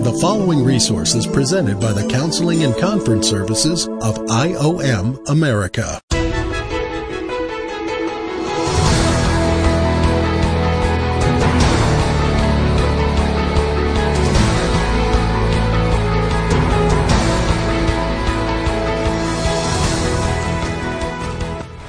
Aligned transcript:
The 0.00 0.18
following 0.18 0.64
resource 0.64 1.14
is 1.14 1.26
presented 1.26 1.78
by 1.78 1.92
the 1.92 2.08
Counseling 2.08 2.64
and 2.64 2.74
Conference 2.78 3.28
Services 3.28 3.86
of 3.86 4.16
IOM 4.30 5.28
America. 5.28 6.00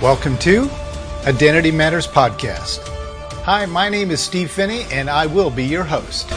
Welcome 0.02 0.38
to 0.40 0.70
Identity 1.26 1.72
Matters 1.72 2.08
Podcast. 2.08 2.86
Hi, 3.46 3.66
my 3.66 3.88
name 3.88 4.12
is 4.12 4.20
Steve 4.20 4.52
Phinney, 4.52 4.84
and 4.92 5.10
I 5.10 5.28
will 5.28 5.50
be 5.50 5.64
your 5.64 5.86
host. 5.86 6.30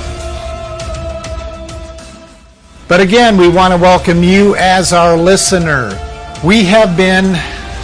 But 2.86 3.00
again, 3.00 3.38
we 3.38 3.48
want 3.48 3.72
to 3.72 3.78
welcome 3.78 4.22
you 4.22 4.56
as 4.56 4.92
our 4.92 5.16
listener. 5.16 5.98
We 6.44 6.64
have 6.64 6.98
been 6.98 7.32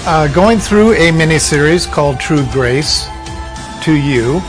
uh, 0.05 0.30
going 0.34 0.59
through 0.59 0.92
a 0.92 1.11
mini 1.11 1.38
series 1.38 1.87
called 1.87 2.20
True 2.20 2.45
Grace 2.52 3.09
to 3.83 3.95
You. 3.95 4.42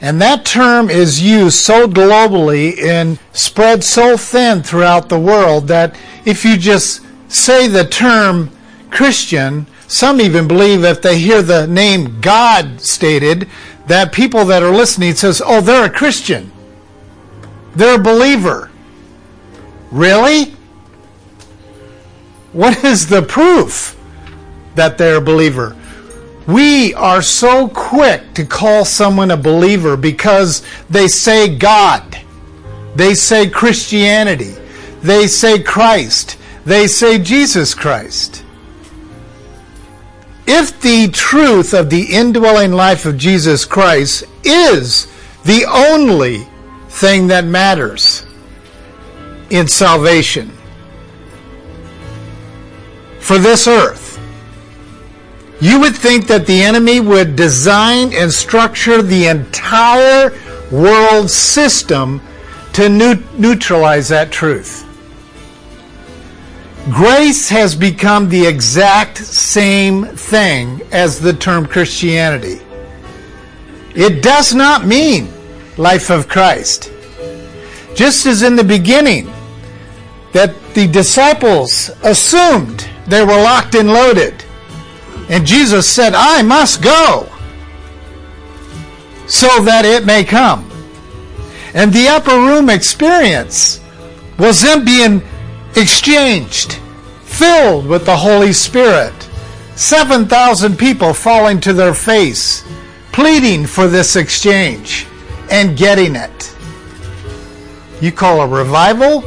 And 0.00 0.18
that 0.22 0.46
term 0.46 0.88
is 0.88 1.22
used 1.22 1.58
so 1.58 1.86
globally 1.86 2.82
and 2.82 3.18
spread 3.34 3.84
so 3.84 4.16
thin 4.16 4.62
throughout 4.62 5.10
the 5.10 5.20
world 5.20 5.68
that 5.68 5.94
if 6.24 6.46
you 6.46 6.56
just 6.56 7.02
say 7.28 7.68
the 7.68 7.84
term 7.84 8.50
Christian, 8.90 9.66
some 9.86 10.18
even 10.18 10.48
believe 10.48 10.82
if 10.82 11.02
they 11.02 11.18
hear 11.18 11.42
the 11.42 11.66
name 11.66 12.22
God 12.22 12.80
stated, 12.80 13.48
that 13.86 14.12
people 14.12 14.46
that 14.46 14.62
are 14.62 14.74
listening 14.74 15.14
says, 15.14 15.42
"Oh, 15.44 15.60
they're 15.60 15.84
a 15.84 15.90
Christian. 15.90 16.50
They're 17.76 17.96
a 17.96 18.02
believer." 18.02 18.70
Really? 19.94 20.46
What 22.52 22.82
is 22.82 23.06
the 23.06 23.22
proof 23.22 23.96
that 24.74 24.98
they're 24.98 25.18
a 25.18 25.20
believer? 25.20 25.76
We 26.48 26.94
are 26.94 27.22
so 27.22 27.68
quick 27.68 28.34
to 28.34 28.44
call 28.44 28.84
someone 28.84 29.30
a 29.30 29.36
believer 29.36 29.96
because 29.96 30.66
they 30.90 31.06
say 31.06 31.56
God, 31.56 32.20
they 32.96 33.14
say 33.14 33.48
Christianity, 33.48 34.56
they 35.00 35.28
say 35.28 35.62
Christ, 35.62 36.38
they 36.64 36.88
say 36.88 37.20
Jesus 37.20 37.72
Christ. 37.72 38.44
If 40.44 40.80
the 40.80 41.06
truth 41.06 41.72
of 41.72 41.88
the 41.88 42.02
indwelling 42.02 42.72
life 42.72 43.06
of 43.06 43.16
Jesus 43.16 43.64
Christ 43.64 44.24
is 44.42 45.06
the 45.44 45.66
only 45.72 46.48
thing 46.88 47.28
that 47.28 47.44
matters, 47.44 48.26
in 49.54 49.68
salvation 49.68 50.50
for 53.20 53.38
this 53.38 53.68
earth. 53.68 54.20
You 55.60 55.78
would 55.80 55.94
think 55.94 56.26
that 56.26 56.46
the 56.46 56.60
enemy 56.60 56.98
would 57.00 57.36
design 57.36 58.12
and 58.12 58.30
structure 58.32 59.00
the 59.00 59.26
entire 59.26 60.36
world 60.72 61.30
system 61.30 62.20
to 62.72 62.88
neutralize 62.88 64.08
that 64.08 64.32
truth. 64.32 64.84
Grace 66.90 67.48
has 67.48 67.76
become 67.76 68.28
the 68.28 68.44
exact 68.44 69.18
same 69.18 70.04
thing 70.04 70.82
as 70.90 71.20
the 71.20 71.32
term 71.32 71.66
Christianity. 71.66 72.60
It 73.94 74.22
does 74.22 74.52
not 74.52 74.84
mean 74.84 75.32
life 75.78 76.10
of 76.10 76.28
Christ. 76.28 76.90
Just 77.94 78.26
as 78.26 78.42
in 78.42 78.56
the 78.56 78.64
beginning, 78.64 79.32
that 80.34 80.74
the 80.74 80.88
disciples 80.88 81.90
assumed 82.02 82.90
they 83.06 83.24
were 83.24 83.40
locked 83.40 83.76
and 83.76 83.88
loaded. 83.88 84.44
And 85.30 85.46
Jesus 85.46 85.88
said, 85.88 86.12
I 86.14 86.42
must 86.42 86.82
go 86.82 87.30
so 89.26 89.62
that 89.62 89.84
it 89.84 90.04
may 90.04 90.24
come. 90.24 90.70
And 91.72 91.92
the 91.92 92.08
upper 92.08 92.36
room 92.36 92.68
experience 92.68 93.80
was 94.38 94.60
them 94.60 94.84
being 94.84 95.22
exchanged, 95.76 96.74
filled 97.22 97.86
with 97.86 98.04
the 98.04 98.16
Holy 98.16 98.52
Spirit. 98.52 99.14
7,000 99.76 100.76
people 100.76 101.14
falling 101.14 101.60
to 101.60 101.72
their 101.72 101.94
face, 101.94 102.64
pleading 103.12 103.66
for 103.66 103.86
this 103.86 104.16
exchange 104.16 105.06
and 105.50 105.76
getting 105.76 106.16
it. 106.16 106.56
You 108.00 108.10
call 108.12 108.40
a 108.40 108.48
revival? 108.48 109.22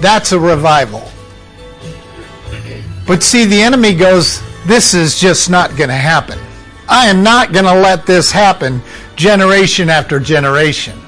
That's 0.00 0.32
a 0.32 0.38
revival. 0.38 1.10
But 3.06 3.22
see, 3.22 3.44
the 3.44 3.60
enemy 3.60 3.94
goes, 3.94 4.42
This 4.66 4.94
is 4.94 5.18
just 5.18 5.48
not 5.48 5.76
going 5.76 5.90
to 5.90 5.94
happen. 5.94 6.38
I 6.88 7.06
am 7.06 7.22
not 7.22 7.52
going 7.52 7.64
to 7.64 7.74
let 7.74 8.06
this 8.06 8.30
happen 8.30 8.82
generation 9.16 9.88
after 9.88 10.20
generation. 10.20 11.00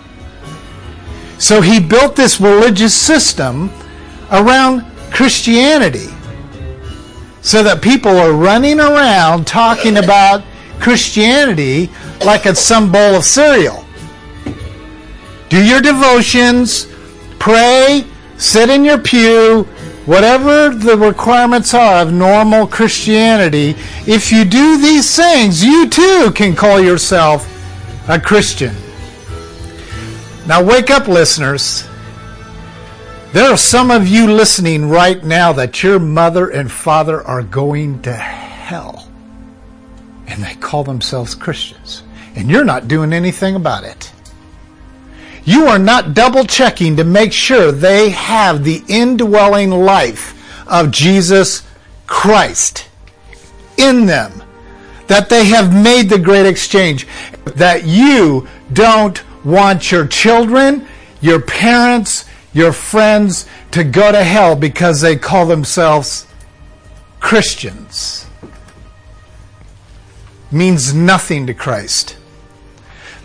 So 1.38 1.60
he 1.60 1.78
built 1.78 2.16
this 2.16 2.40
religious 2.40 2.94
system 2.94 3.70
around 4.32 4.84
Christianity 5.12 6.08
so 7.42 7.62
that 7.62 7.80
people 7.80 8.16
are 8.16 8.32
running 8.32 8.80
around 8.80 9.46
talking 9.46 9.98
about 9.98 10.42
Christianity 10.80 11.90
like 12.24 12.46
it's 12.46 12.60
some 12.60 12.90
bowl 12.90 13.14
of 13.14 13.24
cereal. 13.24 13.84
Do 15.48 15.64
your 15.64 15.80
devotions, 15.80 16.86
pray, 17.38 18.04
sit 18.38 18.70
in 18.70 18.84
your 18.84 18.98
pew, 18.98 19.64
whatever 20.06 20.70
the 20.70 20.96
requirements 20.96 21.74
are 21.74 22.02
of 22.02 22.12
normal 22.12 22.66
Christianity. 22.66 23.74
If 24.06 24.32
you 24.32 24.44
do 24.44 24.78
these 24.78 25.14
things, 25.14 25.62
you 25.62 25.88
too 25.88 26.32
can 26.34 26.56
call 26.56 26.80
yourself 26.80 27.46
a 28.08 28.18
Christian. 28.18 28.74
Now, 30.46 30.62
wake 30.62 30.88
up, 30.88 31.08
listeners. 31.08 31.86
There 33.34 33.50
are 33.50 33.58
some 33.58 33.90
of 33.90 34.08
you 34.08 34.32
listening 34.32 34.88
right 34.88 35.22
now 35.22 35.52
that 35.52 35.82
your 35.82 35.98
mother 35.98 36.48
and 36.48 36.72
father 36.72 37.22
are 37.22 37.42
going 37.42 38.00
to 38.02 38.14
hell. 38.14 39.06
And 40.26 40.42
they 40.42 40.54
call 40.54 40.84
themselves 40.84 41.34
Christians. 41.34 42.02
And 42.34 42.50
you're 42.50 42.64
not 42.64 42.88
doing 42.88 43.12
anything 43.12 43.56
about 43.56 43.84
it. 43.84 44.10
You 45.48 45.64
are 45.68 45.78
not 45.78 46.12
double 46.12 46.44
checking 46.44 46.96
to 46.96 47.04
make 47.04 47.32
sure 47.32 47.72
they 47.72 48.10
have 48.10 48.64
the 48.64 48.84
indwelling 48.86 49.70
life 49.70 50.34
of 50.70 50.90
Jesus 50.90 51.66
Christ 52.06 52.86
in 53.78 54.04
them. 54.04 54.42
That 55.06 55.30
they 55.30 55.46
have 55.46 55.72
made 55.72 56.10
the 56.10 56.18
great 56.18 56.44
exchange. 56.44 57.06
That 57.46 57.86
you 57.86 58.46
don't 58.74 59.22
want 59.42 59.90
your 59.90 60.06
children, 60.06 60.86
your 61.22 61.40
parents, 61.40 62.26
your 62.52 62.72
friends 62.72 63.46
to 63.70 63.84
go 63.84 64.12
to 64.12 64.22
hell 64.22 64.54
because 64.54 65.00
they 65.00 65.16
call 65.16 65.46
themselves 65.46 66.26
Christians. 67.20 68.26
Means 70.52 70.92
nothing 70.92 71.46
to 71.46 71.54
Christ. 71.54 72.17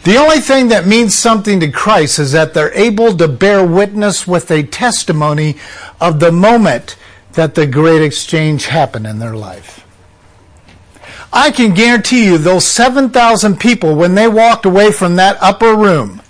The 0.03 0.17
only 0.17 0.39
thing 0.39 0.67
that 0.67 0.85
means 0.85 1.15
something 1.15 1.61
to 1.61 1.71
Christ 1.71 2.19
is 2.19 2.33
that 2.33 2.53
they're 2.53 2.73
able 2.73 3.15
to 3.15 3.27
bear 3.27 3.65
witness 3.65 4.27
with 4.27 4.51
a 4.51 4.63
testimony 4.63 5.55
of 6.01 6.19
the 6.19 6.31
moment 6.31 6.97
that 7.33 7.55
the 7.55 7.65
great 7.65 8.01
exchange 8.01 8.65
happened 8.65 9.07
in 9.07 9.19
their 9.19 9.35
life. 9.35 9.85
I 11.31 11.51
can 11.51 11.73
guarantee 11.73 12.25
you 12.25 12.37
those 12.37 12.67
7,000 12.67 13.59
people, 13.59 13.95
when 13.95 14.13
they 14.13 14.27
walked 14.27 14.65
away 14.65 14.91
from 14.91 15.15
that 15.15 15.37
upper 15.41 15.73
room, 15.73 16.21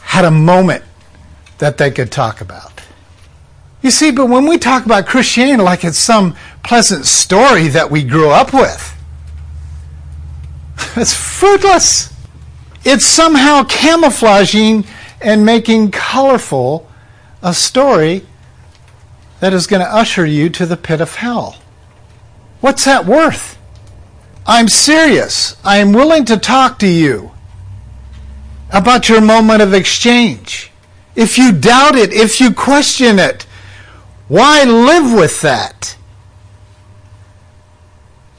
had 0.00 0.24
a 0.24 0.30
moment 0.30 0.82
that 1.58 1.76
they 1.76 1.90
could 1.90 2.10
talk 2.10 2.40
about. 2.40 2.80
You 3.82 3.90
see, 3.90 4.10
but 4.10 4.26
when 4.26 4.46
we 4.46 4.58
talk 4.58 4.84
about 4.84 5.06
Christianity 5.06 5.62
like 5.62 5.84
it's 5.84 5.98
some 5.98 6.34
pleasant 6.64 7.04
story 7.04 7.68
that 7.68 7.90
we 7.90 8.02
grew 8.02 8.30
up 8.30 8.52
with, 8.52 8.96
it's 10.96 11.14
fruitless. 11.14 12.09
It's 12.84 13.06
somehow 13.06 13.64
camouflaging 13.64 14.84
and 15.20 15.44
making 15.44 15.90
colorful 15.90 16.88
a 17.42 17.52
story 17.52 18.26
that 19.40 19.52
is 19.52 19.66
going 19.66 19.80
to 19.80 19.94
usher 19.94 20.24
you 20.24 20.48
to 20.50 20.66
the 20.66 20.76
pit 20.76 21.00
of 21.00 21.16
hell. 21.16 21.56
What's 22.60 22.84
that 22.84 23.06
worth? 23.06 23.58
I'm 24.46 24.68
serious. 24.68 25.56
I 25.64 25.78
am 25.78 25.92
willing 25.92 26.24
to 26.26 26.36
talk 26.36 26.78
to 26.80 26.86
you 26.86 27.32
about 28.72 29.08
your 29.08 29.20
moment 29.20 29.62
of 29.62 29.74
exchange. 29.74 30.70
If 31.16 31.38
you 31.38 31.52
doubt 31.52 31.96
it, 31.96 32.12
if 32.12 32.40
you 32.40 32.52
question 32.52 33.18
it, 33.18 33.46
why 34.28 34.62
live 34.64 35.12
with 35.12 35.40
that? 35.42 35.96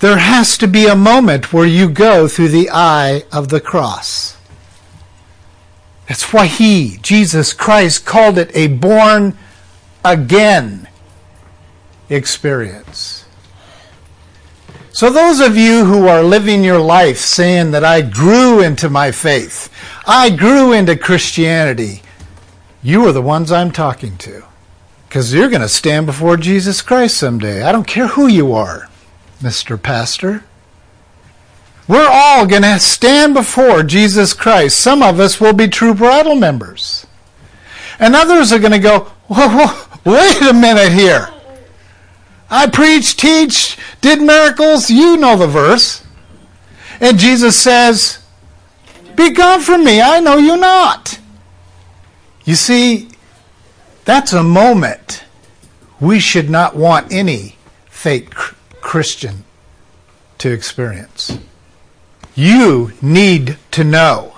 There 0.02 0.18
has 0.18 0.58
to 0.58 0.68
be 0.68 0.88
a 0.88 0.96
moment 0.96 1.54
where 1.54 1.66
you 1.66 1.88
go 1.88 2.28
through 2.28 2.50
the 2.50 2.70
eye 2.72 3.24
of 3.32 3.50
the 3.50 3.62
cross. 3.62 4.36
That's 6.08 6.34
why 6.34 6.48
he, 6.48 6.98
Jesus 7.02 7.54
Christ, 7.54 8.06
called 8.06 8.38
it 8.38 8.52
a 8.56 8.68
born 8.68 9.38
again 10.04 10.90
experience. 12.10 13.26
So, 14.92 15.10
those 15.10 15.40
of 15.40 15.56
you 15.56 15.86
who 15.86 16.08
are 16.08 16.22
living 16.22 16.64
your 16.64 16.82
life 16.82 17.18
saying 17.18 17.72
that 17.72 17.86
I 17.86 18.02
grew 18.02 18.62
into 18.62 18.90
my 18.90 19.12
faith, 19.12 19.70
I 20.06 20.32
grew 20.32 20.74
into 20.74 20.98
Christianity, 20.98 22.02
you 22.84 23.06
are 23.06 23.14
the 23.14 23.22
ones 23.22 23.52
I'm 23.52 23.72
talking 23.72 24.18
to. 24.18 24.44
Because 25.08 25.34
you're 25.34 25.50
going 25.50 25.62
to 25.62 25.70
stand 25.70 26.08
before 26.08 26.38
Jesus 26.38 26.82
Christ 26.82 27.18
someday. 27.18 27.62
I 27.62 27.72
don't 27.72 27.88
care 27.88 28.08
who 28.08 28.28
you 28.28 28.54
are, 28.54 28.90
Mr. 29.42 29.82
Pastor. 29.82 30.44
We're 31.88 32.10
all 32.10 32.46
going 32.46 32.62
to 32.62 32.80
stand 32.80 33.34
before 33.34 33.84
Jesus 33.84 34.34
Christ. 34.34 34.80
Some 34.80 35.04
of 35.04 35.20
us 35.20 35.42
will 35.42 35.54
be 35.54 35.68
true 35.68 35.94
bridal 35.94 36.36
members. 36.36 37.06
And 38.00 38.16
others 38.16 38.52
are 38.52 38.60
going 38.60 38.72
to 38.72 38.80
go, 38.80 39.12
whoa, 39.28 39.50
whoa, 39.50 39.88
wait 40.06 40.42
a 40.42 40.54
minute 40.54 40.94
here. 40.94 41.30
I 42.50 42.68
preach, 42.68 43.18
teach, 43.18 43.78
did 44.02 44.22
miracles. 44.22 44.90
You 44.90 45.18
know 45.18 45.38
the 45.38 45.48
verse. 45.48 46.04
And 47.00 47.18
Jesus 47.18 47.58
says, 47.58 48.20
Be 49.16 49.32
gone 49.32 49.62
from 49.62 49.84
me. 49.84 50.02
I 50.02 50.20
know 50.20 50.38
you 50.38 50.58
not. 50.58 51.20
You 52.44 52.56
see, 52.56 53.10
that's 54.06 54.34
a 54.34 54.44
moment 54.44 55.24
we 56.00 56.20
should 56.20 56.50
not 56.50 56.76
want 56.76 57.12
any 57.14 57.56
fake 57.90 58.34
Christian 58.92 59.46
to 60.38 60.52
experience. 60.52 61.40
You 62.36 62.92
need 63.02 63.58
to 63.72 63.86
know 63.86 64.34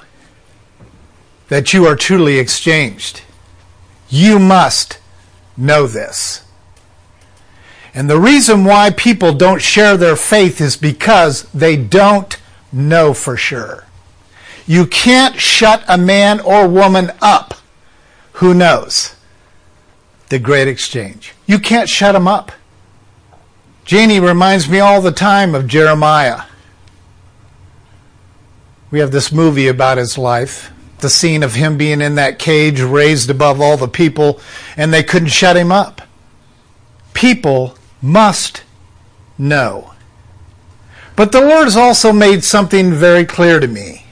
that 1.48 1.74
you 1.74 1.88
are 1.88 1.96
truly 1.96 2.38
exchanged. 2.38 3.24
You 4.10 4.38
must 4.38 5.00
know 5.58 5.88
this. 5.88 6.44
And 7.96 8.08
the 8.08 8.20
reason 8.20 8.64
why 8.64 8.92
people 8.92 9.34
don't 9.34 9.60
share 9.60 9.98
their 9.98 10.16
faith 10.16 10.62
is 10.62 10.78
because 10.78 11.50
they 11.52 11.76
don't 11.76 12.38
know 12.72 13.16
for 13.16 13.36
sure. 13.36 13.86
You 14.68 14.86
can't 14.86 15.42
shut 15.42 15.84
a 15.88 15.98
man 15.98 16.40
or 16.40 16.68
woman 16.68 17.12
up 17.24 17.56
who 18.34 18.54
knows 18.54 19.16
the 20.30 20.38
great 20.38 20.68
exchange. 20.68 21.34
You 21.48 21.58
can't 21.58 21.90
shut 21.90 22.14
them 22.14 22.28
up. 22.28 22.52
Janie 23.86 24.20
reminds 24.20 24.70
me 24.70 24.80
all 24.80 25.02
the 25.02 25.12
time 25.12 25.54
of 25.54 25.68
Jeremiah. 25.68 26.44
We 28.92 29.00
have 29.00 29.12
this 29.12 29.32
movie 29.32 29.68
about 29.68 29.98
his 29.98 30.18
life, 30.18 30.72
the 31.00 31.10
scene 31.10 31.44
of 31.44 31.56
him 31.56 31.78
being 31.78 32.00
in 32.00 32.16
that 32.16 32.40
cage 32.40 32.80
raised 32.80 33.30
above 33.30 33.60
all 33.60 33.76
the 33.76 33.88
people, 33.88 34.40
and 34.78 34.94
they 34.94 35.04
couldn't 35.04 35.30
shut 35.30 35.58
him 35.58 35.72
up. 35.72 36.02
People 37.14 37.78
must 38.02 38.64
know. 39.38 39.94
But 41.16 41.32
the 41.32 41.42
Lord 41.42 41.66
has 41.66 41.78
also 41.78 42.14
made 42.14 42.44
something 42.44 42.94
very 42.94 43.26
clear 43.26 43.60
to 43.60 43.68
me 43.68 44.06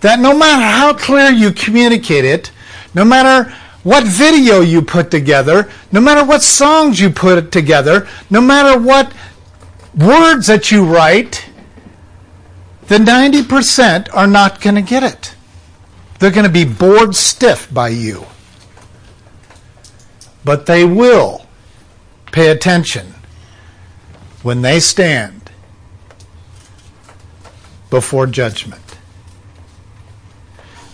that 0.00 0.18
no 0.18 0.36
matter 0.36 0.62
how 0.62 0.94
clear 0.94 1.30
you 1.30 1.52
communicate 1.52 2.24
it, 2.24 2.50
no 2.94 3.04
matter 3.04 3.54
what 3.82 4.04
video 4.04 4.60
you 4.60 4.82
put 4.82 5.10
together, 5.10 5.68
no 5.90 6.00
matter 6.00 6.24
what 6.24 6.42
songs 6.42 7.00
you 7.00 7.10
put 7.10 7.50
together, 7.50 8.06
no 8.30 8.40
matter 8.40 8.78
what 8.78 9.12
words 9.96 10.46
that 10.46 10.70
you 10.70 10.84
write, 10.84 11.48
the 12.86 12.98
90% 12.98 14.08
are 14.14 14.26
not 14.26 14.60
going 14.60 14.76
to 14.76 14.82
get 14.82 15.02
it. 15.02 15.34
They're 16.18 16.30
going 16.30 16.46
to 16.46 16.52
be 16.52 16.64
bored 16.64 17.16
stiff 17.16 17.72
by 17.72 17.88
you. 17.88 18.26
But 20.44 20.66
they 20.66 20.84
will 20.84 21.46
pay 22.30 22.50
attention 22.50 23.14
when 24.42 24.62
they 24.62 24.80
stand 24.80 25.50
before 27.90 28.26
judgment. 28.26 28.81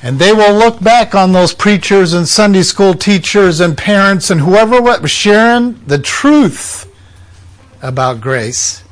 And 0.02 0.18
they 0.18 0.32
will 0.32 0.54
look 0.54 0.80
back 0.80 1.14
on 1.14 1.32
those 1.32 1.52
preachers 1.52 2.12
and 2.12 2.28
Sunday 2.28 2.62
school 2.62 2.94
teachers 2.94 3.60
and 3.60 3.76
parents 3.76 4.30
and 4.30 4.40
whoever 4.40 4.80
was 4.80 5.10
sharing 5.10 5.84
the 5.86 5.98
truth 5.98 6.90
about 7.82 8.20
grace. 8.20 8.84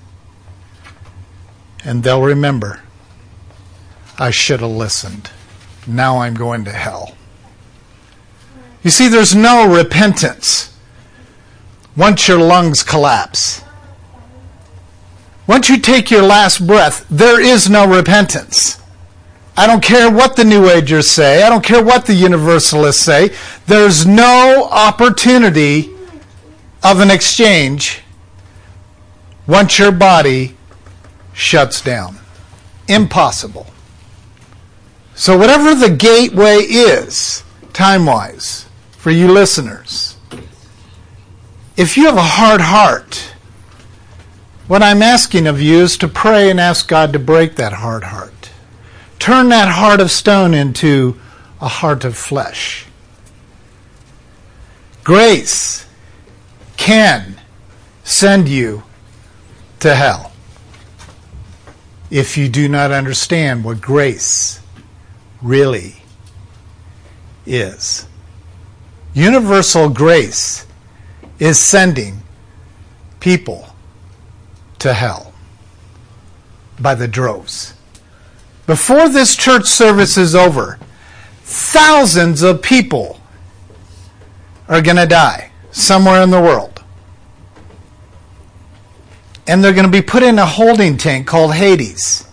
And 1.85 2.03
they'll 2.03 2.23
remember, 2.23 2.81
I 4.19 4.31
should 4.31 4.61
have 4.61 4.70
listened. 4.70 5.31
Now 5.87 6.19
I'm 6.19 6.35
going 6.35 6.64
to 6.64 6.73
hell. 6.73 7.17
You 8.82 8.91
see, 8.91 9.09
there's 9.09 9.35
no 9.35 9.73
repentance 9.73 10.76
once 11.97 12.26
your 12.26 12.38
lungs 12.38 12.82
collapse. 12.82 13.62
Once 15.47 15.69
you 15.69 15.79
take 15.79 16.11
your 16.11 16.23
last 16.23 16.67
breath, 16.67 17.06
there 17.09 17.41
is 17.41 17.70
no 17.70 17.87
repentance. 17.87 18.81
I 19.56 19.67
don't 19.67 19.82
care 19.82 20.11
what 20.11 20.37
the 20.37 20.44
New 20.44 20.69
Agers 20.69 21.08
say. 21.08 21.43
I 21.43 21.49
don't 21.49 21.64
care 21.64 21.82
what 21.82 22.05
the 22.05 22.14
Universalists 22.14 23.03
say. 23.03 23.35
There's 23.67 24.06
no 24.06 24.69
opportunity 24.70 25.94
of 26.82 27.00
an 27.00 27.11
exchange 27.11 28.03
once 29.47 29.79
your 29.79 29.93
body 29.93 30.56
shuts 31.32 31.81
down. 31.81 32.19
Impossible. 32.87 33.67
So, 35.14 35.38
whatever 35.38 35.75
the 35.75 35.91
gateway 35.91 36.56
is, 36.56 37.43
time 37.73 38.05
wise, 38.05 38.67
for 38.91 39.11
you 39.11 39.32
listeners, 39.32 40.19
if 41.76 41.97
you 41.97 42.05
have 42.05 42.19
a 42.19 42.23
hard 42.23 42.61
heart, 42.61 43.32
what 44.67 44.82
I'm 44.82 45.02
asking 45.02 45.47
of 45.47 45.61
you 45.61 45.79
is 45.79 45.97
to 45.99 46.09
pray 46.09 46.50
and 46.50 46.61
ask 46.61 46.88
God 46.88 47.12
to 47.14 47.19
break 47.19 47.56
that 47.56 47.73
hard 47.73 48.05
heart. 48.05 48.36
Turn 49.26 49.49
that 49.49 49.69
heart 49.69 50.00
of 50.00 50.12
stone 50.12 50.55
into 50.55 51.19
a 51.61 51.67
heart 51.67 52.05
of 52.05 52.17
flesh. 52.17 52.87
Grace 55.02 55.84
can 56.76 57.34
send 58.05 58.49
you 58.49 58.84
to 59.81 59.96
hell 59.96 60.31
if 62.08 62.38
you 62.38 62.49
do 62.49 62.69
not 62.69 62.93
understand 62.93 63.64
what 63.64 63.81
grace 63.81 64.61
really 65.43 65.96
is. 67.44 68.06
Universal 69.12 69.88
grace 69.88 70.68
is 71.40 71.59
sending 71.59 72.21
people 73.18 73.75
to 74.78 74.95
hell 74.95 75.35
by 76.78 76.95
the 76.95 77.09
droves. 77.09 77.75
Before 78.66 79.08
this 79.08 79.37
church 79.37 79.66
service 79.66 80.16
is 80.16 80.35
over, 80.35 80.78
thousands 81.42 82.42
of 82.42 82.62
people 82.62 83.20
are 84.68 84.82
going 84.82 84.96
to 84.96 85.06
die 85.06 85.52
somewhere 85.70 86.23
in 86.23 86.30
the 86.30 86.40
world. 86.40 86.82
And 89.46 89.62
they're 89.62 89.73
going 89.73 89.87
to 89.87 89.92
be 89.92 90.02
put 90.02 90.25
in 90.25 90.40
a 90.40 90.46
holding 90.46 90.96
tank 90.96 91.28
called 91.28 91.54
Hades. 91.54 92.26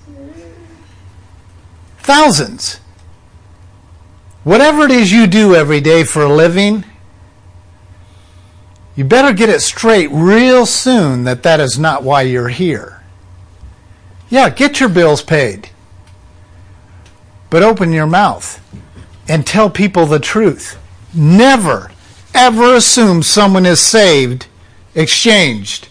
Thousands. 2.00 2.80
Whatever 4.44 4.86
it 4.86 4.92
is 4.92 5.12
you 5.12 5.28
do 5.28 5.56
every 5.56 5.80
day 5.80 6.04
for 6.04 6.24
a 6.24 6.34
living, 6.34 6.84
you 8.96 9.04
better 9.06 9.32
get 9.32 9.50
it 9.50 9.62
straight 9.62 10.10
real 10.12 10.66
soon 10.66 11.24
that 11.26 11.44
that 11.44 11.60
is 11.60 11.78
not 11.78 12.04
why 12.04 12.24
you're 12.24 12.50
here. 12.50 13.04
Yeah, 14.30 14.50
get 14.50 14.80
your 14.80 14.90
bills 14.90 15.22
paid. 15.22 15.70
But 17.54 17.62
open 17.62 17.94
your 17.94 18.08
mouth 18.08 18.60
and 19.28 19.46
tell 19.46 19.70
people 19.70 20.08
the 20.08 20.18
truth. 20.18 20.76
Never, 21.14 21.92
ever 22.34 22.74
assume 22.74 23.22
someone 23.22 23.68
is 23.68 23.80
saved, 23.80 24.48
exchanged, 24.96 25.88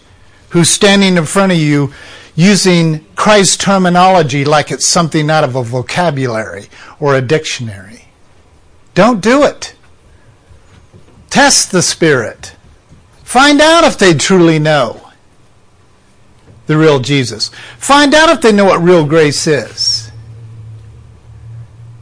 who's 0.49 0.69
standing 0.69 1.15
in 1.15 1.25
front 1.25 1.53
of 1.53 1.57
you 1.57 1.93
using 2.35 3.05
Christ's 3.15 3.55
terminology 3.55 4.43
like 4.43 4.71
it's 4.71 4.85
something 4.85 5.29
out 5.29 5.45
of 5.45 5.55
a 5.55 5.63
vocabulary 5.63 6.65
or 6.99 7.15
a 7.15 7.21
dictionary. 7.21 8.09
Don't 8.93 9.21
do 9.21 9.43
it. 9.43 9.73
Test 11.29 11.71
the 11.71 11.81
Spirit. 11.81 12.57
Find 13.23 13.61
out 13.61 13.85
if 13.85 13.97
they 13.97 14.13
truly 14.13 14.59
know 14.59 15.11
the 16.67 16.75
real 16.75 16.99
Jesus. 16.99 17.51
Find 17.77 18.13
out 18.13 18.27
if 18.27 18.41
they 18.41 18.51
know 18.51 18.65
what 18.65 18.81
real 18.81 19.05
grace 19.05 19.47
is. 19.47 20.02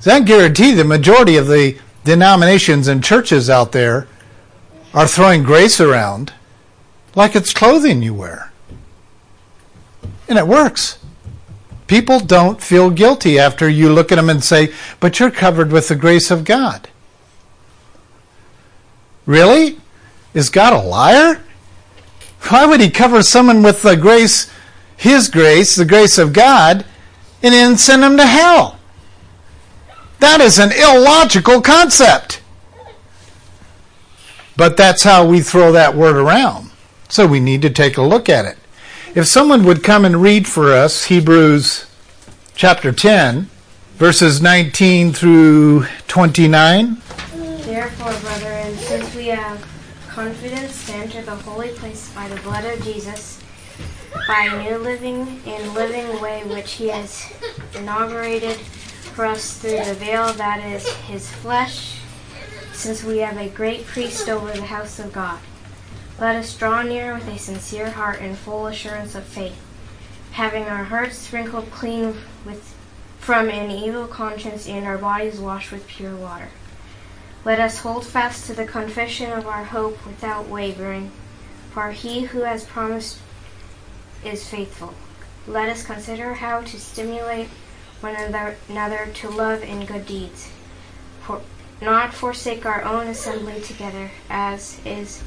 So 0.01 0.11
I 0.11 0.19
guarantee 0.19 0.71
the 0.71 0.83
majority 0.83 1.37
of 1.37 1.45
the 1.45 1.77
denominations 2.03 2.87
and 2.87 3.03
churches 3.03 3.51
out 3.51 3.71
there 3.71 4.07
are 4.95 5.07
throwing 5.07 5.43
grace 5.43 5.79
around 5.79 6.33
like 7.13 7.35
it's 7.35 7.53
clothing 7.53 8.01
you 8.01 8.15
wear. 8.15 8.51
And 10.27 10.39
it 10.39 10.47
works. 10.47 10.97
People 11.85 12.19
don't 12.19 12.63
feel 12.63 12.89
guilty 12.89 13.37
after 13.37 13.69
you 13.69 13.93
look 13.93 14.11
at 14.11 14.15
them 14.15 14.29
and 14.29 14.43
say, 14.43 14.73
But 14.99 15.19
you're 15.19 15.29
covered 15.29 15.71
with 15.71 15.87
the 15.87 15.95
grace 15.95 16.31
of 16.31 16.45
God. 16.45 16.89
Really? 19.27 19.77
Is 20.33 20.49
God 20.49 20.73
a 20.73 20.81
liar? 20.81 21.43
Why 22.49 22.65
would 22.65 22.81
he 22.81 22.89
cover 22.89 23.21
someone 23.21 23.61
with 23.61 23.83
the 23.83 23.95
grace, 23.95 24.51
his 24.97 25.29
grace, 25.29 25.75
the 25.75 25.85
grace 25.85 26.17
of 26.17 26.33
God, 26.33 26.85
and 27.43 27.53
then 27.53 27.77
send 27.77 28.01
them 28.01 28.17
to 28.17 28.25
hell? 28.25 28.79
That 30.21 30.39
is 30.39 30.59
an 30.59 30.71
illogical 30.71 31.61
concept. 31.61 32.41
But 34.55 34.77
that's 34.77 35.01
how 35.01 35.25
we 35.25 35.41
throw 35.41 35.71
that 35.71 35.95
word 35.95 36.15
around. 36.15 36.69
So 37.09 37.25
we 37.25 37.39
need 37.39 37.63
to 37.63 37.71
take 37.71 37.97
a 37.97 38.03
look 38.03 38.29
at 38.29 38.45
it. 38.45 38.57
If 39.15 39.25
someone 39.25 39.65
would 39.65 39.83
come 39.83 40.05
and 40.05 40.21
read 40.21 40.47
for 40.47 40.73
us 40.73 41.05
Hebrews 41.05 41.87
chapter 42.53 42.91
10, 42.91 43.49
verses 43.95 44.43
19 44.43 45.11
through 45.11 45.87
29. 46.07 47.01
Therefore, 47.63 48.13
brethren, 48.19 48.77
since 48.77 49.15
we 49.15 49.25
have 49.27 49.65
confidence 50.07 50.85
to 50.85 50.93
enter 50.93 51.23
the 51.23 51.35
holy 51.35 51.69
place 51.69 52.13
by 52.13 52.27
the 52.27 52.39
blood 52.41 52.63
of 52.65 52.83
Jesus, 52.83 53.41
by 54.27 54.49
a 54.51 54.69
new 54.69 54.77
living 54.77 55.41
and 55.47 55.73
living 55.73 56.21
way 56.21 56.43
which 56.43 56.73
he 56.73 56.89
has 56.89 57.25
inaugurated 57.73 58.59
for 59.11 59.25
us 59.25 59.57
through 59.57 59.83
the 59.83 59.93
veil 59.93 60.31
that 60.33 60.63
is 60.65 60.87
his 60.87 61.29
flesh, 61.29 61.99
since 62.73 63.03
we 63.03 63.17
have 63.19 63.37
a 63.37 63.49
great 63.49 63.85
priest 63.85 64.29
over 64.29 64.51
the 64.51 64.63
house 64.63 64.99
of 64.99 65.11
God. 65.11 65.39
Let 66.19 66.35
us 66.35 66.55
draw 66.55 66.81
near 66.81 67.13
with 67.13 67.27
a 67.27 67.37
sincere 67.37 67.91
heart 67.91 68.21
and 68.21 68.37
full 68.37 68.67
assurance 68.67 69.13
of 69.13 69.23
faith, 69.23 69.59
having 70.31 70.63
our 70.63 70.85
hearts 70.85 71.17
sprinkled 71.17 71.71
clean 71.71 72.15
with, 72.45 72.75
from 73.19 73.49
an 73.49 73.69
evil 73.69 74.07
conscience 74.07 74.67
and 74.67 74.85
our 74.85 74.97
bodies 74.97 75.39
washed 75.39 75.71
with 75.71 75.87
pure 75.87 76.15
water. 76.15 76.49
Let 77.43 77.59
us 77.59 77.79
hold 77.79 78.05
fast 78.05 78.45
to 78.47 78.53
the 78.53 78.65
confession 78.65 79.31
of 79.31 79.47
our 79.47 79.65
hope 79.65 80.05
without 80.05 80.47
wavering, 80.47 81.11
for 81.71 81.91
he 81.91 82.21
who 82.21 82.41
has 82.41 82.63
promised 82.65 83.17
is 84.23 84.47
faithful. 84.47 84.93
Let 85.47 85.69
us 85.69 85.83
consider 85.83 86.35
how 86.35 86.61
to 86.61 86.79
stimulate 86.79 87.49
one 88.01 88.15
another 88.15 89.07
to 89.13 89.29
love 89.29 89.63
and 89.63 89.87
good 89.87 90.05
deeds, 90.05 90.49
for 91.21 91.41
not 91.81 92.13
forsake 92.13 92.65
our 92.65 92.83
own 92.83 93.07
assembly 93.07 93.61
together, 93.61 94.11
as 94.29 94.79
is 94.85 95.23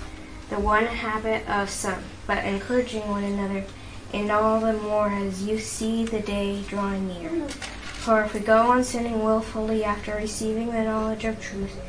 the 0.51 0.59
one 0.59 0.87
habit 0.87 1.49
of 1.49 1.71
some, 1.71 2.03
but 2.27 2.45
encouraging 2.45 3.09
one 3.09 3.25
another, 3.25 3.65
and 4.13 4.31
all 4.31 4.61
the 4.61 4.73
more 4.73 5.09
as 5.09 5.45
you 5.45 5.59
see 5.59 6.05
the 6.05 6.21
day 6.21 6.63
drawing 6.69 7.09
near. 7.09 7.49
For 7.49 8.23
if 8.23 8.35
we 8.35 8.41
go 8.41 8.59
on 8.71 8.85
sinning 8.85 9.25
wilfully 9.25 9.83
after 9.83 10.15
receiving 10.15 10.71
the 10.71 10.85
knowledge 10.85 11.25
of 11.25 11.41
truth, 11.41 11.81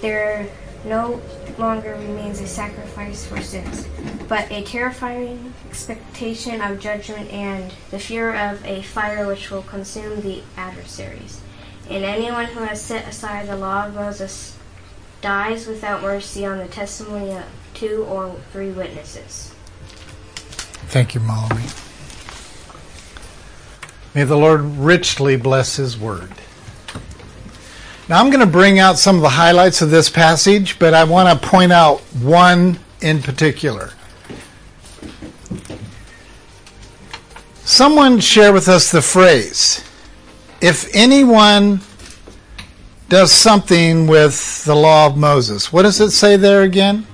there 0.00 0.48
no 0.84 1.20
longer 1.58 1.94
remains 1.94 2.40
a 2.40 2.46
sacrifice 2.46 3.26
for 3.26 3.40
sins, 3.40 3.86
but 4.28 4.50
a 4.50 4.62
terrifying 4.62 5.54
expectation 5.68 6.60
of 6.60 6.80
judgment 6.80 7.30
and 7.30 7.72
the 7.90 7.98
fear 7.98 8.34
of 8.34 8.64
a 8.64 8.82
fire 8.82 9.26
which 9.26 9.50
will 9.50 9.62
consume 9.62 10.20
the 10.22 10.42
adversaries. 10.56 11.40
And 11.88 12.04
anyone 12.04 12.46
who 12.46 12.64
has 12.64 12.80
set 12.80 13.06
aside 13.06 13.48
the 13.48 13.56
law 13.56 13.86
of 13.86 13.94
Moses 13.94 14.56
dies 15.20 15.66
without 15.66 16.02
mercy 16.02 16.44
on 16.44 16.58
the 16.58 16.66
testimony 16.66 17.32
of 17.32 17.44
two 17.74 18.04
or 18.08 18.36
three 18.52 18.70
witnesses. 18.70 19.54
Thank 20.88 21.14
you, 21.14 21.20
Molly. 21.20 21.62
May 24.14 24.24
the 24.24 24.36
Lord 24.36 24.60
richly 24.60 25.36
bless 25.36 25.76
His 25.76 25.98
word. 25.98 26.32
Now, 28.08 28.20
I'm 28.20 28.30
going 28.30 28.40
to 28.40 28.52
bring 28.52 28.78
out 28.78 28.98
some 28.98 29.16
of 29.16 29.22
the 29.22 29.28
highlights 29.28 29.80
of 29.80 29.90
this 29.90 30.10
passage, 30.10 30.78
but 30.78 30.92
I 30.92 31.04
want 31.04 31.40
to 31.40 31.48
point 31.48 31.72
out 31.72 32.00
one 32.20 32.78
in 33.00 33.22
particular. 33.22 33.92
Someone 37.64 38.18
share 38.18 38.52
with 38.52 38.68
us 38.68 38.90
the 38.90 39.02
phrase 39.02 39.84
if 40.60 40.88
anyone 40.94 41.80
does 43.08 43.32
something 43.32 44.06
with 44.06 44.64
the 44.64 44.74
law 44.74 45.06
of 45.06 45.16
Moses, 45.16 45.72
what 45.72 45.82
does 45.82 46.00
it 46.00 46.10
say 46.10 46.36
there 46.36 46.62
again? 46.62 47.06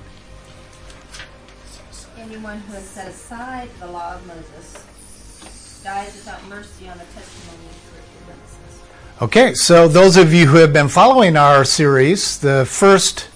Okay, 9.21 9.53
so 9.53 9.89
those 9.89 10.15
of 10.15 10.33
you 10.33 10.47
who 10.47 10.59
have 10.59 10.71
been 10.71 10.87
following 10.87 11.35
our 11.35 11.65
series, 11.65 12.37
the 12.37 12.65
first 12.65 13.27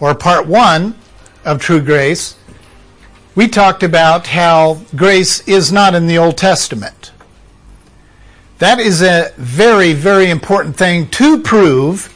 or 0.00 0.14
part 0.14 0.46
one 0.46 0.94
of 1.44 1.60
True 1.60 1.82
Grace, 1.82 2.34
we 3.34 3.46
talked 3.46 3.82
about 3.82 4.28
how 4.28 4.80
grace 4.96 5.46
is 5.46 5.70
not 5.70 5.94
in 5.94 6.06
the 6.06 6.16
Old 6.16 6.38
Testament. 6.38 7.12
That 8.56 8.80
is 8.80 9.02
a 9.02 9.34
very, 9.36 9.92
very 9.92 10.30
important 10.30 10.78
thing 10.78 11.10
to 11.10 11.42
prove, 11.42 12.10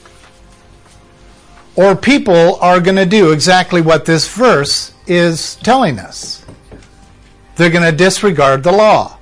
or 1.77 1.95
people 1.95 2.57
are 2.63 2.81
going 2.81 2.97
to 2.97 3.05
do 3.05 3.33
exactly 3.33 3.83
what 3.83 4.07
this 4.07 4.27
verse 4.35 4.95
is 5.07 5.57
telling 5.57 5.99
us. 5.99 6.47
They're 7.57 7.69
going 7.69 7.91
to 7.91 7.95
disregard 7.95 8.63
the 8.63 8.73
law. 8.73 9.19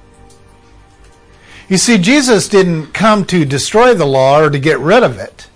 You 1.71 1.79
see, 1.79 1.99
Jesus 1.99 2.49
didn't 2.49 2.89
come 2.89 3.25
to 3.27 3.45
destroy 3.45 3.95
the 3.95 4.05
law 4.05 4.41
or 4.41 4.51
to 4.51 4.59
get 4.59 4.81
rid 4.81 5.05
of 5.05 5.21
it. 5.21 5.49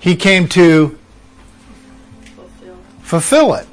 He 0.00 0.16
came 0.16 0.48
to 0.48 0.98
fulfill, 3.02 3.52
it. 3.52 3.66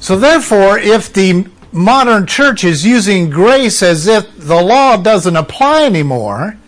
So, 0.00 0.18
therefore, 0.18 0.76
if 0.76 1.12
the 1.12 1.46
modern 1.70 2.26
church 2.26 2.64
is 2.64 2.84
using 2.84 3.30
grace 3.30 3.80
as 3.80 4.08
if 4.08 4.36
the 4.36 4.60
law 4.60 4.96
doesn't 4.96 5.36
apply 5.36 5.84
anymore, 5.84 6.58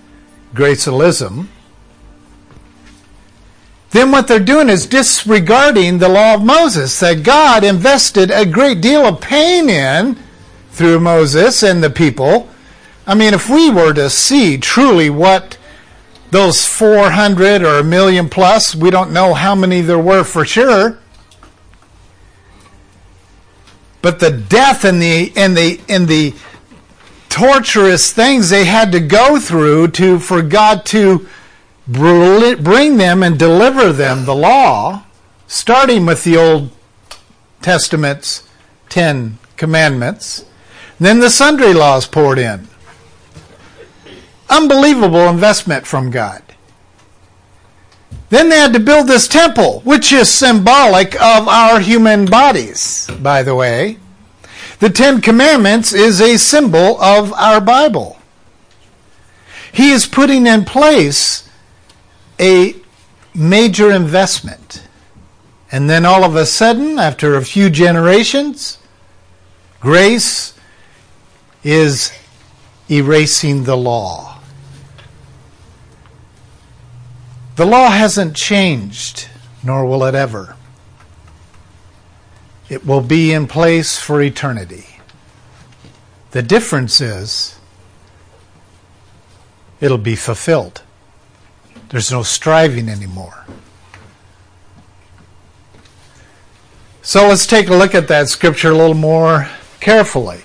gracialism, 0.54 1.49
then 3.90 4.12
what 4.12 4.28
they're 4.28 4.38
doing 4.38 4.68
is 4.68 4.87
disregarding 4.87 5.99
the 5.99 6.08
law 6.08 6.34
of 6.34 6.44
Moses 6.44 7.00
that 7.00 7.25
God 7.25 7.64
invested 7.64 8.30
a 8.30 8.46
great 8.46 8.80
deal 8.80 9.04
of 9.04 9.20
pain 9.20 9.68
in 9.68 10.24
through 10.75 11.00
Moses 11.00 11.62
and 11.62 11.83
the 11.83 11.90
people. 11.90 12.49
I 13.07 13.14
mean, 13.14 13.33
if 13.33 13.49
we 13.49 13.71
were 13.71 13.93
to 13.95 14.11
see 14.11 14.59
truly 14.59 15.09
what 15.09 15.57
those 16.31 16.66
400 16.66 17.62
or 17.62 17.78
a 17.78 17.85
million 17.85 18.28
plus, 18.28 18.75
we 18.75 18.90
don't 18.90 19.12
know 19.12 19.35
how 19.35 19.54
many 19.54 19.81
there 19.83 19.99
were 19.99 20.25
for 20.25 20.45
sure, 20.45 20.99
but 24.02 24.19
the 24.19 24.31
death 24.31 24.85
and 24.85 25.00
the 25.00 25.33
and 25.37 25.57
the 25.57 25.81
and 25.88 26.09
the 26.09 26.35
torturous 27.28 28.12
things 28.12 28.50
they 28.50 28.64
had 28.64 28.93
to 28.93 29.00
go 29.00 29.38
through 29.38 29.88
to 29.88 30.19
for 30.19 30.43
God 30.43 30.85
to 30.87 31.28
bring 31.87 32.97
them 32.97 33.23
and 33.23 33.38
deliver 33.38 33.93
them 33.93 34.25
the 34.25 34.35
law, 34.35 35.04
starting 35.47 36.07
with 36.07 36.25
the 36.25 36.37
Old 36.37 36.71
Testament's 37.62 38.49
Ten 38.88 39.38
Commandments. 39.57 40.45
Then 41.00 41.20
the 41.20 41.30
sundry 41.30 41.74
laws 41.74 42.06
poured 42.06 42.38
in. 42.38 42.68
Unbelievable 44.48 45.28
investment 45.28 45.86
from 45.86 46.10
God. 46.10 46.42
Then 48.30 48.48
they 48.48 48.58
had 48.58 48.72
to 48.72 48.80
build 48.80 49.06
this 49.06 49.28
temple, 49.28 49.80
which 49.80 50.12
is 50.12 50.30
symbolic 50.30 51.14
of 51.14 51.48
our 51.48 51.80
human 51.80 52.26
bodies, 52.26 53.08
by 53.20 53.42
the 53.42 53.54
way. 53.54 53.98
The 54.80 54.90
Ten 54.90 55.20
Commandments 55.20 55.92
is 55.92 56.20
a 56.20 56.36
symbol 56.36 57.00
of 57.00 57.32
our 57.34 57.60
Bible. 57.60 58.18
He 59.72 59.90
is 59.90 60.06
putting 60.06 60.46
in 60.46 60.64
place 60.64 61.48
a 62.40 62.74
major 63.34 63.90
investment. 63.90 64.86
And 65.70 65.90
then 65.90 66.04
all 66.04 66.24
of 66.24 66.36
a 66.36 66.46
sudden, 66.46 66.98
after 66.98 67.34
a 67.34 67.44
few 67.44 67.70
generations, 67.70 68.78
grace 69.80 70.53
is 71.64 72.12
erasing 72.90 73.64
the 73.64 73.76
law. 73.76 74.38
The 77.56 77.64
law 77.64 77.88
hasn't 77.90 78.37
changed, 78.37 79.28
nor 79.62 79.87
will 79.87 80.04
it 80.04 80.14
ever. 80.14 80.56
It 82.68 82.85
will 82.85 83.00
be 83.00 83.33
in 83.33 83.47
place 83.47 83.99
for 83.99 84.21
eternity. 84.21 84.87
The 86.33 86.42
difference 86.42 87.00
is 87.00 87.59
it'll 89.80 89.99
be 89.99 90.16
fulfilled. 90.16 90.83
There's 91.90 92.11
no 92.11 92.23
striving 92.23 92.88
anymore. 92.88 93.47
So 97.02 97.28
let's 97.28 97.47
take 97.47 97.68
a 97.68 97.75
look 97.75 97.94
at 97.94 98.09
that 98.09 98.28
scripture 98.28 98.71
a 98.71 98.76
little 98.76 98.94
more 98.94 99.49
carefully. 99.78 100.40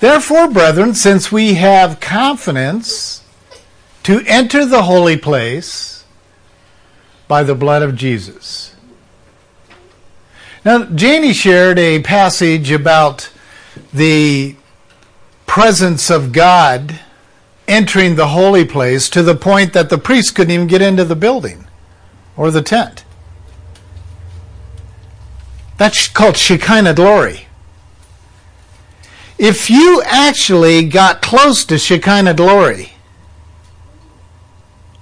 Therefore, 0.00 0.48
brethren, 0.48 0.94
since 0.94 1.32
we 1.32 1.54
have 1.54 2.00
confidence 2.00 3.24
to 4.02 4.22
enter 4.26 4.64
the 4.64 4.82
holy 4.82 5.16
place 5.16 6.04
by 7.28 7.42
the 7.42 7.54
blood 7.54 7.82
of 7.82 7.96
Jesus. 7.96 8.76
Now, 10.64 10.84
Janie 10.84 11.32
shared 11.32 11.78
a 11.78 12.02
passage 12.02 12.70
about 12.70 13.30
the 13.92 14.56
presence 15.46 16.10
of 16.10 16.32
God 16.32 17.00
entering 17.68 18.14
the 18.14 18.28
holy 18.28 18.64
place 18.64 19.08
to 19.10 19.22
the 19.22 19.34
point 19.34 19.72
that 19.72 19.90
the 19.90 19.98
priest 19.98 20.34
couldn't 20.34 20.52
even 20.52 20.66
get 20.66 20.82
into 20.82 21.04
the 21.04 21.16
building 21.16 21.66
or 22.36 22.50
the 22.50 22.62
tent. 22.62 23.04
That's 25.78 26.08
called 26.08 26.36
Shekinah 26.36 26.94
glory. 26.94 27.45
If 29.38 29.68
you 29.68 30.02
actually 30.06 30.88
got 30.88 31.20
close 31.20 31.64
to 31.66 31.78
Shekinah 31.78 32.34
glory, 32.34 32.92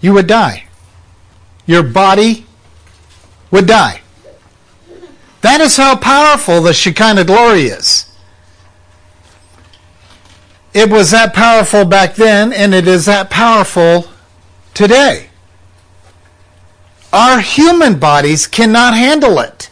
you 0.00 0.12
would 0.12 0.26
die. 0.26 0.64
Your 1.67 1.83
body 1.83 2.45
would 3.50 3.67
die. 3.67 4.03
That 5.43 5.61
is 5.61 5.76
how 5.76 5.97
powerful 5.97 6.62
the 6.62 6.73
Shekinah 6.73 7.25
glory 7.25 7.64
is. 7.64 8.11
It 10.73 10.91
was 10.91 11.12
that 11.12 11.33
powerful 11.33 11.85
back 11.85 12.17
then, 12.17 12.53
and 12.53 12.75
it 12.75 12.88
is 12.88 13.07
that 13.07 13.31
powerful 13.31 14.09
today. 14.75 15.29
Our 17.12 17.38
human 17.38 18.00
bodies 18.00 18.49
cannot 18.49 18.95
handle 18.95 19.38
it. 19.38 19.71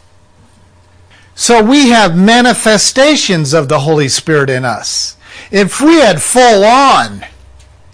So 1.35 1.63
we 1.63 1.89
have 1.89 2.17
manifestations 2.17 3.55
of 3.55 3.69
the 3.69 3.81
Holy 3.81 4.09
Spirit 4.09 4.51
in 4.51 4.65
us. 4.65 5.17
If 5.51 5.81
we 5.81 5.97
had 5.97 6.23
full 6.23 6.65
on 6.65 7.25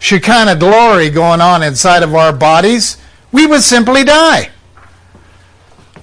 Shekinah 0.00 0.56
glory 0.56 1.10
going 1.10 1.40
on 1.40 1.62
inside 1.62 2.02
of 2.02 2.14
our 2.14 2.32
bodies, 2.32 2.96
we 3.32 3.46
would 3.46 3.62
simply 3.62 4.04
die. 4.04 4.50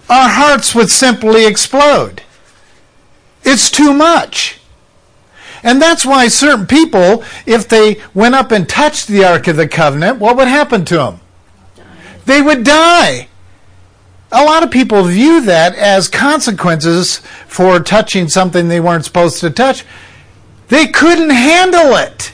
Our 0.10 0.30
hearts 0.30 0.76
would 0.76 0.90
simply 0.90 1.46
explode. 1.46 2.22
It's 3.44 3.72
too 3.72 3.94
much. 3.94 4.60
And 5.64 5.82
that's 5.82 6.06
why 6.06 6.28
certain 6.28 6.68
people, 6.68 7.24
if 7.46 7.68
they 7.68 8.02
went 8.14 8.36
up 8.36 8.52
and 8.52 8.70
touched 8.70 9.08
the 9.08 9.26
Ark 9.26 9.48
of 9.48 9.56
the 9.56 9.68
Covenant, 9.68 10.20
what 10.20 10.38
would 10.38 10.48
happen 10.48 10.86
to 10.86 10.98
them? 10.98 11.20
They 12.26 12.42
would 12.42 12.64
die. 12.64 13.30
A 14.32 14.44
lot 14.44 14.64
of 14.64 14.72
people 14.72 15.04
view 15.04 15.42
that 15.42 15.76
as 15.76 16.08
consequences 16.08 17.20
for 17.48 17.80
touching 17.80 18.28
something 18.28 18.68
they 18.68 18.80
weren't 18.80 19.06
supposed 19.06 19.40
to 19.40 19.50
touch. 19.50 19.86
They 20.68 20.88
couldn't 20.88 21.30
handle 21.30 21.96
it. 21.96 22.34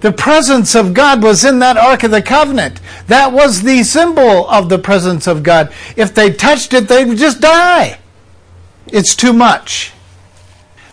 The 0.00 0.12
presence 0.12 0.74
of 0.74 0.94
God 0.94 1.22
was 1.22 1.44
in 1.44 1.60
that 1.60 1.76
Ark 1.76 2.02
of 2.02 2.10
the 2.10 2.22
Covenant. 2.22 2.80
That 3.06 3.32
was 3.32 3.62
the 3.62 3.84
symbol 3.84 4.48
of 4.48 4.68
the 4.68 4.78
presence 4.78 5.28
of 5.28 5.44
God. 5.44 5.72
If 5.96 6.12
they 6.14 6.32
touched 6.32 6.74
it, 6.74 6.88
they 6.88 7.04
would 7.04 7.18
just 7.18 7.40
die. 7.40 7.98
It's 8.88 9.14
too 9.14 9.32
much. 9.32 9.92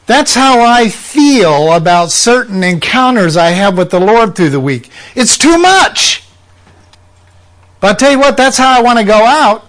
That's 0.05 0.35
how 0.35 0.61
I 0.61 0.89
feel 0.89 1.73
about 1.73 2.11
certain 2.11 2.63
encounters 2.63 3.37
I 3.37 3.49
have 3.49 3.77
with 3.77 3.89
the 3.89 3.99
Lord 3.99 4.35
through 4.35 4.49
the 4.49 4.59
week. 4.59 4.89
It's 5.15 5.37
too 5.37 5.57
much. 5.57 6.23
But 7.79 7.91
I 7.91 7.93
tell 7.93 8.11
you 8.11 8.19
what, 8.19 8.37
that's 8.37 8.57
how 8.57 8.77
I 8.77 8.81
want 8.81 8.99
to 8.99 9.05
go 9.05 9.23
out. 9.23 9.68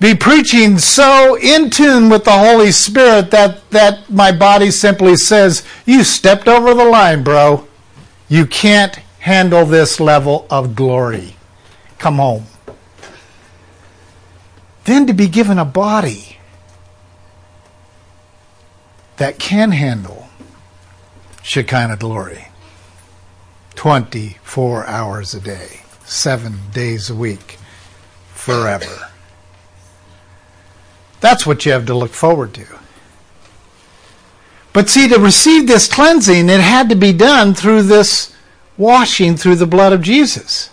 Be 0.00 0.14
preaching 0.14 0.78
so 0.78 1.36
in 1.36 1.68
tune 1.68 2.08
with 2.08 2.24
the 2.24 2.32
Holy 2.32 2.72
Spirit 2.72 3.30
that, 3.32 3.70
that 3.70 4.10
my 4.10 4.32
body 4.32 4.70
simply 4.70 5.14
says, 5.16 5.62
You 5.84 6.04
stepped 6.04 6.48
over 6.48 6.72
the 6.72 6.86
line, 6.86 7.22
bro. 7.22 7.68
You 8.26 8.46
can't 8.46 8.96
handle 9.18 9.66
this 9.66 10.00
level 10.00 10.46
of 10.48 10.74
glory. 10.74 11.36
Come 11.98 12.16
home. 12.16 12.46
Then 14.84 15.06
to 15.06 15.12
be 15.12 15.28
given 15.28 15.58
a 15.58 15.66
body 15.66 16.38
that 19.18 19.38
can 19.38 19.72
handle 19.72 20.28
Shekinah 21.42 21.98
glory 21.98 22.46
24 23.74 24.86
hours 24.86 25.34
a 25.34 25.40
day, 25.40 25.80
seven 26.06 26.58
days 26.72 27.10
a 27.10 27.14
week, 27.14 27.58
forever. 28.32 29.09
That's 31.20 31.46
what 31.46 31.64
you 31.66 31.72
have 31.72 31.86
to 31.86 31.94
look 31.94 32.12
forward 32.12 32.54
to. 32.54 32.66
But 34.72 34.88
see, 34.88 35.08
to 35.08 35.18
receive 35.18 35.66
this 35.66 35.88
cleansing, 35.88 36.48
it 36.48 36.60
had 36.60 36.88
to 36.88 36.94
be 36.94 37.12
done 37.12 37.54
through 37.54 37.82
this 37.82 38.34
washing 38.76 39.36
through 39.36 39.56
the 39.56 39.66
blood 39.66 39.92
of 39.92 40.00
Jesus. 40.00 40.70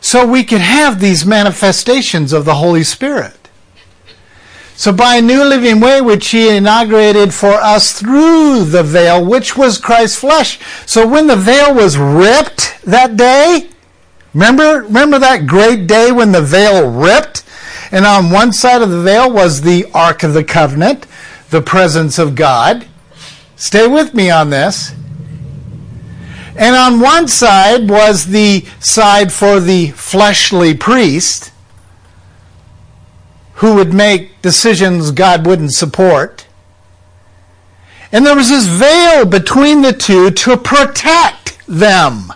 So 0.00 0.26
we 0.26 0.42
could 0.42 0.60
have 0.60 1.00
these 1.00 1.24
manifestations 1.24 2.32
of 2.32 2.44
the 2.44 2.56
Holy 2.56 2.82
Spirit. 2.82 3.42
So 4.74 4.92
by 4.92 5.16
a 5.16 5.22
new 5.22 5.44
living 5.44 5.78
way 5.78 6.00
which 6.00 6.30
he 6.30 6.48
inaugurated 6.48 7.32
for 7.32 7.52
us 7.52 7.92
through 7.92 8.64
the 8.64 8.82
veil, 8.82 9.24
which 9.24 9.56
was 9.56 9.78
Christ's 9.78 10.18
flesh. 10.18 10.58
So 10.86 11.06
when 11.06 11.28
the 11.28 11.36
veil 11.36 11.72
was 11.72 11.96
ripped 11.96 12.82
that 12.82 13.16
day, 13.16 13.68
remember, 14.34 14.82
remember 14.82 15.20
that 15.20 15.46
great 15.46 15.86
day 15.86 16.10
when 16.10 16.32
the 16.32 16.42
veil 16.42 16.90
ripped? 16.90 17.44
And 17.92 18.06
on 18.06 18.30
one 18.30 18.54
side 18.54 18.80
of 18.80 18.88
the 18.90 19.02
veil 19.02 19.30
was 19.30 19.60
the 19.60 19.84
Ark 19.92 20.22
of 20.22 20.32
the 20.32 20.42
Covenant, 20.42 21.06
the 21.50 21.60
presence 21.60 22.18
of 22.18 22.34
God. 22.34 22.86
Stay 23.54 23.86
with 23.86 24.14
me 24.14 24.30
on 24.30 24.48
this. 24.48 24.94
And 26.56 26.74
on 26.74 27.00
one 27.00 27.28
side 27.28 27.90
was 27.90 28.26
the 28.26 28.66
side 28.80 29.30
for 29.30 29.60
the 29.60 29.88
fleshly 29.90 30.74
priest 30.74 31.52
who 33.56 33.74
would 33.74 33.92
make 33.92 34.40
decisions 34.42 35.10
God 35.10 35.46
wouldn't 35.46 35.72
support. 35.72 36.46
And 38.10 38.26
there 38.26 38.34
was 38.34 38.48
this 38.48 38.66
veil 38.66 39.24
between 39.26 39.82
the 39.82 39.92
two 39.92 40.30
to 40.30 40.56
protect 40.56 41.58
them. 41.66 42.32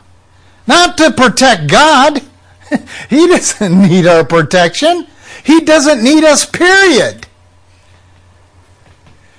Not 0.66 0.96
to 0.98 1.10
protect 1.10 1.70
God. 1.70 2.22
he 3.10 3.26
doesn't 3.26 3.82
need 3.82 4.06
our 4.06 4.24
protection. 4.24 5.06
He 5.46 5.60
doesn't 5.60 6.02
need 6.02 6.24
us, 6.24 6.44
period. 6.44 7.26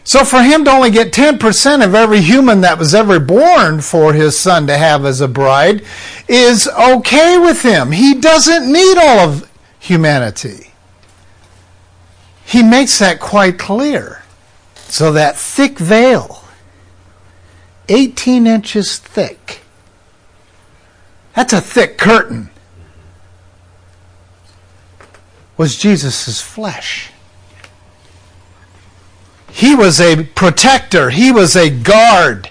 So 0.03 0.23
for 0.23 0.41
him 0.41 0.63
to 0.63 0.71
only 0.71 0.89
get 0.89 1.11
10% 1.11 1.85
of 1.85 1.93
every 1.93 2.21
human 2.21 2.61
that 2.61 2.79
was 2.79 2.95
ever 2.95 3.19
born 3.19 3.81
for 3.81 4.13
his 4.13 4.39
son 4.39 4.65
to 4.67 4.77
have 4.77 5.05
as 5.05 5.19
a 5.19 5.27
bride 5.27 5.83
is 6.29 6.67
okay 6.67 7.37
with 7.37 7.61
him. 7.61 7.91
He 7.91 8.13
doesn't 8.13 8.71
need 8.71 8.97
all 8.97 9.19
of 9.19 9.51
humanity 9.79 10.67
he 12.47 12.63
makes 12.63 12.99
that 12.99 13.19
quite 13.19 13.59
clear. 13.59 14.23
So 14.75 15.11
that 15.11 15.35
thick 15.35 15.77
veil, 15.77 16.45
18 17.89 18.47
inches 18.47 18.97
thick, 18.97 19.59
that's 21.35 21.51
a 21.51 21.59
thick 21.59 21.97
curtain, 21.97 22.49
was 25.57 25.75
Jesus' 25.75 26.39
flesh. 26.39 27.11
He 29.51 29.75
was 29.75 29.99
a 29.99 30.23
protector, 30.23 31.09
he 31.09 31.31
was 31.31 31.55
a 31.55 31.69
guard 31.69 32.49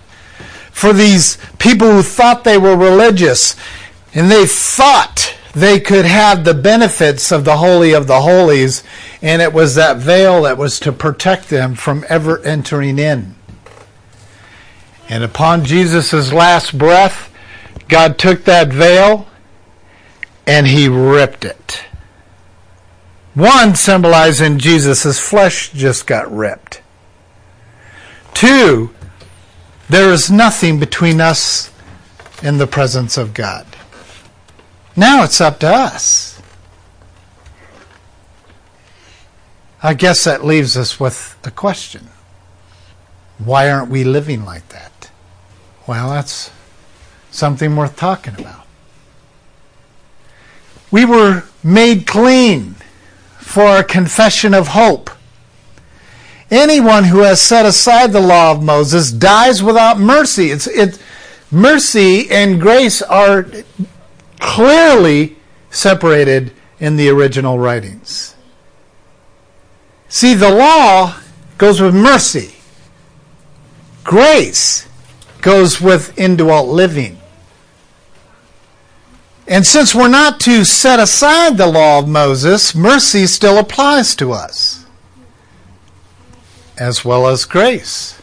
for 0.73 0.93
these 0.93 1.39
people 1.59 1.91
who 1.91 2.03
thought 2.03 2.45
they 2.45 2.59
were 2.59 2.77
religious 2.77 3.57
and 4.13 4.31
they 4.31 4.47
thought 4.47 5.35
they 5.55 5.81
could 5.81 6.05
have 6.05 6.45
the 6.45 6.53
benefits 6.53 7.33
of 7.33 7.47
the 7.47 7.57
Holy 7.57 7.95
of 7.95 8.07
the 8.07 8.21
Holies, 8.21 8.85
and 9.23 9.41
it 9.41 9.55
was 9.55 9.75
that 9.75 9.97
veil 9.97 10.43
that 10.43 10.59
was 10.59 10.79
to 10.81 10.93
protect 10.93 11.49
them 11.49 11.75
from 11.75 12.05
ever 12.11 12.39
entering 12.41 12.99
in. 12.99 13.37
And 15.09 15.25
upon 15.25 15.65
Jesus' 15.65 16.31
last 16.31 16.77
breath, 16.77 17.33
God 17.89 18.19
took 18.19 18.45
that 18.45 18.69
veil 18.69 19.29
and 20.47 20.67
he 20.67 20.89
ripped 20.89 21.47
it. 21.47 21.86
One 23.37 23.75
symbolizing 23.75 24.57
Jesus' 24.57 25.21
flesh 25.21 25.71
just 25.71 26.07
got 26.07 26.35
ripped. 26.35 26.81
Two, 28.33 28.95
there 29.91 30.11
is 30.11 30.31
nothing 30.31 30.81
between 30.81 31.21
us 31.21 31.71
and 32.43 32.59
the 32.59 32.67
presence 32.67 33.19
of 33.19 33.35
God. 33.35 33.67
Now 34.97 35.23
it's 35.23 35.39
up 35.39 35.61
to 35.61 35.69
us. 35.69 36.41
I 39.83 39.93
guess 39.93 40.25
that 40.25 40.43
leaves 40.43 40.75
us 40.75 40.99
with 40.99 41.37
a 41.45 41.51
question. 41.51 42.09
Why 43.37 43.69
aren't 43.71 43.91
we 43.91 44.03
living 44.03 44.47
like 44.47 44.67
that? 44.71 45.11
Well, 45.87 46.09
that's 46.09 46.51
something 47.31 47.77
worth 47.77 47.97
talking 47.97 48.41
about. 48.41 48.67
We 50.91 51.05
were 51.05 51.45
made 51.63 52.07
clean 52.07 52.77
for 53.47 53.79
a 53.79 53.85
confession 53.85 54.53
of 54.53 54.69
hope 54.69 55.11
Anyone 56.51 57.05
who 57.05 57.21
has 57.21 57.41
set 57.41 57.67
aside 57.67 58.13
the 58.13 58.21
law 58.21 58.53
of 58.53 58.63
Moses 58.63 59.11
dies 59.11 59.63
without 59.63 59.99
mercy. 59.99 60.51
It's, 60.51 60.69
it, 60.69 60.99
mercy 61.51 62.31
and 62.31 62.61
grace 62.61 63.03
are 63.03 63.47
clearly 64.39 65.37
separated 65.71 66.53
in 66.79 66.97
the 66.97 67.09
original 67.09 67.59
writings. 67.59 68.37
See, 70.09 70.35
the 70.35 70.51
law 70.51 71.17
goes 71.59 71.81
with 71.81 71.95
mercy. 71.95 72.55
Grace 74.05 74.87
goes 75.41 75.81
with 75.81 76.17
indwelt 76.17 76.69
living. 76.69 77.19
And 79.49 79.65
since 79.65 79.95
we're 79.95 80.09
not 80.09 80.41
to 80.41 80.65
set 80.65 80.99
aside 80.99 81.57
the 81.57 81.69
law 81.69 82.01
of 82.01 82.09
Moses, 82.09 82.75
mercy 82.75 83.27
still 83.27 83.59
applies 83.59 84.17
to 84.17 84.33
us, 84.33 84.85
as 86.77 87.05
well 87.05 87.29
as 87.29 87.45
grace, 87.45 88.21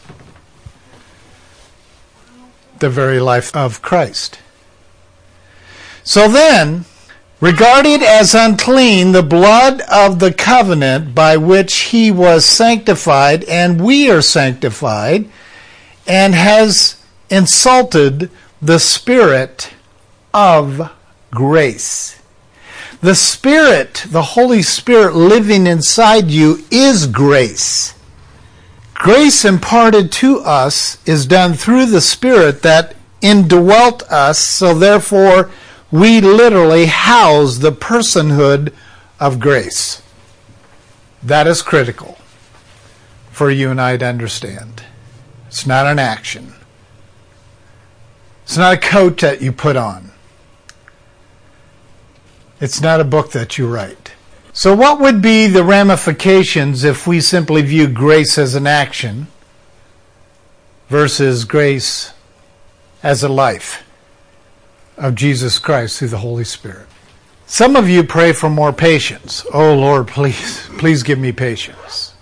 the 2.78 2.90
very 2.90 3.20
life 3.20 3.54
of 3.56 3.80
Christ. 3.80 4.38
So 6.02 6.28
then, 6.28 6.84
regarded 7.40 8.02
as 8.02 8.34
unclean 8.34 9.12
the 9.12 9.22
blood 9.22 9.80
of 9.90 10.18
the 10.18 10.32
covenant 10.32 11.14
by 11.14 11.38
which 11.38 11.74
he 11.74 12.10
was 12.10 12.44
sanctified, 12.44 13.44
and 13.44 13.80
we 13.80 14.10
are 14.10 14.20
sanctified, 14.20 15.26
and 16.06 16.34
has 16.34 17.02
insulted 17.30 18.30
the 18.60 18.78
Spirit 18.78 19.70
of 20.34 20.93
grace. 21.34 22.20
The 23.00 23.14
Spirit, 23.14 24.06
the 24.08 24.22
Holy 24.22 24.62
Spirit 24.62 25.14
living 25.14 25.66
inside 25.66 26.30
you, 26.30 26.64
is 26.70 27.06
grace. 27.06 27.94
Grace 28.94 29.44
imparted 29.44 30.10
to 30.12 30.38
us 30.40 30.96
is 31.06 31.26
done 31.26 31.52
through 31.52 31.86
the 31.86 32.00
Spirit 32.00 32.62
that 32.62 32.96
indwelt 33.20 34.02
us, 34.04 34.38
so 34.38 34.72
therefore 34.72 35.50
we 35.90 36.20
literally 36.20 36.86
house 36.86 37.58
the 37.58 37.72
personhood 37.72 38.72
of 39.20 39.40
grace. 39.40 40.02
That 41.22 41.46
is 41.46 41.60
critical 41.60 42.18
for 43.30 43.50
you 43.50 43.70
and 43.70 43.80
I 43.80 43.96
to 43.96 44.06
understand. 44.06 44.84
It's 45.48 45.66
not 45.66 45.86
an 45.86 45.98
action. 45.98 46.54
It's 48.44 48.56
not 48.56 48.74
a 48.74 48.78
coat 48.78 49.20
that 49.20 49.42
you 49.42 49.52
put 49.52 49.76
on. 49.76 50.13
It's 52.64 52.80
not 52.80 52.98
a 52.98 53.04
book 53.04 53.32
that 53.32 53.58
you 53.58 53.68
write. 53.68 54.14
So, 54.54 54.74
what 54.74 54.98
would 54.98 55.20
be 55.20 55.48
the 55.48 55.62
ramifications 55.62 56.82
if 56.82 57.06
we 57.06 57.20
simply 57.20 57.60
view 57.60 57.86
grace 57.86 58.38
as 58.38 58.54
an 58.54 58.66
action 58.66 59.26
versus 60.88 61.44
grace 61.44 62.14
as 63.02 63.22
a 63.22 63.28
life 63.28 63.86
of 64.96 65.14
Jesus 65.14 65.58
Christ 65.58 65.98
through 65.98 66.08
the 66.08 66.24
Holy 66.24 66.44
Spirit? 66.44 66.86
Some 67.44 67.76
of 67.76 67.90
you 67.90 68.02
pray 68.02 68.32
for 68.32 68.48
more 68.48 68.72
patience. 68.72 69.44
Oh 69.52 69.74
Lord, 69.74 70.08
please, 70.08 70.66
please 70.78 71.02
give 71.02 71.18
me 71.18 71.32
patience. 71.32 72.14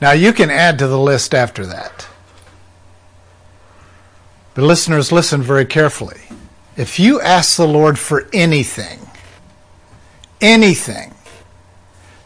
Now, 0.00 0.12
you 0.12 0.32
can 0.32 0.50
add 0.50 0.78
to 0.78 0.86
the 0.86 1.00
list 1.00 1.34
after 1.34 1.66
that. 1.66 2.06
But, 4.54 4.62
listeners, 4.62 5.10
listen 5.10 5.42
very 5.42 5.64
carefully. 5.66 6.20
If 6.76 6.98
you 6.98 7.20
ask 7.20 7.56
the 7.56 7.66
Lord 7.66 7.98
for 7.98 8.28
anything, 8.32 9.00
anything 10.40 11.14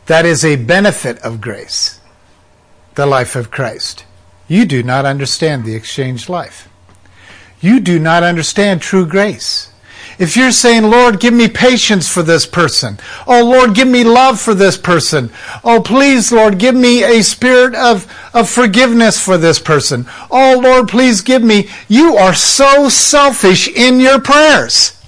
that 0.07 0.27
is 0.27 0.45
a 0.45 0.57
benefit 0.57 1.19
of 1.21 1.41
grace, 1.41 2.01
the 2.95 3.07
life 3.07 3.37
of 3.37 3.51
Christ, 3.51 4.05
you 4.47 4.65
do 4.67 4.83
not 4.83 5.07
understand 5.07 5.65
the 5.65 5.75
exchanged 5.75 6.29
life. 6.29 6.69
You 7.61 7.81
do 7.81 7.99
not 7.99 8.23
understand 8.23 8.83
true 8.83 9.07
grace. 9.07 9.71
If 10.19 10.37
you're 10.37 10.53
saying, 10.53 10.85
Lord, 10.85 11.21
give 11.21 11.35
me 11.35 11.49
patience 11.49 12.09
for 12.09 12.23
this 12.23 12.47
person. 12.47 12.99
Oh, 13.27 13.45
Lord, 13.45 13.75
give 13.75 13.89
me 13.89 14.05
love 14.05 14.41
for 14.41 14.55
this 14.55 14.77
person. 14.77 15.31
Oh, 15.63 15.81
please, 15.81 16.31
Lord, 16.31 16.59
give 16.59 16.75
me 16.75 17.03
a 17.03 17.23
spirit 17.23 17.75
of, 17.75 18.07
of 18.33 18.49
forgiveness 18.49 19.23
for 19.23 19.39
this 19.39 19.59
person. 19.59 20.07
Oh, 20.31 20.61
Lord, 20.63 20.89
please 20.89 21.21
give 21.21 21.43
me. 21.43 21.69
You 21.89 22.17
are 22.17 22.35
so 22.35 22.89
selfish 22.89 23.69
in 23.69 24.01
your 24.01 24.21
prayers. 24.21 25.01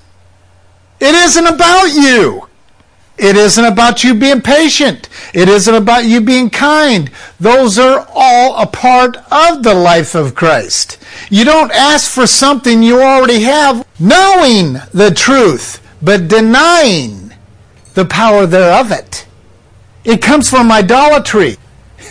It 0.98 1.14
isn't 1.14 1.46
about 1.46 1.86
you. 1.94 2.45
It 3.18 3.36
isn't 3.36 3.64
about 3.64 4.04
you 4.04 4.14
being 4.14 4.42
patient. 4.42 5.08
It 5.32 5.48
isn't 5.48 5.74
about 5.74 6.04
you 6.04 6.20
being 6.20 6.50
kind. 6.50 7.10
Those 7.40 7.78
are 7.78 8.06
all 8.14 8.60
a 8.60 8.66
part 8.66 9.16
of 9.30 9.62
the 9.62 9.74
life 9.74 10.14
of 10.14 10.34
Christ. 10.34 10.98
You 11.30 11.44
don't 11.44 11.72
ask 11.72 12.10
for 12.10 12.26
something 12.26 12.82
you 12.82 13.00
already 13.00 13.40
have, 13.40 13.86
knowing 13.98 14.74
the 14.92 15.12
truth, 15.16 15.80
but 16.02 16.28
denying 16.28 17.32
the 17.94 18.04
power 18.04 18.46
thereof 18.46 18.92
it. 18.92 19.26
It 20.04 20.20
comes 20.20 20.50
from 20.50 20.70
idolatry. 20.70 21.56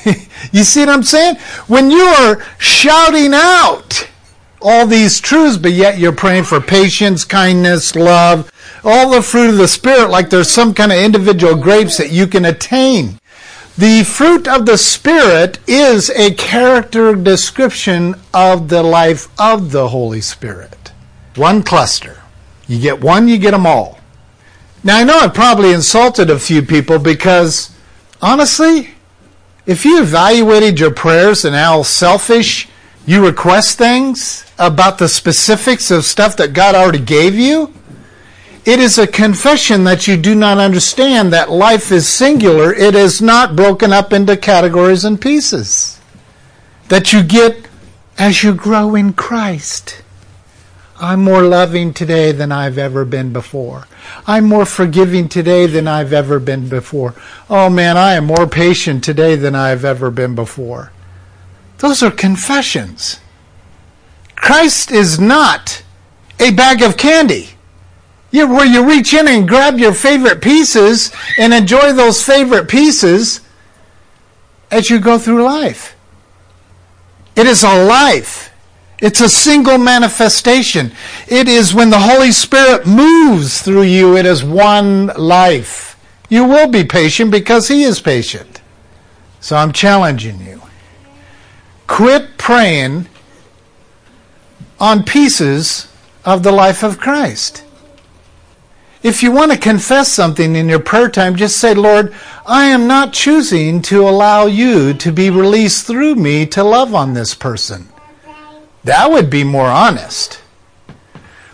you 0.51 0.63
see 0.63 0.81
what 0.81 0.89
I'm 0.89 1.03
saying? 1.03 1.35
When 1.67 1.91
you 1.91 2.03
are 2.03 2.43
shouting 2.57 3.31
out 3.33 4.09
all 4.59 4.87
these 4.87 5.21
truths, 5.21 5.57
but 5.57 5.71
yet 5.73 5.99
you're 5.99 6.11
praying 6.11 6.45
for 6.45 6.59
patience, 6.59 7.23
kindness, 7.23 7.95
love, 7.95 8.51
all 8.85 9.09
the 9.09 9.21
fruit 9.21 9.49
of 9.49 9.57
the 9.57 9.67
Spirit 9.67 10.09
like 10.09 10.29
there's 10.29 10.51
some 10.51 10.73
kind 10.73 10.91
of 10.91 10.99
individual 10.99 11.55
grapes 11.55 11.97
that 11.97 12.11
you 12.11 12.27
can 12.27 12.45
attain. 12.45 13.19
The 13.77 14.03
fruit 14.03 14.47
of 14.47 14.65
the 14.65 14.77
Spirit 14.77 15.59
is 15.67 16.09
a 16.11 16.33
character 16.35 17.13
description 17.15 18.15
of 18.33 18.69
the 18.69 18.83
life 18.83 19.27
of 19.39 19.71
the 19.71 19.89
Holy 19.89 20.21
Spirit. 20.21 20.91
One 21.35 21.63
cluster. 21.63 22.21
You 22.67 22.79
get 22.79 23.01
one, 23.01 23.27
you 23.27 23.37
get 23.37 23.51
them 23.51 23.65
all. 23.65 23.99
Now, 24.83 24.99
I 24.99 25.03
know 25.03 25.17
I've 25.17 25.33
probably 25.33 25.73
insulted 25.73 26.29
a 26.29 26.39
few 26.39 26.61
people 26.61 26.99
because, 26.99 27.75
honestly, 28.21 28.91
if 29.65 29.83
you 29.83 30.01
evaluated 30.01 30.79
your 30.79 30.91
prayers 30.91 31.43
and 31.43 31.55
how 31.55 31.81
selfish 31.81 32.69
you 33.05 33.25
request 33.25 33.77
things 33.77 34.45
about 34.57 34.99
the 34.99 35.09
specifics 35.09 35.91
of 35.91 36.05
stuff 36.05 36.37
that 36.37 36.53
God 36.53 36.75
already 36.75 36.99
gave 36.99 37.35
you, 37.35 37.73
it 38.65 38.79
is 38.79 38.97
a 38.97 39.05
confession 39.05 39.83
that 39.83 40.07
you 40.07 40.17
do 40.17 40.33
not 40.33 40.57
understand 40.57 41.31
that 41.31 41.51
life 41.51 41.91
is 41.91 42.09
singular. 42.09 42.73
It 42.73 42.95
is 42.95 43.21
not 43.21 43.55
broken 43.55 43.93
up 43.93 44.11
into 44.11 44.35
categories 44.35 45.05
and 45.05 45.21
pieces. 45.21 45.99
That 46.89 47.13
you 47.13 47.23
get 47.23 47.67
as 48.17 48.43
you 48.43 48.55
grow 48.55 48.95
in 48.95 49.13
Christ. 49.13 50.01
I'm 50.99 51.23
more 51.23 51.43
loving 51.43 51.93
today 51.93 52.31
than 52.31 52.51
I've 52.51 52.77
ever 52.77 53.05
been 53.05 53.33
before. 53.33 53.87
I'm 54.25 54.45
more 54.45 54.65
forgiving 54.65 55.27
today 55.27 55.67
than 55.67 55.87
I've 55.87 56.13
ever 56.13 56.39
been 56.39 56.69
before. 56.69 57.13
Oh 57.49 57.69
man, 57.69 57.97
I 57.97 58.13
am 58.13 58.25
more 58.25 58.47
patient 58.47 59.03
today 59.03 59.35
than 59.35 59.55
I've 59.55 59.85
ever 59.85 60.09
been 60.09 60.35
before. 60.35 60.91
Those 61.79 62.01
are 62.01 62.11
confessions. 62.11 63.19
Christ 64.35 64.89
is 64.89 65.19
not 65.19 65.83
a 66.39 66.51
bag 66.51 66.81
of 66.81 66.97
candy. 66.97 67.54
You, 68.35 68.47
where 68.47 68.65
you 68.65 68.85
reach 68.85 69.13
in 69.13 69.29
and 69.29 69.47
grab 69.47 69.79
your 69.79 69.93
favorite 69.93 70.41
pieces 70.41 71.09
and 71.39 71.53
enjoy 71.53 71.93
those 71.93 72.21
favorite 72.21 72.67
pieces 72.67 73.39
as 74.69 74.89
you 74.89 74.99
go 74.99 75.17
through 75.17 75.41
life. 75.41 75.95
It 77.37 77.47
is 77.47 77.63
a 77.63 77.85
life. 77.85 78.51
It's 79.01 79.21
a 79.21 79.29
single 79.29 79.77
manifestation. 79.77 80.91
It 81.29 81.47
is 81.47 81.73
when 81.73 81.89
the 81.89 81.99
Holy 81.99 82.33
Spirit 82.33 82.85
moves 82.85 83.61
through 83.61 83.83
you, 83.83 84.17
it 84.17 84.25
is 84.25 84.43
one 84.43 85.07
life. 85.17 85.97
You 86.27 86.43
will 86.43 86.67
be 86.67 86.83
patient 86.83 87.31
because 87.31 87.69
He 87.69 87.83
is 87.83 88.01
patient. 88.01 88.61
So 89.39 89.55
I'm 89.55 89.71
challenging 89.71 90.41
you. 90.41 90.61
Quit 91.87 92.37
praying 92.37 93.07
on 94.77 95.03
pieces 95.03 95.87
of 96.25 96.43
the 96.43 96.51
life 96.51 96.83
of 96.83 96.99
Christ. 96.99 97.64
If 99.05 99.21
you 99.21 99.31
want 99.31 99.51
to 99.51 99.57
confess 99.59 100.11
something 100.11 100.55
in 100.55 100.67
your 100.67 100.79
prayer 100.79 101.09
time, 101.09 101.35
just 101.35 101.57
say, 101.57 101.75
Lord, 101.75 102.11
I 102.43 102.65
am 102.65 102.87
not 102.87 103.13
choosing 103.13 103.83
to 103.83 104.09
allow 104.09 104.47
you 104.47 104.95
to 104.95 105.11
be 105.11 105.29
released 105.29 105.85
through 105.85 106.15
me 106.15 106.47
to 106.47 106.63
love 106.63 106.95
on 106.95 107.13
this 107.13 107.35
person. 107.35 107.87
That 108.83 109.11
would 109.11 109.29
be 109.29 109.43
more 109.43 109.67
honest. 109.67 110.41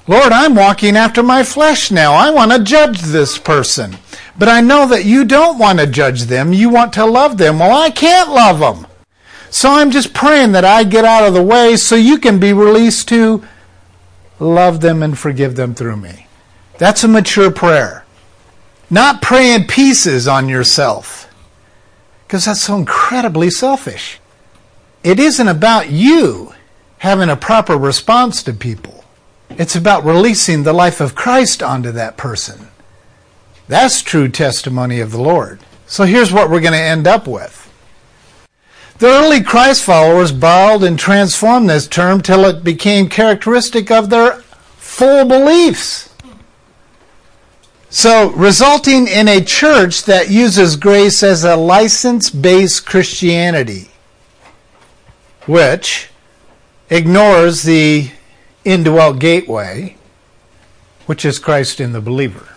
Lord, 0.08 0.32
I'm 0.32 0.56
walking 0.56 0.96
after 0.96 1.22
my 1.22 1.44
flesh 1.44 1.92
now. 1.92 2.14
I 2.14 2.30
want 2.30 2.54
to 2.54 2.64
judge 2.64 3.02
this 3.02 3.38
person. 3.38 3.98
But 4.40 4.48
I 4.48 4.62
know 4.62 4.88
that 4.88 5.04
you 5.04 5.26
don't 5.26 5.60
want 5.60 5.80
to 5.80 5.88
judge 5.88 6.22
them. 6.24 6.54
You 6.54 6.70
want 6.70 6.94
to 6.94 7.06
love 7.06 7.38
them. 7.38 7.60
Well, 7.60 7.78
I 7.78 7.90
can't 7.90 8.30
love 8.30 8.62
them. 8.62 8.88
So 9.50 9.72
I'm 9.72 9.92
just 9.92 10.14
praying 10.14 10.54
that 10.54 10.64
I 10.64 10.86
get 10.86 11.04
out 11.04 11.28
of 11.28 11.34
the 11.34 11.44
way 11.44 11.76
so 11.76 11.98
you 11.98 12.18
can 12.18 12.40
be 12.40 12.54
released 12.54 13.10
to 13.10 13.46
love 14.40 14.80
them 14.80 15.04
and 15.04 15.20
forgive 15.20 15.58
them 15.58 15.76
through 15.76 15.98
me. 15.98 16.28
That's 16.82 17.04
a 17.04 17.08
mature 17.08 17.52
prayer. 17.52 18.06
Not 18.90 19.22
praying 19.22 19.68
pieces 19.68 20.28
on 20.28 20.50
yourself. 20.50 21.32
Because 22.26 22.46
that's 22.46 22.64
so 22.64 22.76
incredibly 22.76 23.52
selfish. 23.52 24.20
It 25.04 25.20
isn't 25.20 25.48
about 25.48 25.92
you 25.92 26.56
having 26.98 27.30
a 27.30 27.36
proper 27.36 27.78
response 27.78 28.42
to 28.42 28.54
people. 28.54 29.04
It's 29.52 29.76
about 29.76 30.04
releasing 30.04 30.64
the 30.64 30.74
life 30.74 31.00
of 31.02 31.14
Christ 31.14 31.62
onto 31.62 31.92
that 31.92 32.18
person. 32.18 32.70
That's 33.68 34.02
true 34.02 34.28
testimony 34.28 35.02
of 35.02 35.12
the 35.12 35.22
Lord. 35.22 35.60
So 35.86 36.06
here's 36.06 36.34
what 36.34 36.50
we're 36.50 36.62
going 36.62 36.74
to 36.74 36.80
end 36.80 37.06
up 37.06 37.28
with. 37.28 37.72
The 38.98 39.06
early 39.06 39.44
Christ 39.44 39.84
followers 39.84 40.32
borrowed 40.32 40.82
and 40.82 40.98
transformed 40.98 41.70
this 41.70 41.88
term 41.88 42.22
till 42.22 42.44
it 42.46 42.64
became 42.64 43.08
characteristic 43.08 43.92
of 43.92 44.10
their 44.10 44.38
full 44.78 45.26
beliefs. 45.26 46.11
So, 47.94 48.32
resulting 48.32 49.10
in 49.10 49.28
a 49.28 49.44
church 49.44 50.06
that 50.06 50.30
uses 50.30 50.78
grace 50.78 51.22
as 51.24 51.44
a 51.44 51.58
license 51.58 52.30
based 52.30 52.86
Christianity, 52.86 53.90
which 55.46 56.08
ignores 56.90 57.64
the 57.64 58.12
indwelt 58.64 59.20
gateway, 59.20 59.98
which 61.06 61.26
is 61.26 61.38
Christ 61.38 61.82
in 61.82 61.92
the 61.92 62.00
believer. 62.00 62.56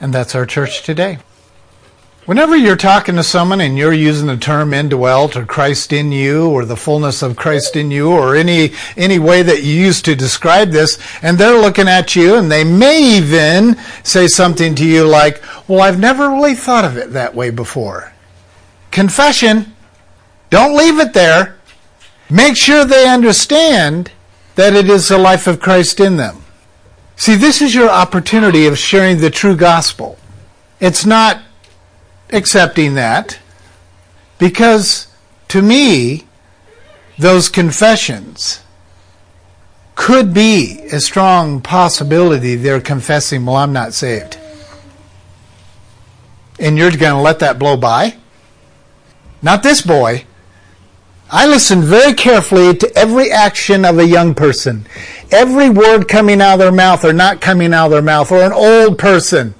And 0.00 0.12
that's 0.12 0.34
our 0.34 0.46
church 0.46 0.82
today. 0.82 1.18
Whenever 2.30 2.56
you're 2.56 2.76
talking 2.76 3.16
to 3.16 3.24
someone 3.24 3.60
and 3.60 3.76
you're 3.76 3.92
using 3.92 4.28
the 4.28 4.36
term 4.36 4.72
indwelt 4.72 5.36
or 5.36 5.44
Christ 5.44 5.92
in 5.92 6.12
you 6.12 6.48
or 6.48 6.64
the 6.64 6.76
fullness 6.76 7.22
of 7.22 7.34
Christ 7.34 7.74
in 7.74 7.90
you 7.90 8.12
or 8.12 8.36
any, 8.36 8.70
any 8.96 9.18
way 9.18 9.42
that 9.42 9.64
you 9.64 9.74
use 9.74 10.00
to 10.02 10.14
describe 10.14 10.70
this, 10.70 10.96
and 11.22 11.36
they're 11.36 11.60
looking 11.60 11.88
at 11.88 12.14
you 12.14 12.36
and 12.36 12.48
they 12.48 12.62
may 12.62 13.02
even 13.16 13.76
say 14.04 14.28
something 14.28 14.76
to 14.76 14.86
you 14.86 15.08
like, 15.08 15.42
well, 15.66 15.80
I've 15.80 15.98
never 15.98 16.30
really 16.30 16.54
thought 16.54 16.84
of 16.84 16.96
it 16.96 17.14
that 17.14 17.34
way 17.34 17.50
before. 17.50 18.12
Confession. 18.92 19.74
Don't 20.50 20.76
leave 20.76 21.00
it 21.00 21.12
there. 21.12 21.56
Make 22.30 22.56
sure 22.56 22.84
they 22.84 23.08
understand 23.08 24.12
that 24.54 24.74
it 24.74 24.88
is 24.88 25.08
the 25.08 25.18
life 25.18 25.48
of 25.48 25.58
Christ 25.58 25.98
in 25.98 26.16
them. 26.16 26.44
See, 27.16 27.34
this 27.34 27.60
is 27.60 27.74
your 27.74 27.90
opportunity 27.90 28.68
of 28.68 28.78
sharing 28.78 29.18
the 29.18 29.30
true 29.30 29.56
gospel. 29.56 30.16
It's 30.78 31.04
not 31.04 31.42
accepting 32.32 32.94
that 32.94 33.38
because 34.38 35.06
to 35.48 35.62
me, 35.62 36.24
those 37.18 37.48
confessions 37.48 38.62
could 39.94 40.32
be 40.32 40.80
a 40.92 41.00
strong 41.00 41.60
possibility 41.60 42.54
they're 42.54 42.80
confessing, 42.80 43.44
well, 43.44 43.56
I'm 43.56 43.72
not 43.72 43.92
saved. 43.92 44.38
And 46.58 46.78
you're 46.78 46.90
going 46.90 47.14
to 47.14 47.20
let 47.20 47.40
that 47.40 47.58
blow 47.58 47.76
by? 47.76 48.16
Not 49.42 49.62
this 49.62 49.82
boy. 49.82 50.24
I 51.30 51.46
listen 51.46 51.82
very 51.82 52.14
carefully 52.14 52.74
to 52.76 52.96
every 52.96 53.30
action 53.30 53.84
of 53.84 53.98
a 53.98 54.06
young 54.06 54.34
person. 54.34 54.86
Every 55.30 55.70
word 55.70 56.08
coming 56.08 56.40
out 56.40 56.54
of 56.54 56.58
their 56.60 56.72
mouth 56.72 57.04
or 57.04 57.12
not 57.12 57.40
coming 57.40 57.72
out 57.72 57.86
of 57.86 57.92
their 57.92 58.02
mouth, 58.02 58.32
or 58.32 58.42
an 58.42 58.52
old 58.52 58.98
person. 58.98 59.54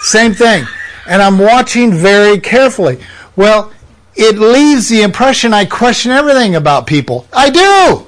Same 0.00 0.32
thing. 0.32 0.64
And 1.06 1.22
I'm 1.22 1.38
watching 1.38 1.92
very 1.92 2.38
carefully. 2.38 2.98
Well, 3.36 3.72
it 4.14 4.38
leaves 4.38 4.88
the 4.88 5.02
impression 5.02 5.54
I 5.54 5.64
question 5.64 6.12
everything 6.12 6.56
about 6.56 6.86
people. 6.86 7.26
I 7.32 7.50
do! 7.50 8.06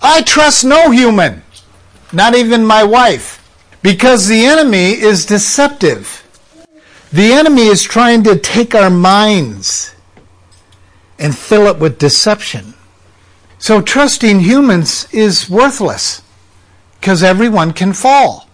I 0.00 0.22
trust 0.22 0.64
no 0.64 0.90
human, 0.90 1.42
not 2.12 2.34
even 2.34 2.64
my 2.64 2.84
wife, 2.84 3.44
because 3.82 4.28
the 4.28 4.44
enemy 4.44 4.92
is 4.92 5.26
deceptive. 5.26 6.24
The 7.12 7.32
enemy 7.32 7.66
is 7.66 7.82
trying 7.82 8.22
to 8.24 8.38
take 8.38 8.74
our 8.74 8.90
minds 8.90 9.94
and 11.18 11.36
fill 11.36 11.66
it 11.66 11.78
with 11.78 11.98
deception. 11.98 12.74
So 13.58 13.80
trusting 13.80 14.40
humans 14.40 15.08
is 15.12 15.50
worthless 15.50 16.22
because 17.00 17.22
everyone 17.22 17.72
can 17.72 17.92
fall. 17.92 18.47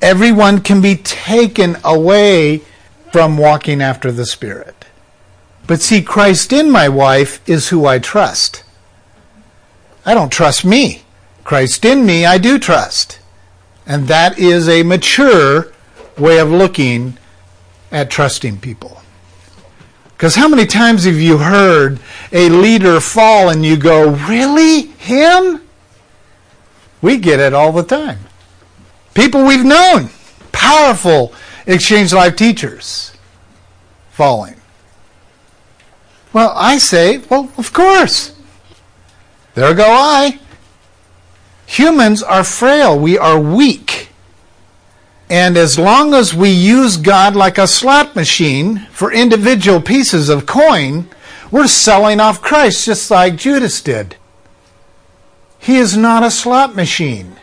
Everyone 0.00 0.60
can 0.60 0.80
be 0.80 0.96
taken 0.96 1.76
away 1.84 2.62
from 3.12 3.38
walking 3.38 3.82
after 3.82 4.12
the 4.12 4.26
Spirit. 4.26 4.86
But 5.66 5.80
see, 5.80 6.02
Christ 6.02 6.52
in 6.52 6.70
my 6.70 6.88
wife 6.88 7.46
is 7.48 7.68
who 7.68 7.84
I 7.86 7.98
trust. 7.98 8.62
I 10.06 10.14
don't 10.14 10.32
trust 10.32 10.64
me. 10.64 11.02
Christ 11.44 11.84
in 11.84 12.06
me, 12.06 12.24
I 12.24 12.38
do 12.38 12.58
trust. 12.58 13.18
And 13.86 14.08
that 14.08 14.38
is 14.38 14.68
a 14.68 14.82
mature 14.82 15.72
way 16.16 16.38
of 16.38 16.50
looking 16.50 17.18
at 17.90 18.10
trusting 18.10 18.60
people. 18.60 19.02
Because 20.08 20.34
how 20.34 20.48
many 20.48 20.66
times 20.66 21.04
have 21.04 21.16
you 21.16 21.38
heard 21.38 22.00
a 22.32 22.48
leader 22.48 23.00
fall 23.00 23.48
and 23.48 23.64
you 23.64 23.76
go, 23.76 24.10
Really? 24.10 24.82
Him? 24.82 25.62
We 27.00 27.18
get 27.18 27.40
it 27.40 27.54
all 27.54 27.72
the 27.72 27.84
time. 27.84 28.18
People 29.18 29.44
we've 29.44 29.64
known, 29.64 30.10
powerful 30.52 31.34
exchange 31.66 32.12
life 32.12 32.36
teachers, 32.36 33.12
falling. 34.10 34.54
Well, 36.32 36.52
I 36.54 36.78
say, 36.78 37.18
well, 37.28 37.50
of 37.58 37.72
course. 37.72 38.32
There 39.54 39.74
go 39.74 39.90
I. 39.90 40.38
Humans 41.66 42.22
are 42.22 42.44
frail. 42.44 42.96
We 42.96 43.18
are 43.18 43.40
weak. 43.40 44.10
And 45.28 45.56
as 45.56 45.80
long 45.80 46.14
as 46.14 46.32
we 46.32 46.50
use 46.50 46.96
God 46.96 47.34
like 47.34 47.58
a 47.58 47.66
slot 47.66 48.14
machine 48.14 48.86
for 48.92 49.12
individual 49.12 49.80
pieces 49.80 50.28
of 50.28 50.46
coin, 50.46 51.08
we're 51.50 51.66
selling 51.66 52.20
off 52.20 52.40
Christ 52.40 52.84
just 52.84 53.10
like 53.10 53.34
Judas 53.34 53.82
did. 53.82 54.14
He 55.58 55.76
is 55.76 55.96
not 55.96 56.22
a 56.22 56.30
slot 56.30 56.76
machine. 56.76 57.34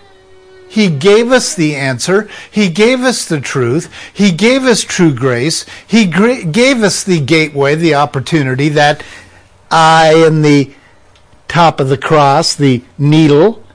He 0.67 0.89
gave 0.89 1.31
us 1.31 1.55
the 1.55 1.75
answer. 1.75 2.29
He 2.51 2.69
gave 2.69 3.01
us 3.01 3.25
the 3.27 3.39
truth. 3.39 3.89
He 4.13 4.31
gave 4.31 4.63
us 4.63 4.81
true 4.81 5.13
grace. 5.13 5.65
He 5.87 6.05
gave 6.05 6.83
us 6.83 7.03
the 7.03 7.21
gateway, 7.21 7.75
the 7.75 7.95
opportunity, 7.95 8.69
that 8.69 9.03
eye 9.71 10.25
in 10.27 10.41
the 10.41 10.73
top 11.47 11.79
of 11.79 11.89
the 11.89 11.97
cross, 11.97 12.55
the 12.55 12.83
needle, 12.97 13.65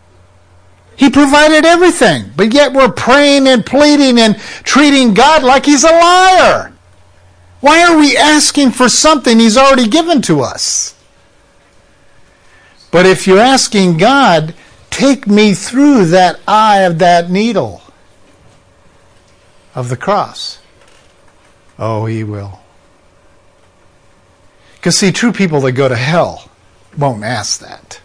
he 1.00 1.08
provided 1.08 1.64
everything, 1.64 2.30
but 2.36 2.52
yet 2.52 2.74
we're 2.74 2.92
praying 2.92 3.48
and 3.48 3.64
pleading 3.64 4.18
and 4.18 4.38
treating 4.38 5.14
God 5.14 5.42
like 5.42 5.64
He's 5.64 5.82
a 5.82 5.90
liar. 5.90 6.74
Why 7.60 7.84
are 7.84 7.96
we 7.96 8.18
asking 8.18 8.72
for 8.72 8.90
something 8.90 9.38
He's 9.38 9.56
already 9.56 9.88
given 9.88 10.20
to 10.20 10.42
us? 10.42 10.94
But 12.90 13.06
if 13.06 13.26
you're 13.26 13.38
asking 13.38 13.96
God, 13.96 14.54
take 14.90 15.26
me 15.26 15.54
through 15.54 16.06
that 16.06 16.40
eye 16.46 16.80
of 16.80 16.98
that 16.98 17.30
needle 17.30 17.82
of 19.74 19.88
the 19.88 19.96
cross, 19.96 20.60
oh, 21.78 22.06
He 22.06 22.24
will. 22.24 22.60
Because, 24.74 24.98
see, 24.98 25.12
true 25.12 25.32
people 25.32 25.60
that 25.60 25.72
go 25.72 25.88
to 25.88 25.96
hell 25.96 26.50
won't 26.96 27.22
ask 27.22 27.60
that. 27.60 28.00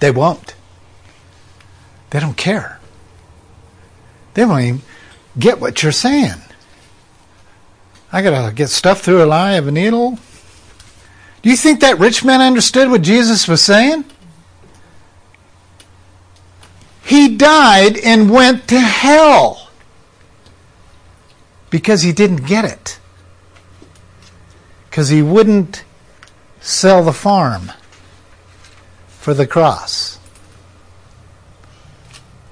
They 0.00 0.10
won't. 0.10 0.54
They 2.10 2.20
don't 2.20 2.36
care. 2.36 2.78
They 4.34 4.42
don't 4.42 4.60
even 4.60 4.82
get 5.38 5.60
what 5.60 5.82
you're 5.82 5.92
saying. 5.92 6.34
I 8.12 8.22
gotta 8.22 8.52
get 8.52 8.68
stuff 8.68 9.00
through 9.00 9.22
a 9.22 9.28
eye 9.28 9.54
of 9.54 9.66
a 9.66 9.72
needle. 9.72 10.18
Do 11.42 11.50
you 11.50 11.56
think 11.56 11.80
that 11.80 11.98
rich 11.98 12.24
man 12.24 12.40
understood 12.40 12.90
what 12.90 13.02
Jesus 13.02 13.48
was 13.48 13.60
saying? 13.60 14.04
He 17.04 17.36
died 17.36 17.98
and 17.98 18.30
went 18.30 18.66
to 18.68 18.80
hell 18.80 19.70
because 21.70 22.02
he 22.02 22.12
didn't 22.12 22.46
get 22.46 22.64
it. 22.64 22.98
Because 24.88 25.08
he 25.08 25.22
wouldn't 25.22 25.84
sell 26.60 27.02
the 27.02 27.12
farm 27.12 27.72
for 29.08 29.34
the 29.34 29.46
cross. 29.46 30.18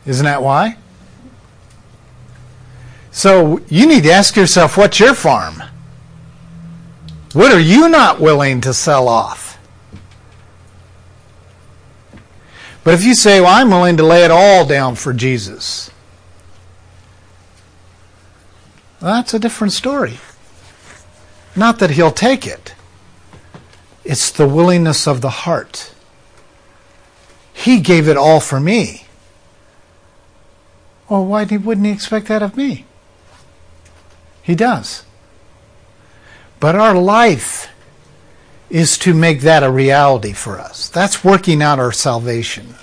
Isn't 0.04 0.24
that 0.24 0.42
why? 0.42 0.76
So 3.10 3.60
you 3.68 3.86
need 3.86 4.02
to 4.04 4.10
ask 4.10 4.36
yourself 4.36 4.76
what's 4.76 4.98
your 4.98 5.14
farm? 5.14 5.62
What 7.32 7.52
are 7.52 7.60
you 7.60 7.88
not 7.88 8.20
willing 8.20 8.60
to 8.62 8.74
sell 8.74 9.08
off? 9.08 9.51
But 12.84 12.94
if 12.94 13.04
you 13.04 13.14
say, 13.14 13.40
well, 13.40 13.54
I'm 13.54 13.70
willing 13.70 13.96
to 13.96 14.02
lay 14.02 14.24
it 14.24 14.30
all 14.30 14.66
down 14.66 14.96
for 14.96 15.12
Jesus, 15.12 15.90
well, 19.00 19.14
that's 19.14 19.34
a 19.34 19.38
different 19.38 19.72
story. 19.72 20.18
Not 21.54 21.78
that 21.78 21.90
he'll 21.90 22.10
take 22.10 22.46
it, 22.46 22.74
it's 24.04 24.30
the 24.30 24.48
willingness 24.48 25.06
of 25.06 25.20
the 25.20 25.30
heart. 25.30 25.94
He 27.52 27.80
gave 27.80 28.08
it 28.08 28.16
all 28.16 28.40
for 28.40 28.58
me. 28.58 29.06
Well, 31.08 31.26
why 31.26 31.44
wouldn't 31.44 31.86
he 31.86 31.92
expect 31.92 32.26
that 32.28 32.42
of 32.42 32.56
me? 32.56 32.86
He 34.42 34.54
does. 34.54 35.04
But 36.58 36.74
our 36.74 36.94
life 36.94 37.71
is 38.72 38.96
to 38.96 39.12
make 39.12 39.42
that 39.42 39.62
a 39.62 39.70
reality 39.70 40.32
for 40.32 40.58
us. 40.58 40.88
That's 40.88 41.22
working 41.22 41.62
out 41.62 41.78
our 41.78 41.92
salvation. 41.92 42.74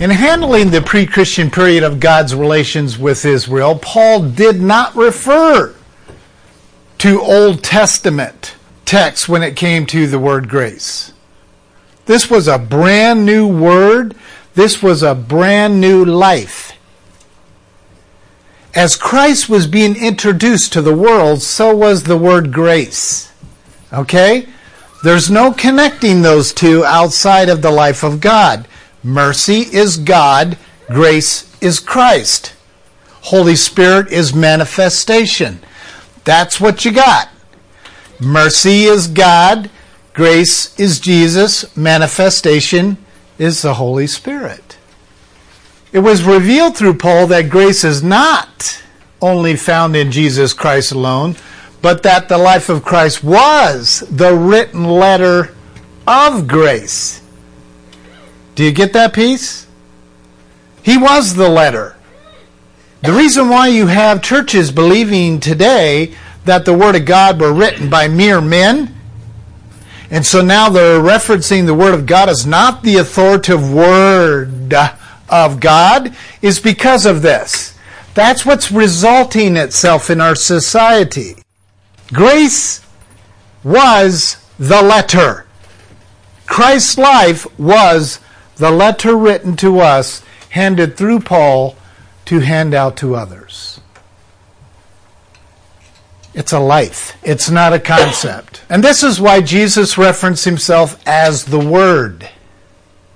In 0.00 0.10
handling 0.10 0.70
the 0.70 0.82
pre 0.82 1.06
Christian 1.06 1.48
period 1.48 1.84
of 1.84 2.00
God's 2.00 2.34
relations 2.34 2.98
with 2.98 3.24
Israel, 3.24 3.78
Paul 3.80 4.28
did 4.30 4.60
not 4.60 4.96
refer 4.96 5.76
to 6.98 7.22
Old 7.22 7.62
Testament 7.62 8.56
texts 8.84 9.28
when 9.28 9.44
it 9.44 9.54
came 9.54 9.86
to 9.86 10.08
the 10.08 10.18
word 10.18 10.48
grace. 10.48 11.12
This 12.06 12.28
was 12.28 12.48
a 12.48 12.58
brand 12.58 13.24
new 13.24 13.46
word, 13.46 14.16
this 14.54 14.82
was 14.82 15.04
a 15.04 15.14
brand 15.14 15.80
new 15.80 16.04
life. 16.04 16.72
As 18.74 18.96
Christ 18.96 19.48
was 19.48 19.68
being 19.68 19.94
introduced 19.94 20.72
to 20.72 20.82
the 20.82 20.96
world, 20.96 21.42
so 21.42 21.76
was 21.76 22.02
the 22.02 22.16
word 22.16 22.52
grace. 22.52 23.30
Okay? 23.94 24.46
There's 25.02 25.30
no 25.30 25.52
connecting 25.52 26.22
those 26.22 26.52
two 26.52 26.84
outside 26.84 27.48
of 27.48 27.62
the 27.62 27.70
life 27.70 28.02
of 28.02 28.20
God. 28.20 28.66
Mercy 29.02 29.60
is 29.60 29.98
God, 29.98 30.56
grace 30.88 31.54
is 31.60 31.78
Christ. 31.78 32.54
Holy 33.22 33.56
Spirit 33.56 34.10
is 34.10 34.34
manifestation. 34.34 35.60
That's 36.24 36.60
what 36.60 36.84
you 36.84 36.92
got. 36.92 37.28
Mercy 38.20 38.84
is 38.84 39.06
God, 39.06 39.70
grace 40.14 40.78
is 40.78 41.00
Jesus, 41.00 41.76
manifestation 41.76 42.96
is 43.38 43.62
the 43.62 43.74
Holy 43.74 44.06
Spirit. 44.06 44.78
It 45.92 45.98
was 45.98 46.24
revealed 46.24 46.76
through 46.76 46.94
Paul 46.94 47.26
that 47.28 47.50
grace 47.50 47.84
is 47.84 48.02
not 48.02 48.82
only 49.20 49.56
found 49.56 49.96
in 49.96 50.10
Jesus 50.10 50.52
Christ 50.52 50.92
alone, 50.92 51.36
but 51.84 52.02
that 52.02 52.30
the 52.30 52.38
life 52.38 52.70
of 52.70 52.82
Christ 52.82 53.22
was 53.22 54.00
the 54.10 54.34
written 54.34 54.84
letter 54.84 55.54
of 56.06 56.48
grace. 56.48 57.20
Do 58.54 58.64
you 58.64 58.72
get 58.72 58.94
that 58.94 59.12
piece? 59.12 59.66
He 60.82 60.96
was 60.96 61.34
the 61.34 61.50
letter. 61.50 61.94
The 63.02 63.12
reason 63.12 63.50
why 63.50 63.68
you 63.68 63.88
have 63.88 64.22
churches 64.22 64.72
believing 64.72 65.40
today 65.40 66.14
that 66.46 66.64
the 66.64 66.72
Word 66.72 66.96
of 66.96 67.04
God 67.04 67.38
were 67.38 67.52
written 67.52 67.90
by 67.90 68.08
mere 68.08 68.40
men, 68.40 68.94
and 70.10 70.24
so 70.24 70.40
now 70.40 70.70
they're 70.70 71.00
referencing 71.00 71.66
the 71.66 71.74
Word 71.74 71.92
of 71.92 72.06
God 72.06 72.30
as 72.30 72.46
not 72.46 72.82
the 72.82 72.96
authoritative 72.96 73.74
Word 73.74 74.72
of 75.28 75.60
God, 75.60 76.16
is 76.40 76.60
because 76.60 77.04
of 77.04 77.20
this. 77.20 77.78
That's 78.14 78.46
what's 78.46 78.72
resulting 78.72 79.58
itself 79.58 80.08
in 80.08 80.22
our 80.22 80.34
society. 80.34 81.43
Grace 82.12 82.84
was 83.62 84.36
the 84.58 84.82
letter. 84.82 85.46
Christ's 86.46 86.98
life 86.98 87.46
was 87.58 88.20
the 88.56 88.70
letter 88.70 89.16
written 89.16 89.56
to 89.56 89.80
us, 89.80 90.22
handed 90.50 90.96
through 90.96 91.20
Paul 91.20 91.76
to 92.26 92.40
hand 92.40 92.74
out 92.74 92.96
to 92.98 93.14
others. 93.16 93.80
It's 96.34 96.52
a 96.52 96.60
life. 96.60 97.16
It's 97.22 97.48
not 97.48 97.72
a 97.72 97.78
concept. 97.78 98.62
And 98.68 98.82
this 98.82 99.02
is 99.02 99.20
why 99.20 99.40
Jesus 99.40 99.96
referenced 99.96 100.44
himself 100.44 101.00
as 101.06 101.44
the 101.44 101.60
Word. 101.60 102.28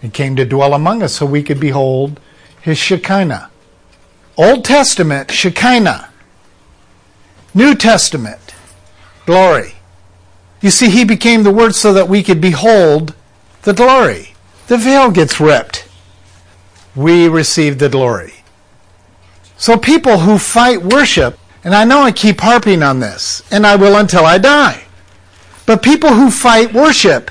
He 0.01 0.09
came 0.09 0.37
to 0.37 0.44
dwell 0.44 0.72
among 0.72 1.03
us 1.03 1.14
so 1.14 1.27
we 1.27 1.42
could 1.42 1.59
behold 1.59 2.20
his 2.61 2.79
Shekinah. 2.79 3.51
Old 4.37 4.64
Testament, 4.64 5.33
Shekinah. 5.33 6.11
New 7.55 7.74
Testament, 7.74 8.47
glory. 9.28 9.74
You 10.60 10.70
see, 10.70 10.90
he 10.90 11.04
became 11.04 11.42
the 11.42 11.52
Word 11.60 11.74
so 11.74 11.92
that 11.92 12.08
we 12.08 12.22
could 12.22 12.40
behold 12.40 13.14
the 13.62 13.74
glory. 13.74 14.34
The 14.68 14.78
veil 14.78 15.10
gets 15.10 15.38
ripped. 15.38 15.88
We 16.96 17.28
receive 17.28 17.78
the 17.78 17.88
glory. 17.88 18.34
So 19.56 19.76
people 19.76 20.20
who 20.20 20.38
fight 20.38 20.82
worship 20.82 21.38
and 21.64 21.74
I 21.74 21.84
know 21.84 22.00
I 22.00 22.12
keep 22.12 22.40
harping 22.40 22.82
on 22.82 23.00
this, 23.00 23.42
and 23.50 23.66
I 23.66 23.76
will 23.76 23.96
until 23.96 24.24
I 24.24 24.38
die. 24.38 24.84
But 25.66 25.82
people 25.82 26.10
who 26.10 26.30
fight 26.30 26.72
worship 26.72 27.30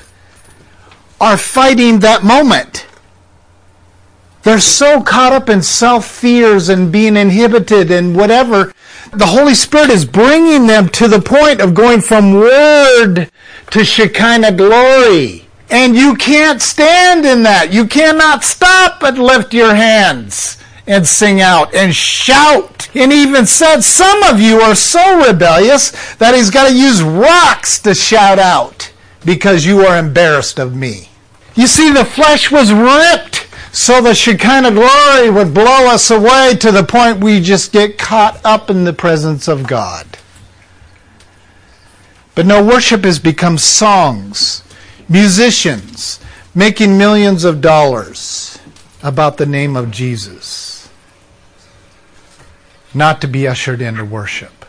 are 1.20 1.36
fighting 1.36 2.00
that 2.00 2.22
moment. 2.22 2.86
They're 4.42 4.60
so 4.60 5.02
caught 5.02 5.32
up 5.32 5.48
in 5.48 5.62
self 5.62 6.06
fears 6.06 6.68
and 6.68 6.92
being 6.92 7.16
inhibited 7.16 7.90
and 7.90 8.14
whatever. 8.14 8.72
The 9.12 9.26
Holy 9.26 9.54
Spirit 9.54 9.90
is 9.90 10.04
bringing 10.04 10.66
them 10.66 10.88
to 10.90 11.08
the 11.08 11.20
point 11.20 11.60
of 11.60 11.74
going 11.74 12.00
from 12.00 12.34
word 12.34 13.30
to 13.70 13.84
Shekinah 13.84 14.52
glory. 14.52 15.46
And 15.70 15.96
you 15.96 16.14
can't 16.14 16.60
stand 16.60 17.24
in 17.24 17.42
that. 17.42 17.72
You 17.72 17.86
cannot 17.86 18.44
stop 18.44 19.00
but 19.00 19.18
lift 19.18 19.52
your 19.54 19.74
hands 19.74 20.58
and 20.86 21.06
sing 21.06 21.40
out 21.40 21.74
and 21.74 21.94
shout. 21.94 22.88
And 22.94 23.12
even 23.12 23.46
said, 23.46 23.80
Some 23.80 24.22
of 24.24 24.40
you 24.40 24.60
are 24.60 24.74
so 24.74 25.26
rebellious 25.26 26.14
that 26.16 26.34
he's 26.34 26.50
got 26.50 26.68
to 26.68 26.74
use 26.74 27.02
rocks 27.02 27.80
to 27.82 27.94
shout 27.94 28.38
out 28.38 28.92
because 29.24 29.66
you 29.66 29.80
are 29.80 29.98
embarrassed 29.98 30.58
of 30.58 30.74
me. 30.74 31.10
You 31.54 31.66
see, 31.66 31.90
the 31.92 32.04
flesh 32.04 32.50
was 32.50 32.72
ripped 32.72 33.47
so 33.72 34.00
the 34.00 34.14
Shekinah 34.14 34.72
glory 34.72 35.30
would 35.30 35.52
blow 35.54 35.88
us 35.88 36.10
away 36.10 36.56
to 36.60 36.72
the 36.72 36.84
point 36.84 37.20
we 37.20 37.40
just 37.40 37.72
get 37.72 37.98
caught 37.98 38.40
up 38.44 38.70
in 38.70 38.84
the 38.84 38.92
presence 38.92 39.48
of 39.48 39.66
God. 39.66 40.06
But 42.34 42.46
no, 42.46 42.64
worship 42.64 43.04
has 43.04 43.18
become 43.18 43.58
songs, 43.58 44.62
musicians 45.08 46.20
making 46.54 46.96
millions 46.96 47.44
of 47.44 47.60
dollars 47.60 48.58
about 49.02 49.36
the 49.36 49.46
name 49.46 49.76
of 49.76 49.90
Jesus 49.90 50.68
not 52.94 53.20
to 53.20 53.28
be 53.28 53.46
ushered 53.46 53.80
into 53.80 54.04
worship. 54.04 54.64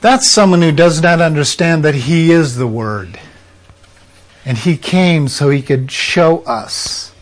That's 0.00 0.28
someone 0.28 0.62
who 0.62 0.72
does 0.72 1.02
not 1.02 1.20
understand 1.20 1.84
that 1.84 1.94
He 1.94 2.30
is 2.30 2.56
the 2.56 2.66
Word. 2.66 3.18
And 4.44 4.58
He 4.58 4.76
came 4.76 5.28
so 5.28 5.50
He 5.50 5.62
could 5.62 5.90
show 5.90 6.38
us 6.44 7.12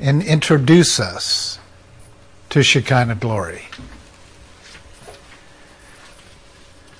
and 0.00 0.22
introduce 0.22 1.00
us 1.00 1.58
to 2.50 2.62
Shekinah 2.62 3.16
glory. 3.16 3.62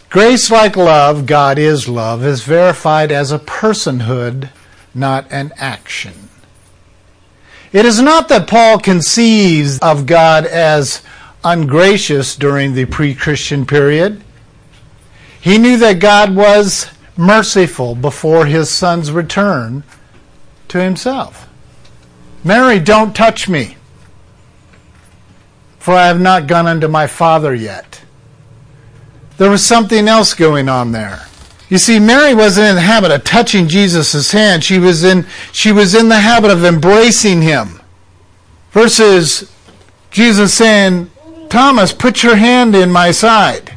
Grace 0.08 0.50
like 0.50 0.76
love, 0.76 1.26
God 1.26 1.58
is 1.58 1.88
love, 1.88 2.24
is 2.24 2.42
verified 2.42 3.12
as 3.12 3.32
a 3.32 3.38
personhood, 3.38 4.50
not 4.94 5.30
an 5.30 5.52
action. 5.56 6.30
It 7.72 7.84
is 7.84 8.00
not 8.00 8.28
that 8.28 8.48
Paul 8.48 8.78
conceives 8.78 9.78
of 9.80 10.06
God 10.06 10.46
as 10.46 11.02
ungracious 11.44 12.34
during 12.36 12.74
the 12.74 12.86
pre 12.86 13.14
Christian 13.14 13.66
period. 13.66 14.22
He 15.40 15.58
knew 15.58 15.76
that 15.76 15.98
God 15.98 16.34
was 16.34 16.88
merciful 17.16 17.94
before 17.94 18.46
his 18.46 18.70
son's 18.70 19.12
return 19.12 19.82
to 20.68 20.80
himself. 20.82 21.45
Mary, 22.46 22.78
don't 22.78 23.16
touch 23.16 23.48
me, 23.48 23.76
for 25.80 25.94
I 25.94 26.06
have 26.06 26.20
not 26.20 26.46
gone 26.46 26.68
unto 26.68 26.86
my 26.86 27.08
Father 27.08 27.52
yet. 27.52 28.02
There 29.36 29.50
was 29.50 29.66
something 29.66 30.06
else 30.06 30.32
going 30.32 30.68
on 30.68 30.92
there. 30.92 31.26
You 31.68 31.78
see, 31.78 31.98
Mary 31.98 32.34
wasn't 32.34 32.68
in 32.68 32.74
the 32.76 32.82
habit 32.82 33.10
of 33.10 33.24
touching 33.24 33.66
Jesus' 33.66 34.30
hand. 34.30 34.62
She 34.62 34.78
was 34.78 35.02
in, 35.02 35.26
she 35.50 35.72
was 35.72 35.96
in 35.96 36.08
the 36.08 36.20
habit 36.20 36.52
of 36.52 36.64
embracing 36.64 37.42
him. 37.42 37.80
Versus 38.70 39.52
Jesus 40.12 40.54
saying, 40.54 41.10
Thomas, 41.48 41.92
put 41.92 42.22
your 42.22 42.36
hand 42.36 42.76
in 42.76 42.92
my 42.92 43.10
side. 43.10 43.76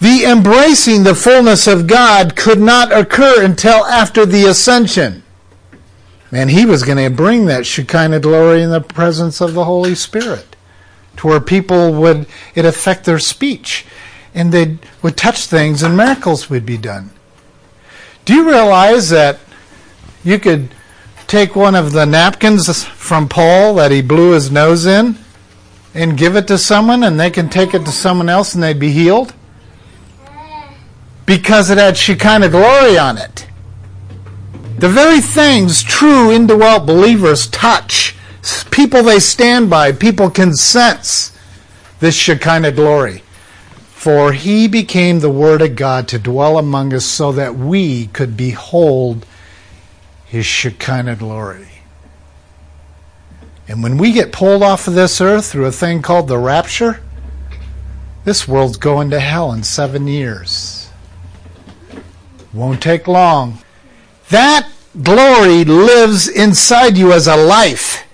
The 0.00 0.24
embracing 0.24 1.02
the 1.02 1.14
fullness 1.14 1.66
of 1.66 1.86
God 1.86 2.36
could 2.36 2.58
not 2.58 2.90
occur 2.90 3.44
until 3.44 3.84
after 3.84 4.24
the 4.24 4.46
ascension. 4.46 5.21
And 6.32 6.50
he 6.50 6.64
was 6.64 6.82
going 6.82 6.96
to 6.98 7.14
bring 7.14 7.44
that 7.46 7.66
Shekinah 7.66 8.20
glory 8.20 8.62
in 8.62 8.70
the 8.70 8.80
presence 8.80 9.42
of 9.42 9.52
the 9.52 9.66
Holy 9.66 9.94
Spirit 9.94 10.56
to 11.18 11.26
where 11.26 11.40
people 11.40 11.92
would, 11.92 12.26
it 12.54 12.64
affect 12.64 13.04
their 13.04 13.18
speech 13.18 13.84
and 14.34 14.50
they 14.50 14.78
would 15.02 15.16
touch 15.16 15.46
things 15.46 15.82
and 15.82 15.94
miracles 15.94 16.48
would 16.48 16.64
be 16.64 16.78
done. 16.78 17.10
Do 18.24 18.34
you 18.34 18.48
realize 18.48 19.10
that 19.10 19.40
you 20.24 20.38
could 20.38 20.74
take 21.26 21.54
one 21.54 21.74
of 21.74 21.92
the 21.92 22.06
napkins 22.06 22.84
from 22.84 23.28
Paul 23.28 23.74
that 23.74 23.90
he 23.90 24.00
blew 24.00 24.32
his 24.32 24.50
nose 24.50 24.86
in 24.86 25.18
and 25.94 26.16
give 26.16 26.34
it 26.36 26.46
to 26.48 26.56
someone 26.56 27.02
and 27.02 27.20
they 27.20 27.30
can 27.30 27.50
take 27.50 27.74
it 27.74 27.84
to 27.84 27.92
someone 27.92 28.30
else 28.30 28.54
and 28.54 28.62
they'd 28.62 28.78
be 28.78 28.92
healed? 28.92 29.34
Because 31.26 31.68
it 31.68 31.78
had 31.78 31.96
Shekinah 31.96 32.48
glory 32.48 32.96
on 32.96 33.18
it. 33.18 33.46
The 34.78 34.88
very 34.88 35.20
things 35.20 35.82
true 35.82 36.30
indwelt 36.32 36.86
believers 36.86 37.46
touch, 37.46 38.16
people 38.70 39.02
they 39.02 39.20
stand 39.20 39.70
by, 39.70 39.92
people 39.92 40.30
can 40.30 40.54
sense 40.54 41.36
this 42.00 42.14
Shekinah 42.14 42.72
glory. 42.72 43.22
For 43.94 44.32
he 44.32 44.66
became 44.66 45.20
the 45.20 45.30
Word 45.30 45.62
of 45.62 45.76
God 45.76 46.08
to 46.08 46.18
dwell 46.18 46.58
among 46.58 46.92
us 46.92 47.06
so 47.06 47.30
that 47.32 47.54
we 47.54 48.08
could 48.08 48.36
behold 48.36 49.24
his 50.26 50.44
Shekinah 50.44 51.16
glory. 51.16 51.68
And 53.68 53.82
when 53.82 53.96
we 53.96 54.12
get 54.12 54.32
pulled 54.32 54.62
off 54.62 54.88
of 54.88 54.94
this 54.94 55.20
earth 55.20 55.52
through 55.52 55.66
a 55.66 55.72
thing 55.72 56.02
called 56.02 56.26
the 56.26 56.38
rapture, 56.38 57.00
this 58.24 58.48
world's 58.48 58.76
going 58.76 59.10
to 59.10 59.20
hell 59.20 59.52
in 59.52 59.62
seven 59.62 60.08
years. 60.08 60.90
Won't 62.52 62.82
take 62.82 63.06
long. 63.06 63.58
That 64.32 64.66
glory 65.02 65.62
lives 65.62 66.26
inside 66.26 66.96
you 66.96 67.12
as 67.12 67.26
a 67.26 67.36
life. 67.36 68.04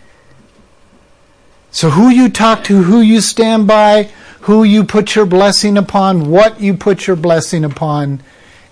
So 1.70 1.90
who 1.90 2.08
you 2.08 2.28
talk 2.28 2.64
to, 2.64 2.82
who 2.82 3.00
you 3.00 3.20
stand 3.20 3.68
by, 3.68 4.10
who 4.40 4.64
you 4.64 4.82
put 4.82 5.14
your 5.14 5.26
blessing 5.26 5.78
upon, 5.78 6.28
what 6.28 6.60
you 6.60 6.74
put 6.74 7.06
your 7.06 7.14
blessing 7.14 7.64
upon 7.64 8.20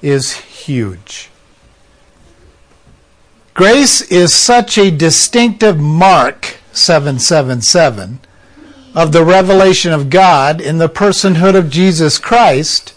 is 0.02 0.32
huge. 0.32 1.30
Grace 3.54 4.00
is 4.00 4.34
such 4.34 4.76
a 4.76 4.90
distinctive 4.90 5.78
mark, 5.78 6.56
777, 6.72 8.18
of 8.92 9.12
the 9.12 9.24
revelation 9.24 9.92
of 9.92 10.10
God 10.10 10.60
in 10.60 10.78
the 10.78 10.88
personhood 10.88 11.54
of 11.54 11.70
Jesus 11.70 12.18
Christ. 12.18 12.92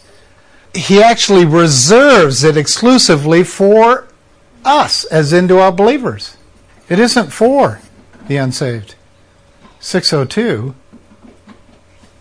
He 0.74 1.04
actually 1.04 1.46
reserves 1.46 2.44
it 2.44 2.58
exclusively 2.58 3.44
for 3.44 4.09
us 4.70 5.04
as 5.06 5.34
indwelt 5.34 5.76
believers. 5.76 6.38
It 6.88 7.00
isn't 7.00 7.32
for 7.32 7.82
the 8.28 8.38
unsaved. 8.38 8.96
602 9.80 10.76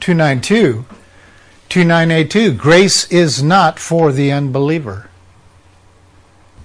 292 0.01 0.84
2982. 1.68 2.53
Grace 2.55 3.11
is 3.12 3.42
not 3.42 3.78
for 3.78 4.11
the 4.11 4.32
unbeliever. 4.32 5.11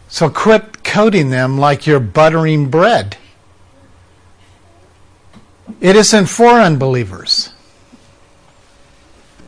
So 0.07 0.29
quit 0.29 0.84
coating 0.84 1.29
them 1.29 1.57
like 1.57 1.86
you're 1.86 1.99
buttering 1.99 2.69
bread. 2.69 3.17
It 5.81 5.95
isn't 5.95 6.27
for 6.27 6.61
unbelievers. 6.61 7.49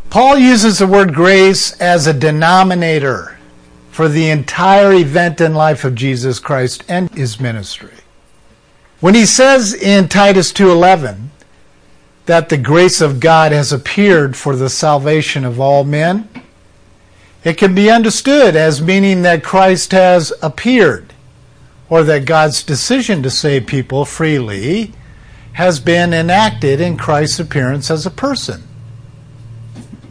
Paul 0.10 0.38
uses 0.38 0.80
the 0.80 0.88
word 0.88 1.14
grace 1.14 1.80
as 1.80 2.08
a 2.08 2.14
denominator 2.14 3.35
for 3.96 4.10
the 4.10 4.30
entire 4.30 4.92
event 4.92 5.40
and 5.40 5.56
life 5.56 5.86
of 5.86 5.96
Jesus 5.96 6.38
Christ 6.38 6.84
and 6.90 7.10
his 7.16 7.40
ministry. 7.40 7.94
When 9.00 9.16
he 9.16 9.26
says 9.26 9.74
in 9.74 10.10
Titus 10.10 10.52
2:11 10.52 11.32
that 12.26 12.50
the 12.50 12.58
grace 12.58 13.00
of 13.00 13.22
God 13.22 13.54
has 13.54 13.72
appeared 13.72 14.36
for 14.36 14.58
the 14.58 14.70
salvation 14.70 15.46
of 15.46 15.62
all 15.62 15.86
men, 15.86 16.28
it 17.46 17.54
can 17.54 17.74
be 17.74 17.90
understood 17.90 18.58
as 18.58 18.82
meaning 18.82 19.22
that 19.22 19.46
Christ 19.46 19.94
has 19.94 20.34
appeared, 20.42 21.14
or 21.88 22.04
that 22.04 22.26
God's 22.26 22.64
decision 22.64 23.24
to 23.24 23.30
save 23.30 23.66
people 23.66 24.04
freely 24.04 24.92
has 25.54 25.80
been 25.80 26.14
enacted 26.14 26.82
in 26.82 26.98
Christ's 26.98 27.40
appearance 27.40 27.90
as 27.90 28.06
a 28.06 28.12
person. 28.12 28.62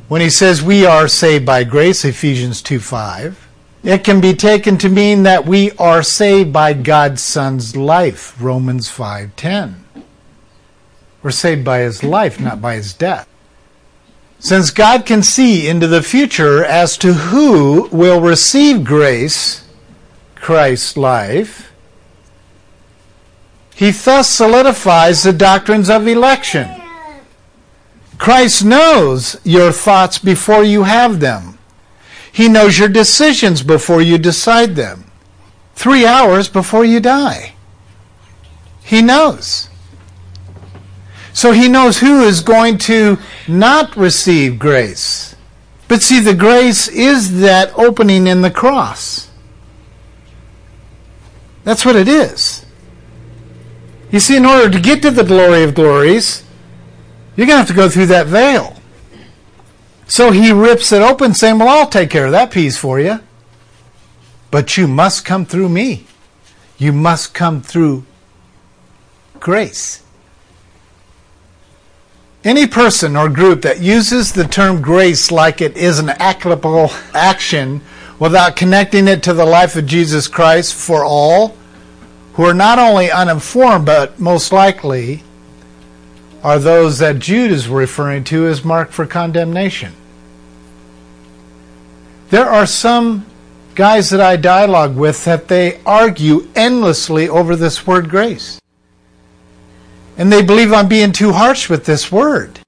When 0.08 0.22
he 0.22 0.30
says 0.30 0.62
we 0.62 0.86
are 0.86 1.06
saved 1.06 1.44
by 1.44 1.64
grace, 1.64 2.02
Ephesians 2.02 2.62
2 2.62 2.80
5, 2.80 3.43
it 3.84 4.02
can 4.02 4.20
be 4.20 4.32
taken 4.32 4.78
to 4.78 4.88
mean 4.88 5.24
that 5.24 5.44
we 5.44 5.70
are 5.72 6.02
saved 6.02 6.52
by 6.52 6.72
God's 6.72 7.20
Son's 7.20 7.76
life, 7.76 8.34
Romans 8.40 8.88
5 8.88 9.36
10. 9.36 9.84
We're 11.22 11.30
saved 11.30 11.64
by 11.64 11.80
his 11.80 12.02
life, 12.02 12.40
not 12.40 12.62
by 12.62 12.76
his 12.76 12.94
death. 12.94 13.28
Since 14.38 14.70
God 14.70 15.06
can 15.06 15.22
see 15.22 15.68
into 15.68 15.86
the 15.86 16.02
future 16.02 16.64
as 16.64 16.96
to 16.98 17.12
who 17.12 17.88
will 17.92 18.20
receive 18.20 18.84
grace, 18.84 19.66
Christ's 20.34 20.96
life, 20.96 21.72
he 23.74 23.90
thus 23.90 24.28
solidifies 24.28 25.22
the 25.22 25.32
doctrines 25.32 25.90
of 25.90 26.06
election. 26.06 26.68
Christ 28.18 28.64
knows 28.64 29.38
your 29.44 29.72
thoughts 29.72 30.18
before 30.18 30.62
you 30.62 30.84
have 30.84 31.20
them. 31.20 31.58
He 32.34 32.48
knows 32.48 32.80
your 32.80 32.88
decisions 32.88 33.62
before 33.62 34.02
you 34.02 34.18
decide 34.18 34.74
them. 34.74 35.04
Three 35.76 36.04
hours 36.04 36.48
before 36.48 36.84
you 36.84 36.98
die. 36.98 37.54
He 38.82 39.02
knows. 39.02 39.68
So 41.32 41.52
he 41.52 41.68
knows 41.68 42.00
who 42.00 42.24
is 42.24 42.40
going 42.40 42.78
to 42.78 43.18
not 43.46 43.96
receive 43.96 44.58
grace. 44.58 45.36
But 45.86 46.02
see, 46.02 46.18
the 46.18 46.34
grace 46.34 46.88
is 46.88 47.40
that 47.40 47.72
opening 47.78 48.26
in 48.26 48.42
the 48.42 48.50
cross. 48.50 49.30
That's 51.62 51.86
what 51.86 51.94
it 51.94 52.08
is. 52.08 52.66
You 54.10 54.18
see, 54.18 54.36
in 54.36 54.44
order 54.44 54.68
to 54.68 54.80
get 54.80 55.02
to 55.02 55.12
the 55.12 55.22
glory 55.22 55.62
of 55.62 55.76
glories, 55.76 56.42
you're 57.36 57.46
going 57.46 57.64
to 57.64 57.64
have 57.64 57.68
to 57.68 57.74
go 57.74 57.88
through 57.88 58.06
that 58.06 58.26
veil. 58.26 58.74
So 60.06 60.30
he 60.30 60.52
rips 60.52 60.92
it 60.92 61.02
open, 61.02 61.34
saying, 61.34 61.58
Well, 61.58 61.68
I'll 61.68 61.88
take 61.88 62.10
care 62.10 62.26
of 62.26 62.32
that 62.32 62.50
piece 62.50 62.76
for 62.76 63.00
you. 63.00 63.20
But 64.50 64.76
you 64.76 64.86
must 64.86 65.24
come 65.24 65.46
through 65.46 65.68
me. 65.68 66.06
You 66.78 66.92
must 66.92 67.34
come 67.34 67.62
through 67.62 68.04
grace. 69.40 70.02
Any 72.44 72.66
person 72.66 73.16
or 73.16 73.30
group 73.30 73.62
that 73.62 73.80
uses 73.80 74.32
the 74.32 74.44
term 74.44 74.82
grace 74.82 75.30
like 75.30 75.62
it 75.62 75.76
is 75.76 75.98
an 75.98 76.10
applicable 76.10 76.90
action 77.14 77.80
without 78.18 78.54
connecting 78.54 79.08
it 79.08 79.22
to 79.22 79.32
the 79.32 79.46
life 79.46 79.76
of 79.76 79.86
Jesus 79.86 80.28
Christ 80.28 80.74
for 80.74 81.04
all 81.04 81.56
who 82.34 82.44
are 82.44 82.54
not 82.54 82.78
only 82.78 83.10
uninformed 83.10 83.86
but 83.86 84.20
most 84.20 84.52
likely 84.52 85.22
are 86.44 86.58
those 86.58 86.98
that 86.98 87.18
Jude 87.18 87.50
is 87.50 87.68
referring 87.68 88.22
to 88.24 88.46
as 88.46 88.62
marked 88.62 88.92
for 88.92 89.06
condemnation. 89.06 89.94
There 92.28 92.48
are 92.48 92.66
some 92.66 93.24
guys 93.74 94.10
that 94.10 94.20
I 94.20 94.36
dialogue 94.36 94.94
with 94.94 95.24
that 95.24 95.48
they 95.48 95.80
argue 95.84 96.46
endlessly 96.54 97.28
over 97.30 97.56
this 97.56 97.86
word 97.86 98.10
grace. 98.10 98.60
And 100.18 100.30
they 100.30 100.42
believe 100.42 100.72
I'm 100.72 100.86
being 100.86 101.12
too 101.12 101.32
harsh 101.32 101.70
with 101.70 101.86
this 101.86 102.12
word. 102.12 102.60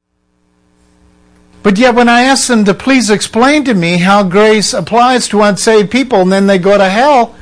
But 1.63 1.79
yet, 1.79 1.95
when 1.95 2.09
I 2.09 2.23
ask 2.23 2.49
them 2.49 2.65
to 2.65 2.75
please 2.75 3.11
explain 3.11 3.65
to 3.65 3.75
me 3.75 3.99
how 3.99 4.23
grace 4.23 4.73
applies 4.73 5.29
to 5.29 5.43
unsaved 5.43 5.91
people 5.91 6.23
and 6.23 6.33
then 6.33 6.47
they 6.47 6.59
go 6.59 6.79
to 6.79 6.89
hell, 6.89 7.37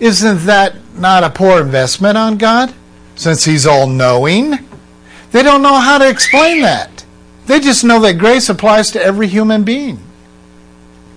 isn't 0.00 0.46
that 0.46 0.74
not 0.94 1.24
a 1.24 1.30
poor 1.30 1.60
investment 1.60 2.18
on 2.18 2.38
God? 2.38 2.74
Since 3.14 3.44
He's 3.44 3.66
all 3.66 3.86
knowing? 3.86 4.58
They 5.32 5.42
don't 5.42 5.62
know 5.62 5.74
how 5.74 5.98
to 5.98 6.08
explain 6.08 6.62
that. 6.62 7.04
They 7.46 7.60
just 7.60 7.84
know 7.84 8.00
that 8.00 8.18
grace 8.18 8.48
applies 8.48 8.90
to 8.92 9.02
every 9.02 9.28
human 9.28 9.64
being. 9.64 10.00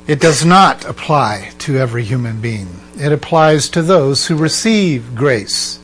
It 0.07 0.19
does 0.19 0.43
not 0.45 0.85
apply 0.85 1.51
to 1.59 1.77
every 1.77 2.03
human 2.03 2.41
being, 2.41 2.69
it 2.99 3.11
applies 3.11 3.69
to 3.69 3.81
those 3.81 4.27
who 4.27 4.35
receive 4.35 5.15
grace. 5.15 5.79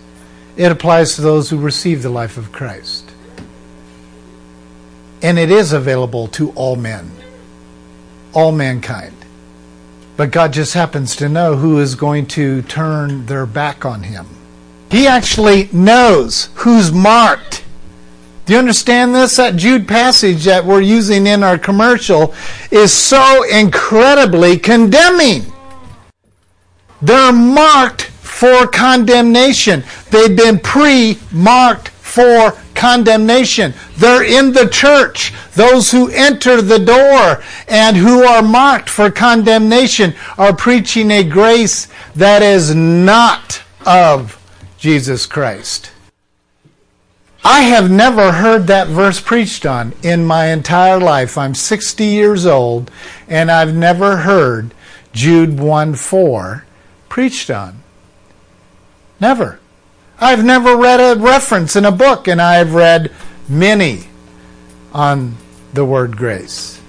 It 0.58 0.72
applies 0.72 1.16
to 1.16 1.22
those 1.22 1.50
who 1.50 1.58
receive 1.58 2.02
the 2.02 2.10
life 2.10 2.38
of 2.38 2.54
Christ. 2.54 3.12
And 5.22 5.38
it 5.38 5.52
is 5.52 5.74
available 5.74 6.28
to 6.30 6.52
all 6.52 6.78
men, 6.78 7.12
all 8.34 8.54
mankind. 8.54 9.16
But 10.16 10.32
God 10.32 10.54
just 10.54 10.74
happens 10.74 11.18
to 11.18 11.28
know 11.28 11.58
who 11.58 11.80
is 11.80 11.96
going 11.96 12.28
to 12.28 12.62
turn 12.62 13.26
their 13.26 13.46
back 13.46 13.84
on 13.84 14.04
Him. 14.04 14.28
He 14.90 15.08
actually 15.08 15.68
knows 15.74 16.50
who's 16.56 16.92
marked. 16.92 17.65
Do 18.46 18.54
you 18.54 18.60
understand 18.60 19.16
this? 19.16 19.38
That 19.38 19.56
Jude 19.56 19.88
passage 19.88 20.44
that 20.46 20.64
we're 20.64 20.82
using 20.82 21.26
in 21.26 21.44
our 21.44 21.58
commercial 21.58 22.36
is 22.70 22.94
so 22.94 23.44
incredibly 23.44 24.60
condemning. 24.60 25.52
They're 27.02 27.34
marked 27.34 28.04
for 28.04 28.68
condemnation. 28.68 29.84
They've 30.12 30.36
been 30.36 30.60
pre 30.60 31.18
marked 31.32 31.88
for 31.88 32.52
condemnation. 32.76 33.74
They're 33.98 34.24
in 34.24 34.54
the 34.54 34.70
church. 34.70 35.34
Those 35.54 35.90
who 35.90 36.10
enter 36.12 36.62
the 36.62 36.80
door 36.80 37.44
and 37.68 37.98
who 37.98 38.24
are 38.24 38.44
marked 38.44 38.90
for 38.90 39.10
condemnation 39.10 40.14
are 40.38 40.56
preaching 40.56 41.10
a 41.10 41.24
grace 41.24 41.88
that 42.16 42.44
is 42.44 42.76
not 42.76 43.64
of 43.86 44.40
Jesus 44.78 45.26
Christ. 45.26 45.92
I 47.48 47.62
have 47.62 47.92
never 47.92 48.32
heard 48.32 48.66
that 48.68 48.88
verse 48.88 49.22
preached 49.22 49.68
on 49.68 49.94
in 50.02 50.26
my 50.26 50.48
entire 50.48 51.00
life. 51.00 51.38
I'm 51.38 51.54
60 51.54 52.04
years 52.04 52.44
old 52.44 52.90
and 53.28 53.52
I've 53.52 53.76
never 53.76 54.18
heard 54.18 54.74
Jude 55.14 55.60
1 55.60 55.94
4 55.94 56.66
preached 57.08 57.52
on. 57.52 57.84
Never. 59.20 59.60
I've 60.20 60.44
never 60.44 60.76
read 60.76 61.00
a 61.00 61.20
reference 61.22 61.76
in 61.76 61.86
a 61.86 61.92
book, 61.92 62.28
and 62.28 62.42
I've 62.42 62.74
read 62.74 63.12
many 63.50 64.06
on 64.94 65.36
the 65.74 65.86
word 65.86 66.18
grace. 66.18 66.82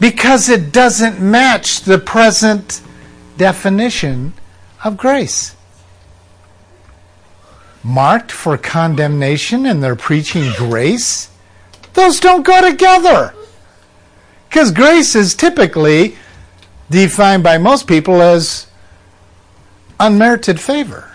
because 0.00 0.48
it 0.48 0.72
doesn't 0.72 1.20
match 1.20 1.80
the 1.80 1.98
present 1.98 2.80
definition 3.36 4.32
of 4.84 4.96
grace. 4.96 5.56
Marked 7.82 8.32
for 8.32 8.58
condemnation 8.58 9.66
and 9.66 9.82
they're 9.82 9.96
preaching 9.96 10.52
grace? 10.56 11.30
Those 11.94 12.20
don't 12.20 12.44
go 12.44 12.60
together. 12.68 13.34
Because 14.48 14.70
grace 14.70 15.14
is 15.14 15.34
typically 15.34 16.16
defined 16.90 17.42
by 17.42 17.58
most 17.58 17.86
people 17.86 18.22
as 18.22 18.66
unmerited 20.00 20.60
favor. 20.60 21.10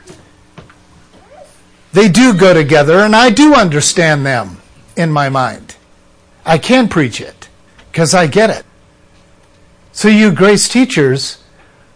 They 1.93 2.09
do 2.09 2.33
go 2.33 2.53
together, 2.53 2.99
and 2.99 3.15
I 3.15 3.29
do 3.29 3.53
understand 3.53 4.25
them 4.25 4.57
in 4.95 5.11
my 5.11 5.29
mind. 5.29 5.75
I 6.45 6.57
can 6.57 6.89
preach 6.89 7.21
it 7.21 7.49
because 7.91 8.13
I 8.13 8.27
get 8.27 8.49
it. 8.49 8.65
So, 9.91 10.07
you 10.07 10.31
grace 10.31 10.67
teachers, 10.67 11.43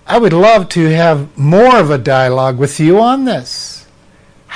I 0.06 0.20
would 0.20 0.34
love 0.34 0.70
to 0.70 0.86
have 0.86 1.36
more 1.38 1.78
of 1.78 1.90
a 1.90 1.98
dialogue 1.98 2.60
with 2.60 2.80
you 2.80 3.00
on 3.00 3.26
this. 3.26 3.77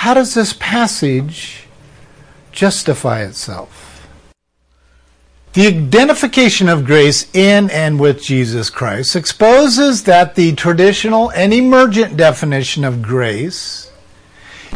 How 0.01 0.15
does 0.15 0.33
this 0.33 0.53
passage 0.53 1.67
justify 2.51 3.21
itself? 3.21 4.07
The 5.53 5.67
identification 5.67 6.67
of 6.67 6.85
grace 6.85 7.29
in 7.35 7.69
and 7.69 7.99
with 7.99 8.23
Jesus 8.23 8.71
Christ 8.71 9.15
exposes 9.15 10.05
that 10.05 10.33
the 10.33 10.55
traditional 10.55 11.29
and 11.33 11.53
emergent 11.53 12.17
definition 12.17 12.83
of 12.83 13.03
grace 13.03 13.91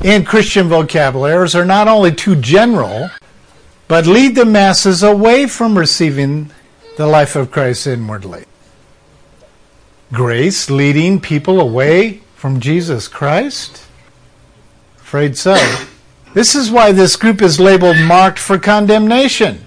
in 0.04 0.26
Christian 0.26 0.68
vocabularies 0.70 1.56
are 1.56 1.66
not 1.66 1.88
only 1.88 2.14
too 2.14 2.36
general, 2.36 3.10
but 3.88 4.06
lead 4.06 4.36
the 4.36 4.46
masses 4.46 5.02
away 5.02 5.48
from 5.48 5.76
receiving 5.76 6.52
the 6.98 7.08
life 7.08 7.36
of 7.36 7.50
Christ 7.50 7.88
inwardly 7.88 8.46
grace 10.14 10.70
leading 10.70 11.20
people 11.20 11.60
away 11.60 12.22
from 12.36 12.60
Jesus 12.60 13.08
Christ? 13.08 13.85
Afraid 15.16 15.38
so. 15.38 15.56
This 16.34 16.56
is 16.56 16.70
why 16.70 16.92
this 16.92 17.16
group 17.16 17.42
is 17.42 17.58
labeled 17.58 17.96
marked 18.00 18.38
for 18.38 18.60
condemnation. 18.60 19.66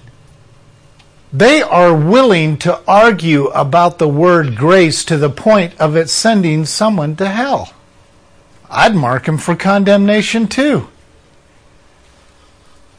They 1.33 1.63
are 1.63 1.91
willing 1.91 2.55
to 2.57 2.79
argue 2.87 3.45
about 3.47 3.97
the 3.97 4.07
word 4.07 4.55
grace 4.55 5.03
to 5.05 5.17
the 5.17 5.31
point 5.31 5.75
of 5.79 5.95
it 5.95 6.07
sending 6.11 6.65
someone 6.65 7.15
to 7.15 7.27
hell. 7.27 7.73
I'd 8.69 8.93
mark 8.93 9.27
him 9.27 9.39
for 9.39 9.55
condemnation 9.55 10.45
too. 10.45 10.89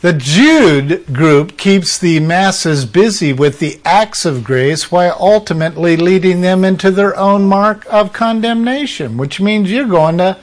The 0.01 0.15
Jude 0.15 1.07
group 1.15 1.57
keeps 1.57 1.97
the 1.97 2.19
masses 2.19 2.85
busy 2.85 3.33
with 3.33 3.61
the 3.61 3.81
acts 3.85 4.25
of 4.25 4.43
grace 4.43 4.91
while 4.91 5.17
ultimately 5.21 5.97
leading 5.97 6.41
them 6.41 6.65
into 6.65 6.91
their 6.91 7.17
own 7.17 7.45
mark 7.45 7.87
of 7.89 8.13
condemnation, 8.13 9.17
which 9.19 9.41
means 9.41 9.71
you're 9.71 9.87
going 9.87 10.19
to 10.19 10.37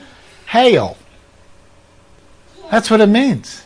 hell. 0.46 0.96
That's 2.70 2.90
what 2.90 3.00
it 3.00 3.08
means. 3.08 3.64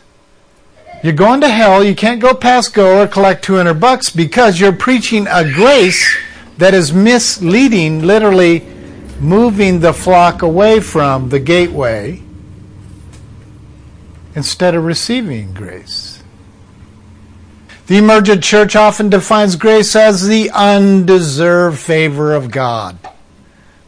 You're 1.03 1.13
going 1.13 1.41
to 1.41 1.49
hell. 1.49 1.83
You 1.83 1.95
can't 1.95 2.21
go 2.21 2.33
past 2.33 2.73
go 2.73 3.01
or 3.01 3.07
collect 3.07 3.43
200 3.43 3.73
bucks 3.73 4.09
because 4.09 4.59
you're 4.59 4.71
preaching 4.71 5.27
a 5.29 5.43
grace 5.43 6.17
that 6.57 6.73
is 6.73 6.93
misleading, 6.93 8.03
literally 8.03 8.65
moving 9.19 9.79
the 9.79 9.93
flock 9.93 10.41
away 10.41 10.79
from 10.79 11.29
the 11.29 11.39
gateway 11.39 12.21
instead 14.35 14.75
of 14.75 14.85
receiving 14.85 15.53
grace. 15.53 16.23
The 17.87 17.97
emergent 17.97 18.43
church 18.43 18.75
often 18.75 19.09
defines 19.09 19.57
grace 19.57 19.95
as 19.95 20.25
the 20.27 20.49
undeserved 20.51 21.79
favor 21.79 22.33
of 22.33 22.49
God. 22.49 22.97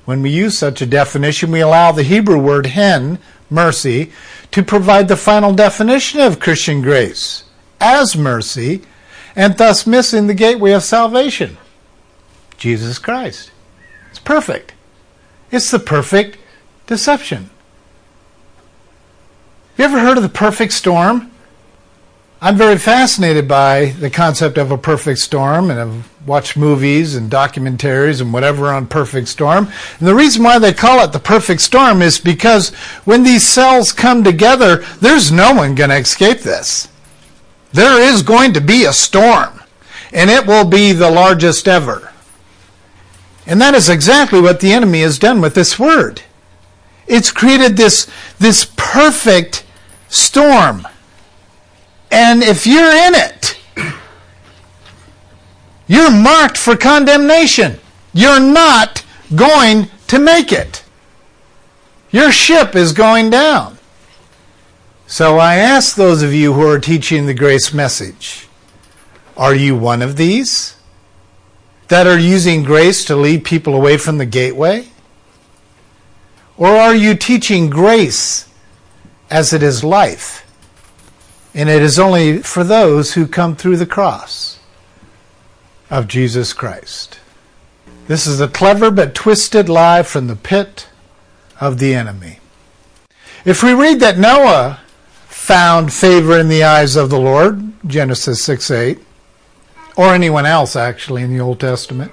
When 0.04 0.22
we 0.22 0.30
use 0.30 0.58
such 0.58 0.82
a 0.82 0.86
definition, 0.86 1.50
we 1.50 1.62
allow 1.62 1.94
the 1.94 2.04
Hebrew 2.04 2.38
word 2.38 2.68
hen, 2.68 3.20
mercy, 3.50 4.12
to 4.56 4.64
provide 4.64 5.10
the 5.10 5.18
final 5.18 5.54
definition 5.54 6.22
of 6.22 6.40
Christian 6.40 6.82
grace 6.82 7.44
as 7.82 8.16
mercy, 8.16 8.84
and 9.36 9.58
thus 9.58 9.86
missing 9.86 10.28
the 10.28 10.34
gateway 10.34 10.72
of 10.72 10.82
salvation 10.82 11.58
Jesus 12.58 12.98
Christ. 12.98 13.52
It's 14.12 14.20
perfect. 14.20 14.74
It's 15.52 15.70
the 15.70 15.78
perfect 15.78 16.38
deception. 16.88 17.50
You 19.78 19.84
ever 19.84 20.00
heard 20.00 20.16
of 20.16 20.24
the 20.24 20.30
perfect 20.30 20.72
storm? 20.72 21.32
I'm 22.42 22.58
very 22.58 22.78
fascinated 22.78 23.48
by 23.48 23.96
the 24.00 24.10
concept 24.10 24.58
of 24.58 24.70
a 24.70 24.78
perfect 24.78 25.20
storm 25.20 25.72
and 25.72 25.80
I've 25.80 26.28
watched 26.28 26.58
movies 26.58 27.16
and 27.16 27.32
documentaries 27.32 28.20
and 28.20 28.34
whatever 28.34 28.68
on 28.74 28.88
perfect 28.88 29.30
storm. 29.30 29.70
And 30.00 30.08
the 30.08 30.16
reason 30.16 30.44
why 30.44 30.60
they 30.60 30.74
call 30.74 31.02
it 31.04 31.14
the 31.14 31.20
perfect 31.20 31.62
storm 31.62 32.02
is 32.02 32.20
because 32.20 32.70
when 33.06 33.24
these 33.24 33.48
cells 33.48 33.94
come 33.94 34.24
together, 34.24 34.78
there's 35.00 35.32
no 35.32 35.54
one 35.54 35.76
going 35.76 35.92
to 35.92 35.98
escape 35.98 36.40
this. 36.40 36.90
There 37.72 38.02
is 38.02 38.22
going 38.22 38.54
to 38.54 38.62
be 38.62 38.84
a 38.84 38.94
storm 38.94 39.62
and 40.12 40.30
it 40.30 40.46
will 40.46 40.66
be 40.66 40.92
the 40.92 41.10
largest 41.10 41.70
ever. 41.70 42.12
And 43.48 43.62
that 43.62 43.76
is 43.76 43.88
exactly 43.88 44.42
what 44.42 44.60
the 44.60 44.74
enemy 44.74 45.02
has 45.02 45.20
done 45.20 45.40
with 45.40 45.56
this 45.56 45.80
word. 45.80 46.22
It's 47.08 47.32
created 47.32 47.78
this, 47.78 48.10
this 48.40 48.72
perfect 48.76 49.64
storm. 50.10 50.86
And 52.12 52.44
if 52.44 52.66
you're 52.66 52.92
in 52.92 53.16
it, 53.16 53.60
you're 55.88 56.12
marked 56.12 56.58
for 56.58 56.76
condemnation. 56.76 57.80
You're 58.14 58.40
not 58.40 59.04
going 59.36 59.90
to 60.08 60.20
make 60.20 60.52
it. 60.52 60.84
Your 62.12 62.32
ship 62.32 62.76
is 62.76 62.94
going 62.94 63.30
down. 63.30 63.78
So 65.08 65.38
I 65.38 65.56
ask 65.56 65.96
those 65.96 66.24
of 66.24 66.34
you 66.34 66.54
who 66.54 66.68
are 66.68 66.80
teaching 66.80 67.26
the 67.26 67.34
grace 67.34 67.74
message 67.74 68.48
are 69.38 69.54
you 69.54 69.76
one 69.76 70.02
of 70.02 70.16
these 70.16 70.78
that 71.90 72.08
are 72.08 72.18
using 72.18 72.64
grace 72.64 73.04
to 73.04 73.16
lead 73.18 73.44
people 73.44 73.76
away 73.76 73.98
from 73.98 74.18
the 74.18 74.26
gateway? 74.26 74.88
Or 76.58 76.70
are 76.70 76.96
you 76.96 77.16
teaching 77.16 77.70
grace 77.70 78.46
as 79.30 79.54
it 79.54 79.64
is 79.64 79.84
life. 79.84 80.45
And 81.56 81.70
it 81.70 81.82
is 81.82 81.98
only 81.98 82.40
for 82.40 82.66
those 82.66 83.14
who 83.14 83.26
come 83.26 83.56
through 83.56 83.78
the 83.78 83.86
cross 83.86 84.60
of 85.90 86.08
Jesus 86.08 86.52
Christ. 86.52 87.20
This 88.08 88.28
is 88.28 88.42
a 88.42 88.50
clever 88.50 88.92
but 88.92 89.16
twisted 89.16 89.70
lie 89.70 90.04
from 90.04 90.28
the 90.28 90.36
pit 90.36 90.90
of 91.62 91.80
the 91.80 91.96
enemy. 91.96 92.40
If 93.46 93.64
we 93.64 93.74
read 93.74 94.02
that 94.02 94.18
Noah 94.18 94.82
found 95.28 95.94
favor 95.94 96.38
in 96.38 96.50
the 96.50 96.64
eyes 96.64 96.98
of 96.98 97.10
the 97.10 97.20
Lord, 97.20 97.72
Genesis 97.88 98.44
6 98.44 98.70
8, 98.70 99.00
or 99.96 100.14
anyone 100.14 100.46
else 100.46 100.76
actually 100.76 101.24
in 101.24 101.32
the 101.32 101.40
Old 101.40 101.62
Testament, 101.62 102.12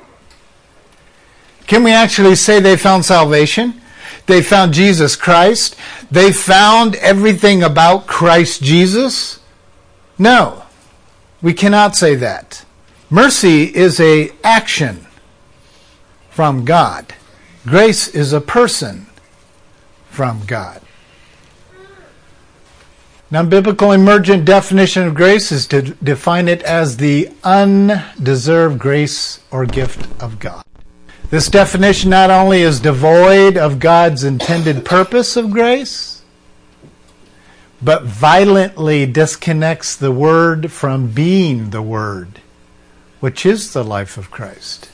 can 1.66 1.82
we 1.82 1.90
actually 1.90 2.36
say 2.36 2.60
they 2.60 2.76
found 2.76 3.04
salvation? 3.04 3.81
They 4.26 4.42
found 4.42 4.72
Jesus 4.74 5.16
Christ. 5.16 5.76
They 6.10 6.32
found 6.32 6.94
everything 6.96 7.62
about 7.62 8.06
Christ 8.06 8.62
Jesus. 8.62 9.40
No, 10.18 10.64
we 11.40 11.52
cannot 11.52 11.96
say 11.96 12.14
that. 12.16 12.64
Mercy 13.10 13.64
is 13.64 14.00
a 14.00 14.30
action 14.42 15.06
from 16.30 16.64
God. 16.64 17.14
Grace 17.66 18.08
is 18.08 18.32
a 18.32 18.40
person 18.40 19.06
from 20.08 20.42
God. 20.46 20.80
Now, 23.30 23.42
biblical 23.42 23.92
emergent 23.92 24.44
definition 24.44 25.06
of 25.06 25.14
grace 25.14 25.50
is 25.52 25.66
to 25.68 25.80
define 25.82 26.48
it 26.48 26.62
as 26.64 26.98
the 26.98 27.30
undeserved 27.42 28.78
grace 28.78 29.40
or 29.50 29.64
gift 29.64 30.06
of 30.22 30.38
God. 30.38 30.62
This 31.32 31.48
definition 31.48 32.10
not 32.10 32.30
only 32.30 32.60
is 32.60 32.78
devoid 32.78 33.56
of 33.56 33.78
God's 33.78 34.22
intended 34.22 34.84
purpose 34.84 35.34
of 35.34 35.50
grace, 35.50 36.20
but 37.80 38.02
violently 38.02 39.06
disconnects 39.06 39.96
the 39.96 40.12
Word 40.12 40.70
from 40.70 41.06
being 41.06 41.70
the 41.70 41.80
Word, 41.80 42.42
which 43.20 43.46
is 43.46 43.72
the 43.72 43.82
life 43.82 44.18
of 44.18 44.30
Christ. 44.30 44.90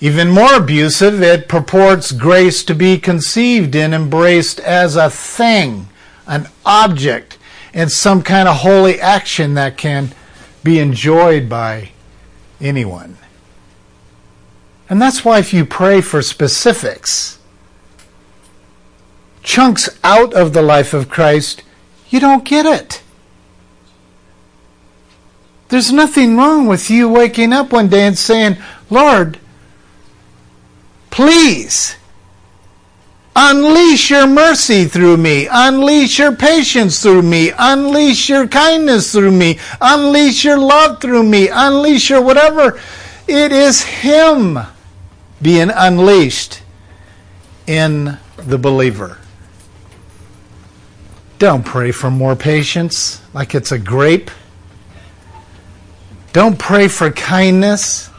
Even 0.00 0.30
more 0.30 0.54
abusive, 0.54 1.20
it 1.20 1.48
purports 1.48 2.12
grace 2.12 2.62
to 2.62 2.74
be 2.76 2.96
conceived 2.96 3.74
and 3.74 3.92
embraced 3.92 4.60
as 4.60 4.94
a 4.94 5.10
thing, 5.10 5.88
an 6.28 6.46
object, 6.64 7.38
and 7.74 7.90
some 7.90 8.22
kind 8.22 8.46
of 8.46 8.58
holy 8.58 9.00
action 9.00 9.54
that 9.54 9.76
can 9.76 10.12
be 10.62 10.78
enjoyed 10.78 11.48
by 11.48 11.90
anyone. 12.60 13.18
And 14.88 15.00
that's 15.00 15.24
why 15.24 15.38
if 15.38 15.52
you 15.52 15.64
pray 15.64 16.00
for 16.00 16.22
specifics, 16.22 17.38
chunks 19.42 19.88
out 20.02 20.32
of 20.32 20.52
the 20.52 20.62
life 20.62 20.94
of 20.94 21.10
Christ, 21.10 21.62
you 22.08 22.20
don't 22.20 22.44
get 22.44 22.64
it. 22.64 23.02
There's 25.68 25.92
nothing 25.92 26.36
wrong 26.36 26.66
with 26.66 26.88
you 26.88 27.08
waking 27.08 27.52
up 27.52 27.72
one 27.72 27.88
day 27.88 28.06
and 28.06 28.16
saying, 28.16 28.56
Lord, 28.88 29.38
please 31.10 31.96
unleash 33.36 34.10
your 34.10 34.26
mercy 34.26 34.86
through 34.86 35.18
me, 35.18 35.46
unleash 35.50 36.18
your 36.18 36.34
patience 36.34 37.02
through 37.02 37.22
me, 37.22 37.52
unleash 37.58 38.30
your 38.30 38.48
kindness 38.48 39.12
through 39.12 39.32
me, 39.32 39.58
unleash 39.82 40.44
your 40.44 40.58
love 40.58 41.00
through 41.02 41.22
me, 41.22 41.48
unleash 41.52 42.08
your 42.08 42.22
whatever. 42.22 42.80
It 43.26 43.52
is 43.52 43.84
Him 43.84 44.58
being 45.40 45.70
unleashed 45.70 46.62
in 47.66 48.18
the 48.36 48.58
believer. 48.58 49.18
Don't 51.38 51.64
pray 51.64 51.92
for 51.92 52.10
more 52.10 52.34
patience 52.34 53.20
like 53.32 53.54
it's 53.54 53.70
a 53.70 53.78
grape. 53.78 54.30
Don't 56.32 56.58
pray 56.58 56.88
for 56.88 57.10
kindness. 57.10 58.10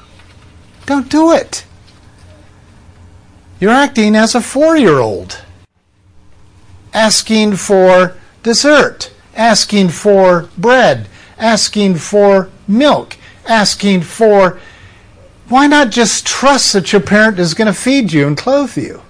Don't 0.86 1.10
do 1.10 1.34
it. 1.34 1.66
You're 3.60 3.72
acting 3.72 4.16
as 4.16 4.36
a 4.36 4.42
four 4.42 4.78
year 4.78 5.00
old, 5.00 5.42
asking 6.94 7.58
for 7.58 8.16
dessert, 8.42 9.12
asking 9.36 9.90
for 9.90 10.50
bread, 10.58 11.08
asking 11.38 11.96
for 11.96 12.50
milk, 12.68 13.18
asking 13.48 14.02
for. 14.02 14.60
Why 15.50 15.66
not 15.66 15.90
just 15.90 16.28
trust 16.28 16.74
that 16.74 16.94
your 16.94 17.02
parent 17.02 17.40
is 17.40 17.56
going 17.56 17.68
to 17.68 17.74
feed 17.74 18.14
you 18.14 18.28
and 18.28 18.38
clothe 18.38 18.78
you? 18.78 19.02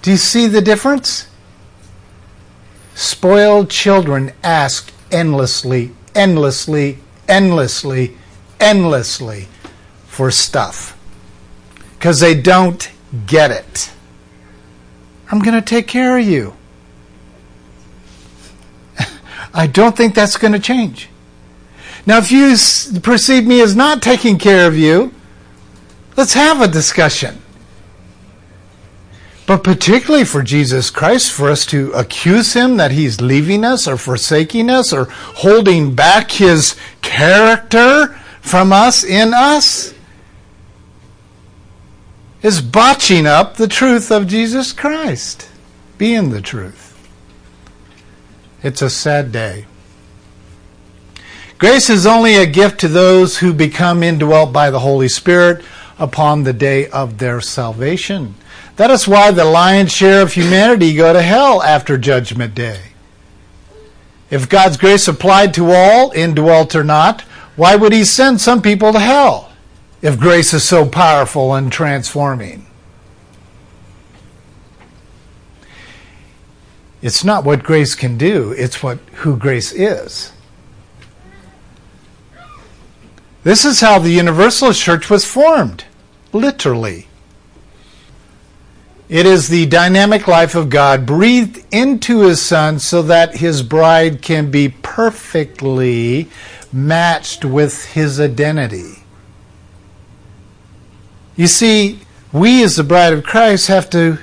Do 0.00 0.12
you 0.12 0.16
see 0.16 0.46
the 0.46 0.60
difference? 0.60 1.26
Spoiled 2.94 3.68
children 3.68 4.32
ask 4.44 4.92
endlessly, 5.10 5.90
endlessly, 6.14 6.98
endlessly, 7.26 8.16
endlessly 8.60 9.48
for 10.06 10.30
stuff 10.30 10.96
because 11.98 12.20
they 12.20 12.40
don't 12.40 12.90
get 13.26 13.50
it. 13.50 13.90
I'm 15.30 15.40
going 15.40 15.54
to 15.54 15.62
take 15.62 15.88
care 15.88 16.16
of 16.16 16.24
you. 16.24 16.54
I 19.52 19.66
don't 19.66 19.96
think 19.96 20.14
that's 20.14 20.36
going 20.36 20.52
to 20.52 20.60
change. 20.60 21.08
Now, 22.08 22.16
if 22.16 22.32
you 22.32 22.56
perceive 23.00 23.46
me 23.46 23.60
as 23.60 23.76
not 23.76 24.00
taking 24.00 24.38
care 24.38 24.66
of 24.66 24.78
you, 24.78 25.12
let's 26.16 26.32
have 26.32 26.62
a 26.62 26.66
discussion. 26.66 27.42
But 29.46 29.62
particularly 29.62 30.24
for 30.24 30.42
Jesus 30.42 30.88
Christ, 30.88 31.30
for 31.30 31.50
us 31.50 31.66
to 31.66 31.92
accuse 31.92 32.54
him 32.54 32.78
that 32.78 32.92
he's 32.92 33.20
leaving 33.20 33.62
us 33.62 33.86
or 33.86 33.98
forsaking 33.98 34.70
us 34.70 34.90
or 34.90 35.04
holding 35.10 35.94
back 35.94 36.30
his 36.30 36.76
character 37.02 38.18
from 38.40 38.72
us 38.72 39.04
in 39.04 39.34
us, 39.34 39.92
is 42.40 42.62
botching 42.62 43.26
up 43.26 43.58
the 43.58 43.68
truth 43.68 44.10
of 44.10 44.26
Jesus 44.26 44.72
Christ, 44.72 45.46
being 45.98 46.30
the 46.30 46.40
truth. 46.40 46.96
It's 48.62 48.80
a 48.80 48.88
sad 48.88 49.30
day. 49.30 49.66
Grace 51.58 51.90
is 51.90 52.06
only 52.06 52.36
a 52.36 52.46
gift 52.46 52.78
to 52.78 52.86
those 52.86 53.38
who 53.38 53.52
become 53.52 54.04
indwelt 54.04 54.52
by 54.52 54.70
the 54.70 54.78
Holy 54.78 55.08
Spirit 55.08 55.64
upon 55.98 56.44
the 56.44 56.52
day 56.52 56.88
of 56.90 57.18
their 57.18 57.40
salvation. 57.40 58.36
That 58.76 58.92
is 58.92 59.08
why 59.08 59.32
the 59.32 59.44
lion's 59.44 59.92
share 59.92 60.22
of 60.22 60.32
humanity 60.32 60.94
go 60.94 61.12
to 61.12 61.20
hell 61.20 61.60
after 61.60 61.98
Judgment 61.98 62.54
Day. 62.54 62.92
If 64.30 64.48
God's 64.48 64.76
grace 64.76 65.08
applied 65.08 65.52
to 65.54 65.72
all, 65.72 66.12
indwelt 66.12 66.76
or 66.76 66.84
not, 66.84 67.22
why 67.56 67.74
would 67.74 67.92
He 67.92 68.04
send 68.04 68.40
some 68.40 68.62
people 68.62 68.92
to 68.92 69.00
hell 69.00 69.50
if 70.00 70.20
grace 70.20 70.54
is 70.54 70.62
so 70.62 70.88
powerful 70.88 71.54
and 71.54 71.72
transforming? 71.72 72.66
It's 77.02 77.24
not 77.24 77.42
what 77.42 77.64
grace 77.64 77.96
can 77.96 78.16
do, 78.16 78.52
it's 78.56 78.80
what 78.80 78.98
who 79.14 79.36
grace 79.36 79.72
is. 79.72 80.32
This 83.48 83.64
is 83.64 83.80
how 83.80 83.98
the 83.98 84.10
Universalist 84.10 84.78
Church 84.78 85.08
was 85.08 85.24
formed, 85.24 85.84
literally. 86.34 87.06
It 89.08 89.24
is 89.24 89.48
the 89.48 89.64
dynamic 89.64 90.28
life 90.28 90.54
of 90.54 90.68
God 90.68 91.06
breathed 91.06 91.64
into 91.72 92.24
his 92.24 92.42
Son 92.42 92.78
so 92.78 93.00
that 93.00 93.36
his 93.36 93.62
bride 93.62 94.20
can 94.20 94.50
be 94.50 94.68
perfectly 94.68 96.28
matched 96.70 97.42
with 97.42 97.86
his 97.86 98.20
identity. 98.20 98.96
You 101.34 101.46
see, 101.46 102.00
we 102.34 102.62
as 102.62 102.76
the 102.76 102.84
bride 102.84 103.14
of 103.14 103.24
Christ 103.24 103.68
have 103.68 103.88
to 103.88 104.18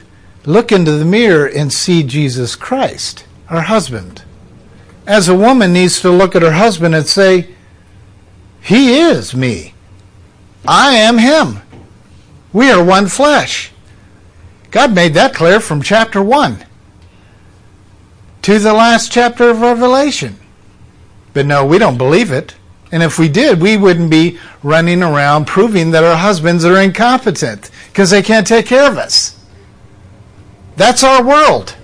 look 0.45 0.71
into 0.71 0.91
the 0.91 1.03
mirror 1.03 1.47
and 1.47 1.73
see 1.73 2.03
Jesus 2.03 2.55
Christ, 2.55 3.25
our 3.49 3.61
husband. 3.61 4.21
As 5.07 5.27
a 5.27 5.35
woman 5.35 5.73
needs 5.73 5.99
to 6.01 6.11
look 6.11 6.35
at 6.35 6.43
her 6.43 6.51
husband 6.51 6.93
and 6.93 7.07
say, 7.07 7.54
He 8.65 8.97
is 8.97 9.35
me. 9.35 9.75
I 10.67 10.95
am 10.95 11.19
him. 11.19 11.61
We 12.51 12.71
are 12.71 12.83
one 12.83 13.07
flesh. 13.07 13.71
God 14.71 14.95
made 14.95 15.13
that 15.13 15.35
clear 15.35 15.59
from 15.59 15.83
chapter 15.83 16.23
1 16.23 16.65
to 18.41 18.57
the 18.57 18.73
last 18.73 19.11
chapter 19.11 19.51
of 19.51 19.61
Revelation. 19.61 20.37
But 21.33 21.45
no, 21.45 21.63
we 21.63 21.77
don't 21.77 21.99
believe 21.99 22.31
it. 22.31 22.55
And 22.91 23.03
if 23.03 23.19
we 23.19 23.29
did, 23.29 23.61
we 23.61 23.77
wouldn't 23.77 24.09
be 24.09 24.39
running 24.63 25.03
around 25.03 25.45
proving 25.45 25.91
that 25.91 26.03
our 26.03 26.17
husbands 26.17 26.65
are 26.65 26.81
incompetent 26.81 27.69
because 27.89 28.09
they 28.09 28.23
can't 28.23 28.47
take 28.47 28.65
care 28.65 28.89
of 28.89 28.97
us. 28.97 29.39
That's 30.75 31.03
our 31.03 31.23
world. 31.23 31.75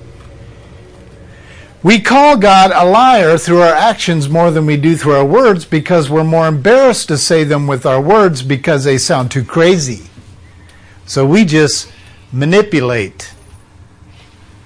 We 1.84 1.99
call 1.99 2.38
God 2.38 2.71
a 2.73 2.86
liar 2.88 3.39
through 3.39 3.61
our 3.61 3.73
actions 3.73 4.29
more 4.29 4.51
than 4.51 4.67
we 4.67 4.77
do 4.77 4.95
through 4.95 5.15
our 5.15 5.25
words 5.25 5.65
because 5.65 6.11
we're 6.11 6.23
more 6.23 6.47
embarrassed 6.47 7.07
to 7.07 7.17
say 7.17 7.43
them 7.43 7.65
with 7.65 7.88
our 7.88 7.99
words 7.99 8.43
because 8.43 8.84
they 8.84 8.99
sound 8.99 9.32
too 9.32 9.43
crazy. 9.43 10.07
So 11.07 11.25
we 11.25 11.43
just 11.43 11.91
manipulate 12.32 13.34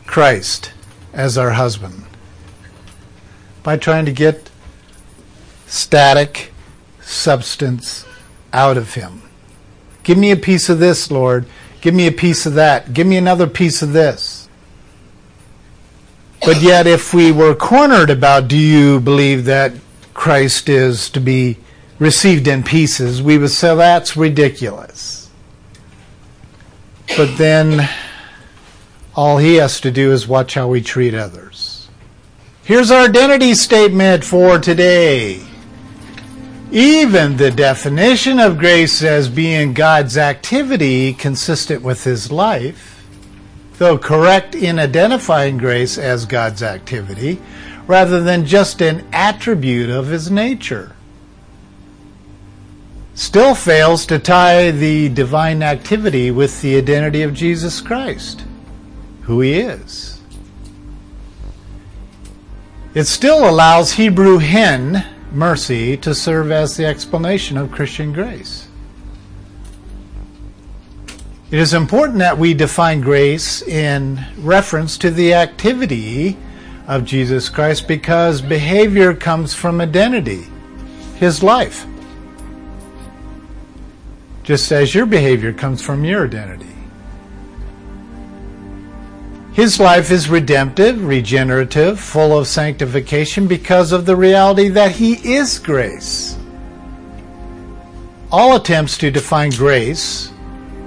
Christ 0.06 0.74
as 1.14 1.38
our 1.38 1.52
husband 1.52 2.04
by 3.64 3.78
trying 3.78 4.06
to 4.06 4.12
get 4.12 4.52
static 5.68 6.52
substance 7.00 8.06
out 8.52 8.76
of 8.76 8.96
him. 8.96 9.22
Give 10.04 10.18
me 10.18 10.32
a 10.32 10.38
piece 10.38 10.68
of 10.68 10.80
this, 10.80 11.10
Lord. 11.10 11.46
Give 11.80 11.96
me 11.96 12.08
a 12.08 12.12
piece 12.12 12.46
of 12.46 12.56
that. 12.56 12.94
Give 12.94 13.08
me 13.08 13.16
another 13.16 13.48
piece 13.48 13.82
of 13.82 13.94
this. 13.94 14.45
But 16.46 16.62
yet, 16.62 16.86
if 16.86 17.12
we 17.12 17.32
were 17.32 17.56
cornered 17.56 18.12
about 18.12 18.48
do 18.48 18.56
you 18.56 19.00
believe 19.00 19.46
that 19.46 19.74
Christ 20.14 20.70
is 20.70 21.10
to 21.10 21.20
be 21.20 21.58
received 21.98 22.48
in 22.48 22.62
pieces, 22.62 23.20
we 23.20 23.40
would 23.40 23.50
say 23.50 23.76
that's 23.76 24.16
ridiculous. 24.16 25.32
But 27.18 27.36
then 27.38 27.90
all 29.16 29.40
he 29.40 29.56
has 29.56 29.82
to 29.82 29.90
do 29.90 30.12
is 30.12 30.28
watch 30.28 30.54
how 30.54 30.68
we 30.68 30.82
treat 30.82 31.16
others. 31.16 31.88
Here's 32.64 32.92
our 32.92 33.06
identity 33.06 33.56
statement 33.56 34.24
for 34.24 34.60
today. 34.60 35.42
Even 36.72 37.38
the 37.38 37.50
definition 37.52 38.40
of 38.40 38.60
grace 38.60 39.02
as 39.02 39.30
being 39.30 39.74
God's 39.74 40.16
activity 40.16 41.14
consistent 41.14 41.82
with 41.82 42.04
his 42.04 42.32
life, 42.32 42.95
though 43.78 43.98
correct 43.98 44.56
in 44.56 44.80
identifying 44.80 45.58
grace 45.58 45.98
as 45.98 46.26
God's 46.26 46.64
activity, 46.64 47.42
rather 47.88 48.22
than 48.22 48.46
just 48.46 48.82
an 48.82 49.06
attribute 49.14 49.90
of 49.90 50.08
his 50.08 50.32
nature 50.32 50.96
still 53.16 53.56
fails 53.56 54.06
to 54.06 54.20
tie 54.20 54.72
the 54.72 55.10
divine 55.10 55.64
activity 55.64 56.30
with 56.30 56.62
the 56.62 56.78
identity 56.78 57.22
of 57.22 57.34
Jesus 57.34 57.82
Christ, 57.82 58.44
who 59.24 59.40
he 59.42 59.60
is. 59.60 60.22
It 62.94 63.06
still 63.06 63.50
allows 63.50 63.94
Hebrew 63.94 64.38
hen, 64.38 65.06
mercy, 65.32 65.98
to 65.98 66.14
serve 66.14 66.52
as 66.52 66.78
the 66.78 66.86
explanation 66.86 67.58
of 67.58 67.72
Christian 67.72 68.14
grace. 68.14 68.65
It 71.52 71.60
is 71.60 71.74
important 71.74 72.20
that 72.20 72.38
we 72.38 72.54
define 72.54 73.02
grace 73.02 73.62
in 73.62 74.24
reference 74.38 74.98
to 75.00 75.12
the 75.12 75.34
activity 75.34 76.38
of 76.88 77.06
Jesus 77.06 77.50
Christ 77.50 77.88
because 77.88 78.42
behavior 78.42 79.14
comes 79.14 79.54
from 79.54 79.82
identity, 79.82 80.48
his 81.18 81.44
life 81.44 81.86
just 84.46 84.72
as 84.72 84.94
your 84.94 85.08
behavior 85.08 85.52
comes 85.52 85.82
from 85.82 86.06
your 86.06 86.26
identity. 86.26 86.68
His 89.54 89.80
life 89.80 90.12
is 90.12 90.30
redemptive, 90.30 91.04
regenerative, 91.04 92.00
full 92.00 92.38
of 92.38 92.48
sanctification 92.48 93.48
because 93.48 93.92
of 93.92 94.06
the 94.06 94.16
reality 94.16 94.70
that 94.70 94.92
He 94.92 95.14
is 95.34 95.58
grace. 95.58 96.38
All 98.32 98.56
attempts 98.56 99.00
to 99.00 99.10
define 99.10 99.50
grace 99.52 100.32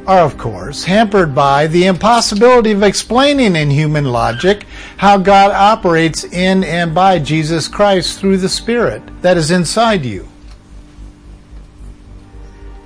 are, 0.08 0.24
of 0.24 0.38
course, 0.38 0.84
hampered 0.84 1.34
by 1.34 1.66
the 1.66 1.84
impossibility 1.84 2.72
of 2.72 2.82
explaining 2.82 3.54
in 3.54 3.70
human 3.70 4.06
logic 4.06 4.64
how 4.96 5.18
God 5.18 5.50
operates 5.50 6.24
in 6.24 6.64
and 6.64 6.94
by 6.94 7.18
Jesus 7.18 7.68
Christ 7.68 8.18
through 8.18 8.38
the 8.38 8.48
Spirit 8.48 9.02
that 9.20 9.36
is 9.36 9.50
inside 9.50 10.06
you. 10.06 10.26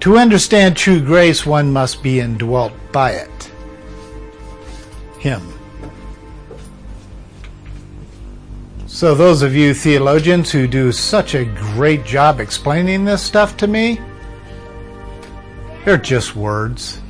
To 0.00 0.18
understand 0.18 0.76
true 0.76 1.00
grace, 1.00 1.46
one 1.46 1.72
must 1.72 2.02
be 2.02 2.18
indwelt 2.18 2.72
by 2.90 3.12
it. 3.12 3.52
Him. 5.20 5.40
So, 8.88 9.14
those 9.14 9.42
of 9.42 9.54
you 9.54 9.74
theologians 9.74 10.50
who 10.50 10.66
do 10.66 10.90
such 10.90 11.36
a 11.36 11.44
great 11.44 12.04
job 12.04 12.40
explaining 12.40 13.04
this 13.04 13.22
stuff 13.22 13.56
to 13.58 13.68
me, 13.68 14.00
they're 15.84 15.96
just 15.96 16.34
words. 16.34 17.01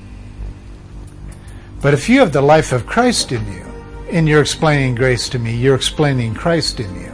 But 1.83 1.95
if 1.95 2.09
you 2.09 2.21
have 2.21 2.33
the 2.33 2.41
life 2.41 2.73
of 2.73 2.87
Christ 2.87 3.33
in 3.33 3.45
you, 3.53 3.67
and 4.13 4.29
you're 4.29 4.43
explaining 4.43 4.95
grace 4.95 5.29
to 5.31 5.39
me, 5.39 5.57
you're 5.57 5.75
explaining 5.75 6.35
Christ 6.35 6.79
in 6.79 6.95
you. 6.95 7.13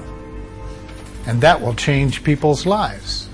And 1.27 1.41
that 1.41 1.61
will 1.61 1.75
change 1.75 2.25
people's 2.25 2.67
lives. 2.67 3.29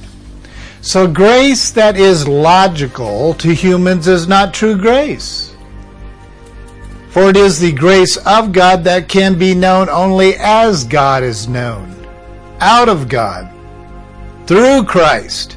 So, 0.81 1.09
grace 1.09 1.71
that 1.71 1.97
is 1.97 2.29
logical 2.29 3.35
to 3.35 3.55
humans 3.55 4.07
is 4.07 4.29
not 4.29 4.53
true 4.53 4.77
grace. 4.77 5.57
For 7.09 7.31
it 7.31 7.37
is 7.37 7.59
the 7.59 7.73
grace 7.73 8.19
of 8.19 8.53
God 8.53 8.85
that 8.85 9.09
can 9.09 9.39
be 9.39 9.55
known 9.55 9.89
only 9.89 10.35
as 10.37 10.85
God 10.85 11.23
is 11.23 11.49
known, 11.49 11.97
out 12.61 12.91
of 12.91 13.09
God, 13.09 13.51
through 14.47 14.85
Christ, 14.85 15.57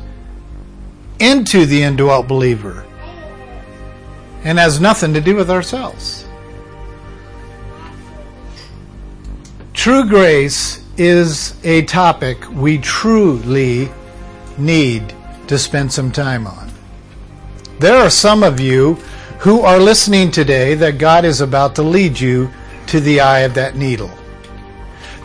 into 1.19 1.65
the 1.65 1.83
indwelt 1.83 2.27
believer, 2.27 2.86
and 4.47 4.57
has 4.57 4.79
nothing 4.79 5.13
to 5.13 5.19
do 5.19 5.35
with 5.35 5.51
ourselves. 5.51 6.25
True 9.73 10.07
grace 10.07 10.81
is 10.95 11.53
a 11.65 11.81
topic 11.81 12.49
we 12.51 12.77
truly 12.77 13.89
need 14.57 15.13
to 15.47 15.59
spend 15.59 15.91
some 15.91 16.13
time 16.13 16.47
on. 16.47 16.71
There 17.79 17.97
are 17.97 18.09
some 18.09 18.41
of 18.41 18.61
you 18.61 18.93
who 19.39 19.63
are 19.63 19.79
listening 19.79 20.31
today 20.31 20.75
that 20.75 20.97
God 20.97 21.25
is 21.25 21.41
about 21.41 21.75
to 21.75 21.83
lead 21.83 22.17
you 22.17 22.49
to 22.85 23.01
the 23.01 23.19
eye 23.19 23.39
of 23.39 23.53
that 23.55 23.75
needle. 23.75 24.11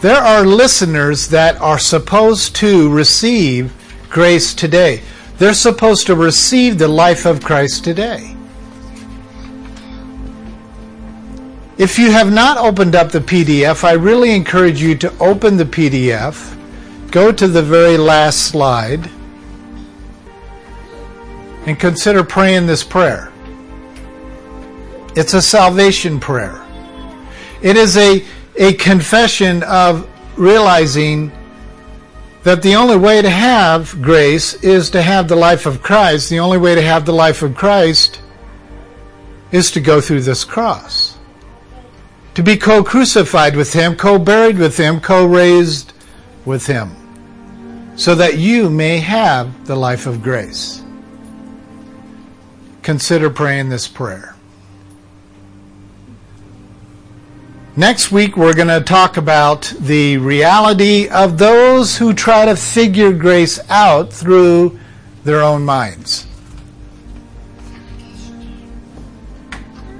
There 0.00 0.20
are 0.20 0.44
listeners 0.44 1.28
that 1.28 1.60
are 1.60 1.78
supposed 1.78 2.56
to 2.56 2.92
receive 2.92 3.72
grace 4.10 4.52
today. 4.52 5.00
They're 5.38 5.54
supposed 5.54 6.08
to 6.08 6.16
receive 6.16 6.76
the 6.76 6.88
life 6.88 7.24
of 7.24 7.44
Christ 7.44 7.84
today. 7.84 8.36
If 11.83 11.99
you 11.99 12.12
have 12.12 12.33
not 12.33 12.59
opened 12.59 12.95
up 12.95 13.11
the 13.11 13.18
PDF, 13.18 13.83
I 13.83 13.95
really 13.95 14.37
encourage 14.37 14.80
you 14.80 14.95
to 14.99 15.12
open 15.18 15.57
the 15.57 15.64
PDF, 15.64 16.57
go 17.11 17.33
to 17.33 17.49
the 17.49 17.61
very 17.61 17.99
last 17.99 18.47
slide, 18.47 19.11
and 21.66 21.76
consider 21.80 22.22
praying 22.22 22.68
this 22.68 22.85
prayer. 22.85 23.33
It's 25.16 25.35
a 25.35 25.43
salvation 25.43 26.20
prayer. 26.20 26.64
It 27.62 27.76
is 27.76 27.97
a, 27.97 28.24
a 28.55 28.74
confession 28.74 29.64
of 29.64 30.09
realizing 30.39 31.33
that 32.45 32.62
the 32.62 32.76
only 32.76 32.97
way 32.97 33.20
to 33.22 33.28
have 33.28 34.01
grace 34.01 34.55
is 34.62 34.89
to 34.91 35.03
have 35.03 35.26
the 35.26 35.35
life 35.35 35.66
of 35.66 35.83
Christ. 35.83 36.30
The 36.30 36.39
only 36.39 36.59
way 36.59 36.76
to 36.76 36.83
have 36.83 37.07
the 37.07 37.12
life 37.12 37.43
of 37.43 37.57
Christ 37.57 38.20
is 39.51 39.72
to 39.72 39.80
go 39.80 40.01
through 40.01 40.20
this 40.20 40.45
cross. 40.45 41.01
To 42.35 42.43
be 42.43 42.57
co 42.57 42.83
crucified 42.83 43.57
with 43.57 43.72
Him, 43.74 43.95
co 43.95 44.18
buried 44.18 44.59
with 44.59 44.76
Him, 44.78 45.01
co 45.01 45.26
raised 45.26 45.93
with 46.45 46.66
Him, 46.66 46.97
so 47.97 48.14
that 48.14 48.39
you 48.39 48.70
may 48.70 48.99
have 48.99 49.66
the 49.66 49.76
life 49.76 50.07
of 50.07 50.22
grace. 50.22 50.83
Consider 52.83 53.28
praying 53.28 53.68
this 53.68 53.87
prayer. 53.87 54.35
Next 57.76 58.12
week, 58.12 58.37
we're 58.37 58.55
going 58.55 58.68
to 58.68 58.80
talk 58.80 59.16
about 59.16 59.72
the 59.80 60.18
reality 60.18 61.09
of 61.09 61.39
those 61.39 61.97
who 61.97 62.12
try 62.12 62.45
to 62.45 62.57
figure 62.57 63.12
grace 63.12 63.59
out 63.70 64.12
through 64.12 64.78
their 65.24 65.43
own 65.43 65.64
minds. 65.64 66.26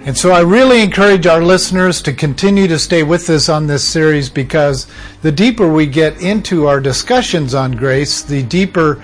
And 0.05 0.19
so 0.19 0.33
I 0.33 0.41
really 0.41 0.83
encourage 0.83 1.29
our 1.29 1.45
listeners 1.45 2.03
to 2.03 2.13
continue 2.13 2.67
to 2.67 2.79
stay 2.79 3.05
with 3.05 3.31
us 3.31 3.49
on 3.49 3.69
this 3.69 3.87
series 3.87 4.29
because 4.29 4.89
the 5.23 5.31
deeper 5.31 5.73
we 5.73 5.87
get 5.87 6.21
into 6.21 6.67
our 6.67 6.81
discussions 6.81 7.55
on 7.55 7.73
grace, 7.73 8.21
the 8.21 8.43
deeper 8.43 9.01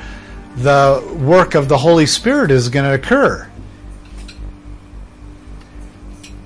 the 0.57 1.17
work 1.21 1.55
of 1.55 1.69
the 1.69 1.79
Holy 1.79 2.05
Spirit 2.05 2.51
is 2.51 2.69
going 2.69 2.85
to 2.85 2.95
occur. 2.95 3.49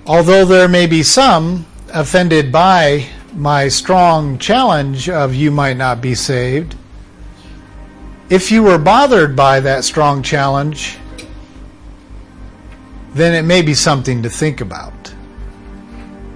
Although 0.04 0.44
there 0.44 0.68
may 0.68 0.86
be 0.86 1.02
some 1.02 1.64
offended 1.94 2.52
by 2.52 3.06
my 3.32 3.68
strong 3.68 4.38
challenge 4.38 5.08
of 5.08 5.34
you 5.34 5.50
might 5.50 5.78
not 5.78 6.02
be 6.02 6.14
saved, 6.14 6.76
if 8.28 8.50
you 8.50 8.62
were 8.62 8.78
bothered 8.78 9.34
by 9.34 9.60
that 9.60 9.84
strong 9.84 10.22
challenge, 10.22 10.98
then 13.14 13.34
it 13.34 13.46
may 13.46 13.62
be 13.62 13.74
something 13.74 14.22
to 14.22 14.30
think 14.30 14.60
about. 14.60 15.14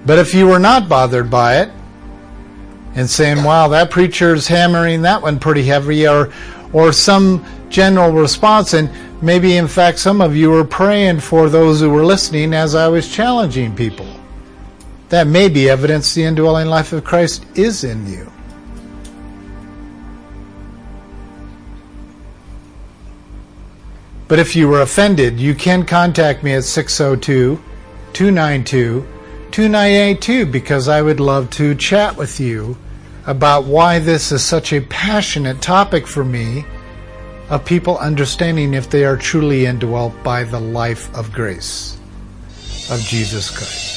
But 0.05 0.19
if 0.19 0.33
you 0.33 0.47
were 0.47 0.59
not 0.59 0.87
bothered 0.87 1.29
by 1.29 1.61
it, 1.61 1.71
and 2.95 3.07
saying, 3.07 3.43
wow, 3.43 3.67
that 3.67 3.91
preacher's 3.91 4.47
hammering 4.47 5.03
that 5.03 5.21
one 5.21 5.37
pretty 5.37 5.63
heavy, 5.63 6.07
or, 6.07 6.33
or 6.73 6.91
some 6.91 7.45
general 7.69 8.11
response, 8.11 8.73
and 8.73 8.89
maybe 9.21 9.57
in 9.57 9.67
fact 9.67 9.99
some 9.99 10.21
of 10.21 10.35
you 10.35 10.49
were 10.49 10.63
praying 10.63 11.19
for 11.19 11.49
those 11.49 11.79
who 11.79 11.89
were 11.89 12.05
listening 12.05 12.53
as 12.53 12.73
I 12.73 12.87
was 12.87 13.07
challenging 13.07 13.75
people. 13.75 14.07
That 15.09 15.27
may 15.27 15.47
be 15.47 15.69
evidence 15.69 16.13
the 16.13 16.23
indwelling 16.23 16.67
life 16.67 16.91
of 16.91 17.03
Christ 17.03 17.45
is 17.55 17.83
in 17.83 18.07
you. 18.07 18.31
But 24.27 24.39
if 24.39 24.55
you 24.55 24.67
were 24.67 24.81
offended, 24.81 25.39
you 25.39 25.55
can 25.55 25.85
contact 25.85 26.43
me 26.43 26.53
at 26.53 26.63
602 26.63 27.61
292 28.13 29.07
2982 29.51 30.45
because 30.45 30.87
I 30.87 31.01
would 31.01 31.19
love 31.19 31.49
to 31.51 31.73
chat 31.75 32.17
with 32.17 32.39
you 32.39 32.77
about 33.25 33.65
why 33.65 33.99
this 33.99 34.31
is 34.31 34.43
such 34.43 34.73
a 34.73 34.81
passionate 34.81 35.61
topic 35.61 36.05
for 36.05 36.23
me 36.23 36.65
of 37.49 37.63
people 37.65 37.97
understanding 37.97 38.73
if 38.73 38.89
they 38.89 39.05
are 39.05 39.17
truly 39.17 39.65
indwelt 39.65 40.13
by 40.23 40.43
the 40.43 40.59
life 40.59 41.13
of 41.15 41.31
grace 41.31 41.97
of 42.89 42.99
Jesus 43.01 43.49
Christ. 43.49 43.96